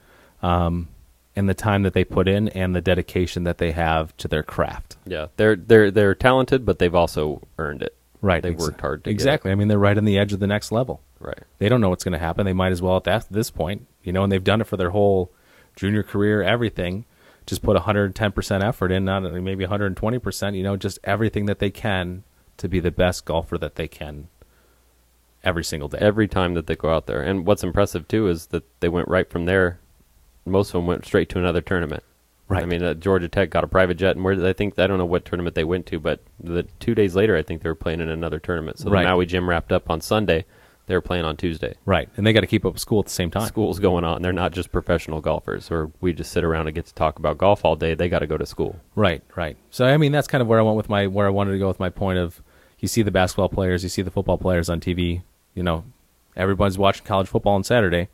um, 0.42 0.90
and 1.36 1.48
the 1.48 1.54
time 1.54 1.84
that 1.84 1.94
they 1.94 2.04
put 2.04 2.28
in, 2.28 2.50
and 2.50 2.76
the 2.76 2.82
dedication 2.82 3.44
that 3.46 3.58
they 3.58 3.72
have 3.72 4.16
to 4.18 4.28
their 4.28 4.44
craft. 4.44 4.98
Yeah, 5.06 5.28
they're 5.38 5.56
they're 5.56 5.92
they're 5.92 6.16
talented, 6.16 6.66
but 6.66 6.80
they've 6.80 6.94
also 6.94 7.42
earned 7.58 7.84
it. 7.84 7.96
Right. 8.22 8.42
they've 8.42 8.58
worked 8.58 8.80
hard. 8.82 9.04
To 9.04 9.10
get 9.10 9.12
it. 9.12 9.16
exactly. 9.16 9.52
I 9.52 9.56
mean, 9.56 9.68
they're 9.68 9.78
right 9.78 9.98
on 9.98 10.06
the 10.06 10.18
edge 10.18 10.32
of 10.32 10.40
the 10.40 10.48
next 10.48 10.72
level. 10.72 11.02
Right. 11.20 11.40
They 11.58 11.68
don't 11.68 11.82
know 11.82 11.90
what's 11.90 12.06
going 12.06 12.14
to 12.14 12.20
happen. 12.20 12.46
They 12.46 12.54
might 12.54 12.72
as 12.72 12.82
well 12.82 12.96
at 12.96 13.04
that, 13.04 13.28
this 13.30 13.52
point, 13.52 13.86
you 14.02 14.14
know, 14.14 14.24
and 14.24 14.32
they've 14.32 14.44
done 14.44 14.62
it 14.62 14.68
for 14.68 14.78
their 14.78 14.92
whole 14.92 15.32
junior 15.76 16.04
career, 16.04 16.42
everything. 16.42 17.06
Just 17.46 17.62
put 17.62 17.76
110% 17.76 18.64
effort 18.64 18.92
in, 18.94 19.04
not 19.04 19.24
maybe 19.24 19.66
120%, 19.66 20.56
you 20.56 20.64
know, 20.64 20.78
just 20.78 21.00
everything 21.04 21.48
that 21.48 21.60
they 21.60 21.70
can 21.70 22.24
to 22.58 22.68
be 22.68 22.80
the 22.80 22.92
best 22.92 23.26
golfer 23.26 23.58
that 23.58 23.76
they 23.76 23.88
can 23.88 24.28
every 25.44 25.64
single 25.64 25.90
day. 25.90 25.98
Every 26.00 26.28
time 26.28 26.54
that 26.54 26.68
they 26.68 26.76
go 26.76 26.94
out 26.94 27.06
there, 27.08 27.22
and 27.22 27.46
what's 27.46 27.64
impressive 27.64 28.08
too 28.08 28.28
is 28.28 28.48
that 28.48 28.64
they 28.80 28.90
went 28.90 29.08
right 29.08 29.30
from 29.30 29.46
there. 29.46 29.80
Most 30.46 30.70
of 30.70 30.74
them 30.74 30.88
went 30.88 31.06
straight 31.06 31.30
to 31.30 31.40
another 31.40 31.62
tournament. 31.62 32.04
Right. 32.50 32.64
I 32.64 32.66
mean, 32.66 32.84
uh, 32.84 32.94
Georgia 32.94 33.30
Tech 33.30 33.50
got 33.50 33.64
a 33.64 33.68
private 33.68 33.96
jet, 33.96 34.16
and 34.16 34.24
where 34.24 34.36
did 34.36 34.46
I 34.46 34.54
think 34.54 34.78
I 34.78 34.88
don't 34.88 34.98
know 34.98 35.06
what 35.06 35.26
tournament 35.26 35.56
they 35.56 35.64
went 35.64 35.86
to, 35.88 36.00
but 36.00 36.20
the 36.40 36.64
two 36.80 36.94
days 36.94 37.16
later, 37.16 37.38
I 37.38 37.42
think 37.42 37.62
they 37.62 37.70
were 37.70 37.76
playing 37.76 38.02
in 38.02 38.10
another 38.10 38.40
tournament. 38.40 38.80
So 38.80 38.90
Right. 38.90 39.04
the 39.04 39.10
Maui 39.10 39.26
Jim 39.26 39.50
wrapped 39.50 39.72
up 39.72 39.90
on 39.90 40.02
Sunday. 40.02 40.46
They 40.86 40.96
were 40.96 41.02
playing 41.02 41.24
on 41.24 41.38
Tuesday. 41.38 41.76
right. 41.86 42.10
And 42.18 42.28
they 42.28 42.34
got 42.34 42.42
to 42.42 42.48
keep 42.48 42.66
up 42.66 42.74
with 42.74 42.82
school 42.82 43.00
at 43.00 43.06
the 43.06 43.12
same 43.12 43.32
time. 43.32 43.48
School's 43.48 43.80
going 43.80 44.04
on. 44.04 44.22
They're 44.22 44.34
not 44.34 44.52
just 44.52 44.72
professional 44.72 45.22
golfers, 45.22 45.72
or 45.72 45.92
we 46.02 46.12
just 46.12 46.32
sit 46.32 46.44
around 46.44 46.68
and 46.68 46.76
get 46.76 46.86
to 46.88 46.94
talk 46.94 47.18
about 47.20 47.38
golf 47.38 47.64
all 47.64 47.76
day. 47.78 47.94
They 47.94 48.10
got 48.10 48.20
to 48.20 48.28
go 48.28 48.38
to 48.38 48.46
school. 48.46 48.80
Right, 48.96 49.24
right. 49.36 49.56
So 49.70 49.86
I 49.86 49.96
mean, 49.98 50.12
that's 50.12 50.28
kind 50.28 50.42
of 50.42 50.48
where 50.48 50.60
I 50.60 50.62
went 50.62 50.76
with 50.76 50.90
my 50.90 51.08
where 51.08 51.26
I 51.26 51.30
wanted 51.30 51.52
to 51.54 51.58
go 51.60 51.68
with 51.70 51.80
my 51.80 51.90
point 51.90 52.20
of 52.20 52.42
you 52.80 52.90
see 52.90 53.02
the 53.02 53.12
basketball 53.12 53.48
players, 53.48 53.82
you 53.82 53.90
see 53.90 54.02
the 54.02 54.12
football 54.12 54.38
players 54.38 54.70
on 54.70 54.82
TV. 54.82 55.22
You 55.56 55.64
know, 55.64 55.86
everybody's 56.36 56.78
watching 56.78 57.06
college 57.06 57.28
football 57.28 57.54
on 57.54 57.64
Saturday. 57.64 58.10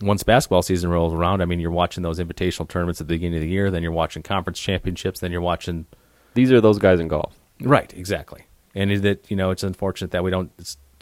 Once 0.00 0.22
basketball 0.22 0.62
season 0.62 0.88
rolls 0.90 1.12
around, 1.12 1.42
I 1.42 1.44
mean, 1.44 1.60
you're 1.60 1.70
watching 1.70 2.02
those 2.02 2.18
invitational 2.18 2.66
tournaments 2.66 3.00
at 3.02 3.06
the 3.06 3.14
beginning 3.14 3.36
of 3.36 3.42
the 3.42 3.48
year. 3.48 3.70
Then 3.70 3.82
you're 3.82 3.92
watching 3.92 4.22
conference 4.22 4.58
championships. 4.58 5.20
Then 5.20 5.30
you're 5.30 5.42
watching. 5.42 5.84
These 6.34 6.50
are 6.50 6.60
those 6.60 6.78
guys 6.78 7.00
in 7.00 7.08
golf. 7.08 7.38
Right, 7.60 7.92
exactly. 7.94 8.46
And 8.74 8.90
is 8.90 9.02
that 9.02 9.30
you 9.30 9.36
know, 9.36 9.50
it's 9.50 9.62
unfortunate 9.62 10.10
that 10.12 10.24
we 10.24 10.30
don't 10.30 10.50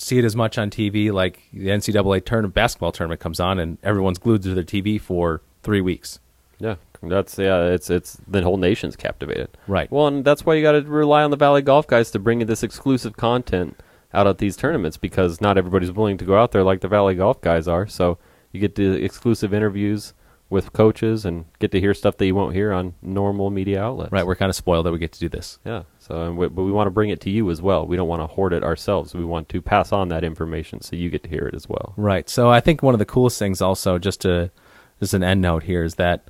see 0.00 0.18
it 0.18 0.24
as 0.24 0.34
much 0.34 0.58
on 0.58 0.70
TV. 0.70 1.12
Like 1.12 1.42
the 1.52 1.68
NCAA 1.68 2.24
tournament, 2.24 2.54
basketball 2.54 2.92
tournament 2.92 3.20
comes 3.20 3.38
on, 3.38 3.58
and 3.58 3.78
everyone's 3.82 4.18
glued 4.18 4.42
to 4.42 4.54
their 4.54 4.64
TV 4.64 5.00
for 5.00 5.42
three 5.62 5.80
weeks. 5.80 6.18
Yeah, 6.58 6.76
that's 7.02 7.38
yeah. 7.38 7.64
It's 7.66 7.90
it's 7.90 8.18
the 8.26 8.42
whole 8.42 8.56
nation's 8.56 8.96
captivated. 8.96 9.56
Right. 9.66 9.90
Well, 9.90 10.06
and 10.08 10.24
that's 10.24 10.44
why 10.44 10.54
you 10.54 10.62
got 10.62 10.72
to 10.72 10.82
rely 10.82 11.22
on 11.22 11.30
the 11.30 11.36
Valley 11.36 11.62
Golf 11.62 11.86
guys 11.86 12.10
to 12.12 12.18
bring 12.18 12.40
you 12.40 12.46
this 12.46 12.62
exclusive 12.62 13.16
content 13.16 13.78
out 14.12 14.26
at 14.26 14.38
these 14.38 14.56
tournaments 14.56 14.96
because 14.96 15.40
not 15.40 15.56
everybody's 15.56 15.92
willing 15.92 16.18
to 16.18 16.24
go 16.24 16.36
out 16.36 16.52
there 16.52 16.64
like 16.64 16.80
the 16.80 16.88
Valley 16.88 17.14
Golf 17.14 17.40
guys 17.40 17.68
are. 17.68 17.86
So 17.86 18.18
you 18.52 18.60
get 18.60 18.74
the 18.74 19.02
exclusive 19.04 19.54
interviews 19.54 20.14
with 20.50 20.72
coaches 20.72 21.24
and 21.24 21.44
get 21.60 21.70
to 21.70 21.80
hear 21.80 21.94
stuff 21.94 22.16
that 22.16 22.26
you 22.26 22.34
won't 22.34 22.54
hear 22.54 22.72
on 22.72 22.92
normal 23.00 23.50
media 23.50 23.80
outlets. 23.80 24.10
Right, 24.10 24.26
we're 24.26 24.34
kind 24.34 24.50
of 24.50 24.56
spoiled 24.56 24.84
that 24.84 24.92
we 24.92 24.98
get 24.98 25.12
to 25.12 25.20
do 25.20 25.28
this. 25.28 25.60
Yeah. 25.64 25.84
So, 26.00 26.22
and 26.22 26.36
we, 26.36 26.48
but 26.48 26.64
we 26.64 26.72
want 26.72 26.88
to 26.88 26.90
bring 26.90 27.10
it 27.10 27.20
to 27.22 27.30
you 27.30 27.48
as 27.50 27.62
well. 27.62 27.86
We 27.86 27.96
don't 27.96 28.08
want 28.08 28.20
to 28.20 28.26
hoard 28.26 28.52
it 28.52 28.64
ourselves. 28.64 29.14
We 29.14 29.24
want 29.24 29.48
to 29.50 29.62
pass 29.62 29.92
on 29.92 30.08
that 30.08 30.24
information 30.24 30.80
so 30.80 30.96
you 30.96 31.08
get 31.08 31.22
to 31.22 31.30
hear 31.30 31.46
it 31.46 31.54
as 31.54 31.68
well. 31.68 31.94
Right. 31.96 32.28
So 32.28 32.50
I 32.50 32.58
think 32.58 32.82
one 32.82 32.94
of 32.94 32.98
the 32.98 33.06
coolest 33.06 33.38
things, 33.38 33.62
also, 33.62 33.96
just 33.98 34.20
to 34.22 34.50
just 34.98 35.14
an 35.14 35.22
end 35.22 35.40
note 35.40 35.62
here, 35.62 35.84
is 35.84 35.94
that 35.94 36.28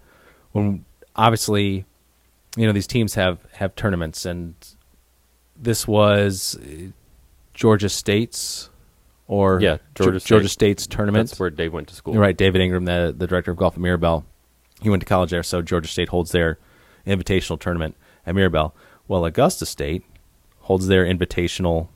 when 0.53 0.85
obviously, 1.17 1.87
you 2.57 2.67
know, 2.67 2.73
these 2.73 2.87
teams 2.87 3.15
have 3.15 3.39
have 3.55 3.75
tournaments, 3.75 4.27
and 4.27 4.55
this 5.57 5.89
was 5.89 6.59
Georgia 7.55 7.89
State's 7.89 8.69
or 9.31 9.61
Yeah, 9.61 9.79
Georgia 9.95 10.19
Ge- 10.19 10.25
Georgia 10.25 10.49
State. 10.49 10.81
State's 10.81 10.87
tournament. 10.89 11.29
That's 11.29 11.39
where 11.39 11.51
Dave 11.51 11.73
went 11.73 11.87
to 11.89 11.95
school. 11.95 12.15
Right. 12.15 12.37
David 12.37 12.61
Ingram, 12.61 12.85
the 12.85 13.15
the 13.17 13.29
director 13.29 13.53
of 13.53 13.57
golf 13.57 13.75
at 13.75 13.81
Mirabel, 13.81 14.27
he 14.83 14.91
went 14.91 15.01
to 15.03 15.07
college 15.07 15.31
there, 15.31 15.45
so 15.45 15.63
Georgia 15.63 15.89
State 15.89 16.09
holds 16.09 16.33
their 16.33 16.59
invitational 17.07 17.59
tournament 17.59 17.97
at 18.27 18.35
Mirabel. 18.35 18.75
Well, 19.07 19.25
Augusta 19.25 19.67
State 19.67 20.05
holds 20.63 20.89
their 20.89 21.05
invitational 21.05 21.89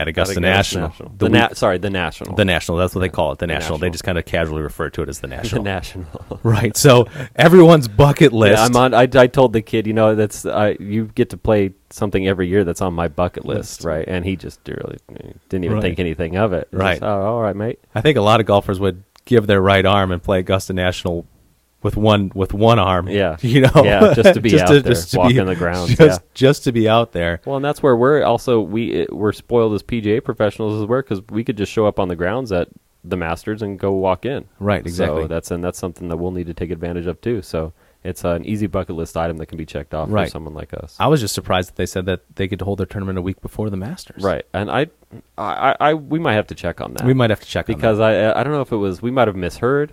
at 0.00 0.08
Augusta, 0.08 0.32
Augusta 0.32 0.40
National. 0.40 0.88
National. 0.88 1.08
The 1.10 1.24
The 1.24 1.28
na- 1.30 1.48
sorry, 1.54 1.78
the 1.78 1.90
national. 1.90 2.34
the 2.36 2.44
national. 2.44 2.78
That's 2.78 2.94
what 2.94 3.00
they 3.02 3.08
call 3.08 3.32
it. 3.32 3.38
The, 3.38 3.46
The 3.46 3.52
national. 3.54 3.78
They 3.78 3.90
just 3.90 4.04
kind 4.04 4.18
of 4.18 4.24
casually 4.24 4.62
refer 4.62 4.90
to 4.90 5.02
it 5.02 5.08
as 5.08 5.20
the 5.20 5.26
National. 5.26 5.62
the 5.64 5.70
national. 5.70 6.04
national. 6.04 6.40
right. 6.42 6.76
So 6.76 7.06
everyone's 7.36 7.88
bucket 7.88 8.32
list. 8.32 8.58
Yeah, 8.58 8.64
I'm 8.64 8.76
on. 8.76 8.94
I, 8.94 9.02
I 9.14 9.26
told 9.26 9.52
the 9.52 9.62
kid, 9.62 9.86
you 9.86 9.92
know, 9.92 10.14
that's 10.14 10.46
I, 10.46 10.76
you 10.80 11.06
get 11.14 11.30
to 11.30 11.36
play 11.36 11.72
something 11.90 12.26
every 12.26 12.48
year 12.48 12.64
that's 12.64 12.80
on 12.80 12.94
my 12.94 13.08
bucket 13.08 13.44
list, 13.44 13.80
List. 13.80 13.84
right? 13.84 14.04
And 14.08 14.24
he 14.24 14.36
just 14.36 14.60
really 14.66 14.98
didn't 15.48 15.64
even 15.64 15.74
Right. 15.76 15.82
think 15.82 15.98
anything 15.98 16.36
of 16.36 16.52
it. 16.52 16.68
He's 16.70 16.80
Right. 16.80 16.92
just, 16.94 17.02
oh, 17.02 17.22
all 17.22 17.42
right, 17.42 17.56
mate. 17.56 17.78
I 17.94 18.00
think 18.00 18.16
a 18.16 18.22
lot 18.22 18.40
of 18.40 18.46
golfers 18.46 18.78
would 18.80 19.02
give 19.26 19.46
their 19.46 19.60
right 19.60 19.84
arm 19.84 20.10
and 20.12 20.22
play 20.22 20.38
Augusta 20.40 20.72
National 20.72 21.26
with 21.82 21.96
one 21.96 22.30
with 22.34 22.52
one 22.52 22.78
arm. 22.78 23.08
Yeah. 23.08 23.36
You 23.42 23.62
know. 23.62 23.70
Yeah, 23.76 24.14
just 24.14 24.34
to 24.34 24.40
be 24.42 24.60
out 24.60 24.68
there, 24.68 24.80
just 24.82 25.16
walking 25.16 25.46
the 25.46 25.56
grounds, 25.56 25.94
Just 25.96 26.20
yeah. 26.20 26.26
just 26.34 26.64
to 26.64 26.72
be 26.72 26.88
out 26.88 27.12
there. 27.12 27.40
Well, 27.44 27.56
and 27.56 27.64
that's 27.64 27.82
where 27.82 27.96
we're 27.96 28.22
also 28.22 28.60
we 28.60 29.06
we're 29.10 29.32
spoiled 29.32 29.74
as 29.74 29.82
PGA 29.82 30.22
professionals 30.22 30.80
as 30.82 30.86
well 30.88 31.00
because 31.00 31.22
we 31.30 31.44
could 31.44 31.56
just 31.56 31.72
show 31.72 31.86
up 31.86 31.98
on 31.98 32.08
the 32.08 32.16
grounds 32.16 32.52
at 32.52 32.68
the 33.02 33.16
Masters 33.16 33.62
and 33.62 33.78
go 33.78 33.92
walk 33.92 34.26
in. 34.26 34.46
Right, 34.58 34.80
exactly. 34.84 35.22
So 35.22 35.26
that's 35.28 35.50
and 35.50 35.64
that's 35.64 35.78
something 35.78 36.08
that 36.08 36.16
we'll 36.18 36.32
need 36.32 36.46
to 36.48 36.54
take 36.54 36.70
advantage 36.70 37.06
of 37.06 37.20
too. 37.20 37.40
So 37.42 37.72
it's 38.02 38.24
an 38.24 38.46
easy 38.46 38.66
bucket 38.66 38.96
list 38.96 39.16
item 39.16 39.36
that 39.38 39.46
can 39.46 39.58
be 39.58 39.66
checked 39.66 39.92
off 39.92 40.08
Right. 40.10 40.26
for 40.26 40.30
someone 40.30 40.54
like 40.54 40.72
us. 40.74 40.96
I 40.98 41.06
was 41.06 41.20
just 41.20 41.34
surprised 41.34 41.68
that 41.70 41.76
they 41.76 41.84
said 41.86 42.06
that 42.06 42.20
they 42.34 42.48
could 42.48 42.60
hold 42.62 42.78
their 42.78 42.86
tournament 42.86 43.18
a 43.18 43.22
week 43.22 43.40
before 43.42 43.68
the 43.68 43.76
Masters. 43.76 44.22
Right, 44.22 44.44
and 44.54 44.70
I, 44.70 44.86
I, 45.36 45.76
I, 45.78 45.94
we 45.94 46.18
might 46.18 46.32
have 46.34 46.46
to 46.48 46.54
check 46.54 46.80
on 46.80 46.94
that. 46.94 47.04
We 47.06 47.12
might 47.12 47.28
have 47.30 47.40
to 47.40 47.46
check 47.46 47.68
on 47.68 47.74
because 47.74 48.00
I, 48.00 48.38
I 48.38 48.42
don't 48.42 48.52
know 48.54 48.62
if 48.62 48.72
it 48.72 48.76
was 48.76 49.02
we 49.02 49.10
might 49.10 49.28
have 49.28 49.36
misheard, 49.36 49.92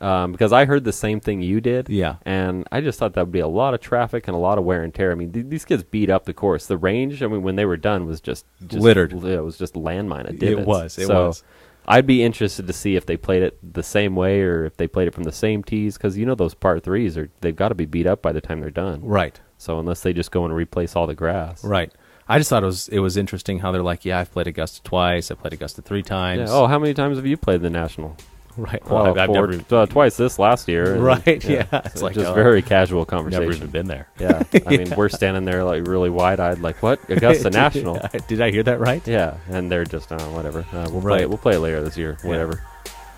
um, 0.00 0.32
because 0.32 0.52
I 0.52 0.64
heard 0.64 0.84
the 0.84 0.92
same 0.92 1.20
thing 1.20 1.42
you 1.42 1.60
did. 1.60 1.88
Yeah. 1.88 2.16
and 2.24 2.66
I 2.72 2.80
just 2.80 2.98
thought 2.98 3.14
that 3.14 3.22
would 3.26 3.32
be 3.32 3.40
a 3.40 3.48
lot 3.48 3.74
of 3.74 3.80
traffic 3.80 4.26
and 4.28 4.34
a 4.34 4.40
lot 4.40 4.58
of 4.58 4.64
wear 4.64 4.82
and 4.82 4.94
tear. 4.94 5.12
I 5.12 5.14
mean, 5.14 5.32
th- 5.32 5.46
these 5.48 5.64
kids 5.64 5.82
beat 5.82 6.10
up 6.10 6.24
the 6.24 6.32
course. 6.34 6.66
The 6.66 6.76
range, 6.78 7.22
I 7.22 7.26
mean, 7.26 7.42
when 7.42 7.56
they 7.56 7.64
were 7.66 7.76
done, 7.76 8.06
was 8.06 8.20
just, 8.20 8.46
just 8.66 8.82
Littered. 8.82 9.12
It 9.12 9.40
was 9.44 9.58
just 9.58 9.74
landmine 9.74 10.28
of 10.28 10.38
divots. 10.38 10.66
was, 10.66 10.98
it 10.98 11.06
so 11.06 11.26
was. 11.28 11.42
I'd 11.86 12.06
be 12.06 12.22
interested 12.22 12.66
to 12.66 12.72
see 12.72 12.94
if 12.96 13.06
they 13.06 13.16
played 13.16 13.42
it 13.42 13.58
the 13.74 13.82
same 13.82 14.14
way 14.14 14.42
or 14.42 14.64
if 14.66 14.76
they 14.76 14.86
played 14.86 15.08
it 15.08 15.14
from 15.14 15.24
the 15.24 15.32
same 15.32 15.64
tees 15.64 15.96
because 15.96 16.16
you 16.16 16.24
know 16.26 16.34
those 16.34 16.54
part 16.54 16.84
threes 16.84 17.16
are 17.16 17.30
they've 17.40 17.56
got 17.56 17.70
to 17.70 17.74
be 17.74 17.86
beat 17.86 18.06
up 18.06 18.22
by 18.22 18.32
the 18.32 18.40
time 18.40 18.60
they're 18.60 18.70
done. 18.70 19.02
Right. 19.02 19.40
So 19.58 19.78
unless 19.80 20.02
they 20.02 20.12
just 20.12 20.30
go 20.30 20.44
and 20.44 20.54
replace 20.54 20.94
all 20.94 21.06
the 21.06 21.14
grass, 21.14 21.64
Right. 21.64 21.92
I 22.28 22.38
just 22.38 22.48
thought 22.48 22.62
it 22.62 22.66
was 22.66 22.86
it 22.90 23.00
was 23.00 23.16
interesting 23.16 23.58
how 23.58 23.72
they're 23.72 23.82
like, 23.82 24.04
yeah, 24.04 24.20
I've 24.20 24.30
played 24.30 24.46
Augusta 24.46 24.82
twice, 24.84 25.30
I 25.32 25.34
played 25.34 25.52
Augusta 25.54 25.82
three 25.82 25.98
Yeah. 26.00 26.04
times. 26.04 26.50
Oh, 26.52 26.66
how 26.68 26.78
many 26.78 26.94
times 26.94 27.16
have 27.16 27.26
you 27.26 27.36
played 27.36 27.60
the 27.62 27.70
national? 27.70 28.16
Right. 28.56 28.84
Well, 28.84 29.04
Well, 29.04 29.10
I've, 29.12 29.18
I've 29.18 29.30
never, 29.30 29.60
uh, 29.70 29.86
twice 29.86 30.16
this 30.16 30.38
last 30.38 30.68
year. 30.68 30.94
and- 30.94 31.04
Right, 31.04 31.44
yeah, 31.44 31.64
it's 31.72 31.94
It's 31.94 32.02
like, 32.02 32.14
just 32.14 32.26
uh, 32.26 32.34
very 32.34 32.62
casual 32.62 33.04
conversation. 33.04 33.42
never 33.44 33.54
even 33.56 33.70
been 33.70 33.86
there. 33.86 34.08
Yeah, 34.18 34.42
I 34.66 34.70
mean, 34.76 34.92
we're 34.96 35.08
standing 35.08 35.44
there 35.44 35.64
like 35.64 35.86
really 35.86 36.10
wide-eyed, 36.10 36.58
like 36.58 36.82
what 36.82 36.98
Augusta 37.10 37.48
National? 37.50 38.00
Did 38.28 38.40
I 38.40 38.50
hear 38.50 38.62
that 38.64 38.80
right? 38.80 39.06
Yeah, 39.06 39.36
and 39.48 39.70
they're 39.70 39.84
just 39.84 40.10
uh, 40.12 40.18
whatever. 40.30 40.60
Uh, 40.72 40.88
we'll 40.90 41.00
Right. 41.00 41.18
play. 41.20 41.26
We'll 41.26 41.38
play 41.38 41.54
it 41.54 41.60
later 41.60 41.82
this 41.82 41.96
year. 41.96 42.18
Whatever. 42.22 42.62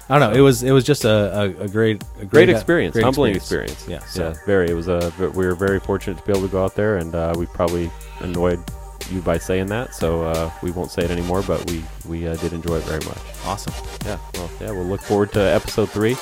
I 0.09 0.19
don't 0.19 0.33
know. 0.33 0.39
It 0.39 0.43
was 0.43 0.63
it 0.63 0.73
was 0.73 0.85
just 0.85 1.05
a, 1.05 1.11
a, 1.41 1.43
a 1.65 1.69
great 1.69 2.03
a 2.03 2.27
Great 2.27 2.31
great, 2.31 2.49
experience, 2.51 2.93
great 2.93 3.05
humbling 3.05 3.35
experience. 3.35 3.87
Yeah. 3.89 4.01
So 4.01 4.29
yeah, 4.29 4.35
very. 4.47 4.69
It 4.69 4.75
was 4.75 4.89
a. 4.89 5.11
We 5.19 5.47
were 5.47 5.55
very 5.55 5.81
fortunate 5.81 6.19
to 6.19 6.25
be 6.25 6.33
able 6.33 6.43
to 6.43 6.53
go 6.53 6.63
out 6.63 6.75
there, 6.75 6.99
and 6.99 7.15
uh, 7.15 7.33
we 7.39 7.47
probably 7.47 7.91
annoyed 8.21 8.61
you 9.11 9.21
by 9.21 9.39
saying 9.39 9.67
that, 9.67 9.95
so 9.95 10.23
uh, 10.23 10.51
we 10.63 10.71
won't 10.71 10.91
say 10.91 11.03
it 11.05 11.11
anymore. 11.11 11.43
But 11.43 11.69
we 11.71 11.83
we 12.07 12.27
uh, 12.29 12.37
did 12.37 12.53
enjoy 12.53 12.77
it 12.77 12.85
very 12.85 13.05
much. 13.05 13.19
awesome. 13.45 13.75
Yeah. 14.05 14.19
Well, 14.35 14.51
yeah. 14.61 14.71
We'll 14.71 14.85
look 14.85 15.03
forward 15.03 15.33
to 15.33 15.41
episode 15.41 15.91
three, 15.91 16.17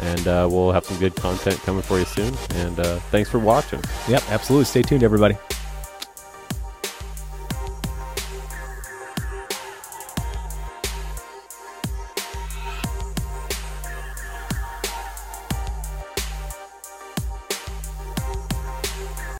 and 0.00 0.26
uh, 0.26 0.48
we'll 0.50 0.72
have 0.72 0.84
some 0.84 0.98
good 0.98 1.14
content 1.16 1.58
coming 1.62 1.82
for 1.82 1.98
you 1.98 2.04
soon. 2.04 2.34
And 2.54 2.78
uh, 2.80 2.98
thanks 3.10 3.30
for 3.30 3.38
watching. 3.38 3.80
Yep. 4.08 4.22
Absolutely. 4.30 4.64
Stay 4.64 4.82
tuned, 4.82 5.02
everybody. 5.02 5.36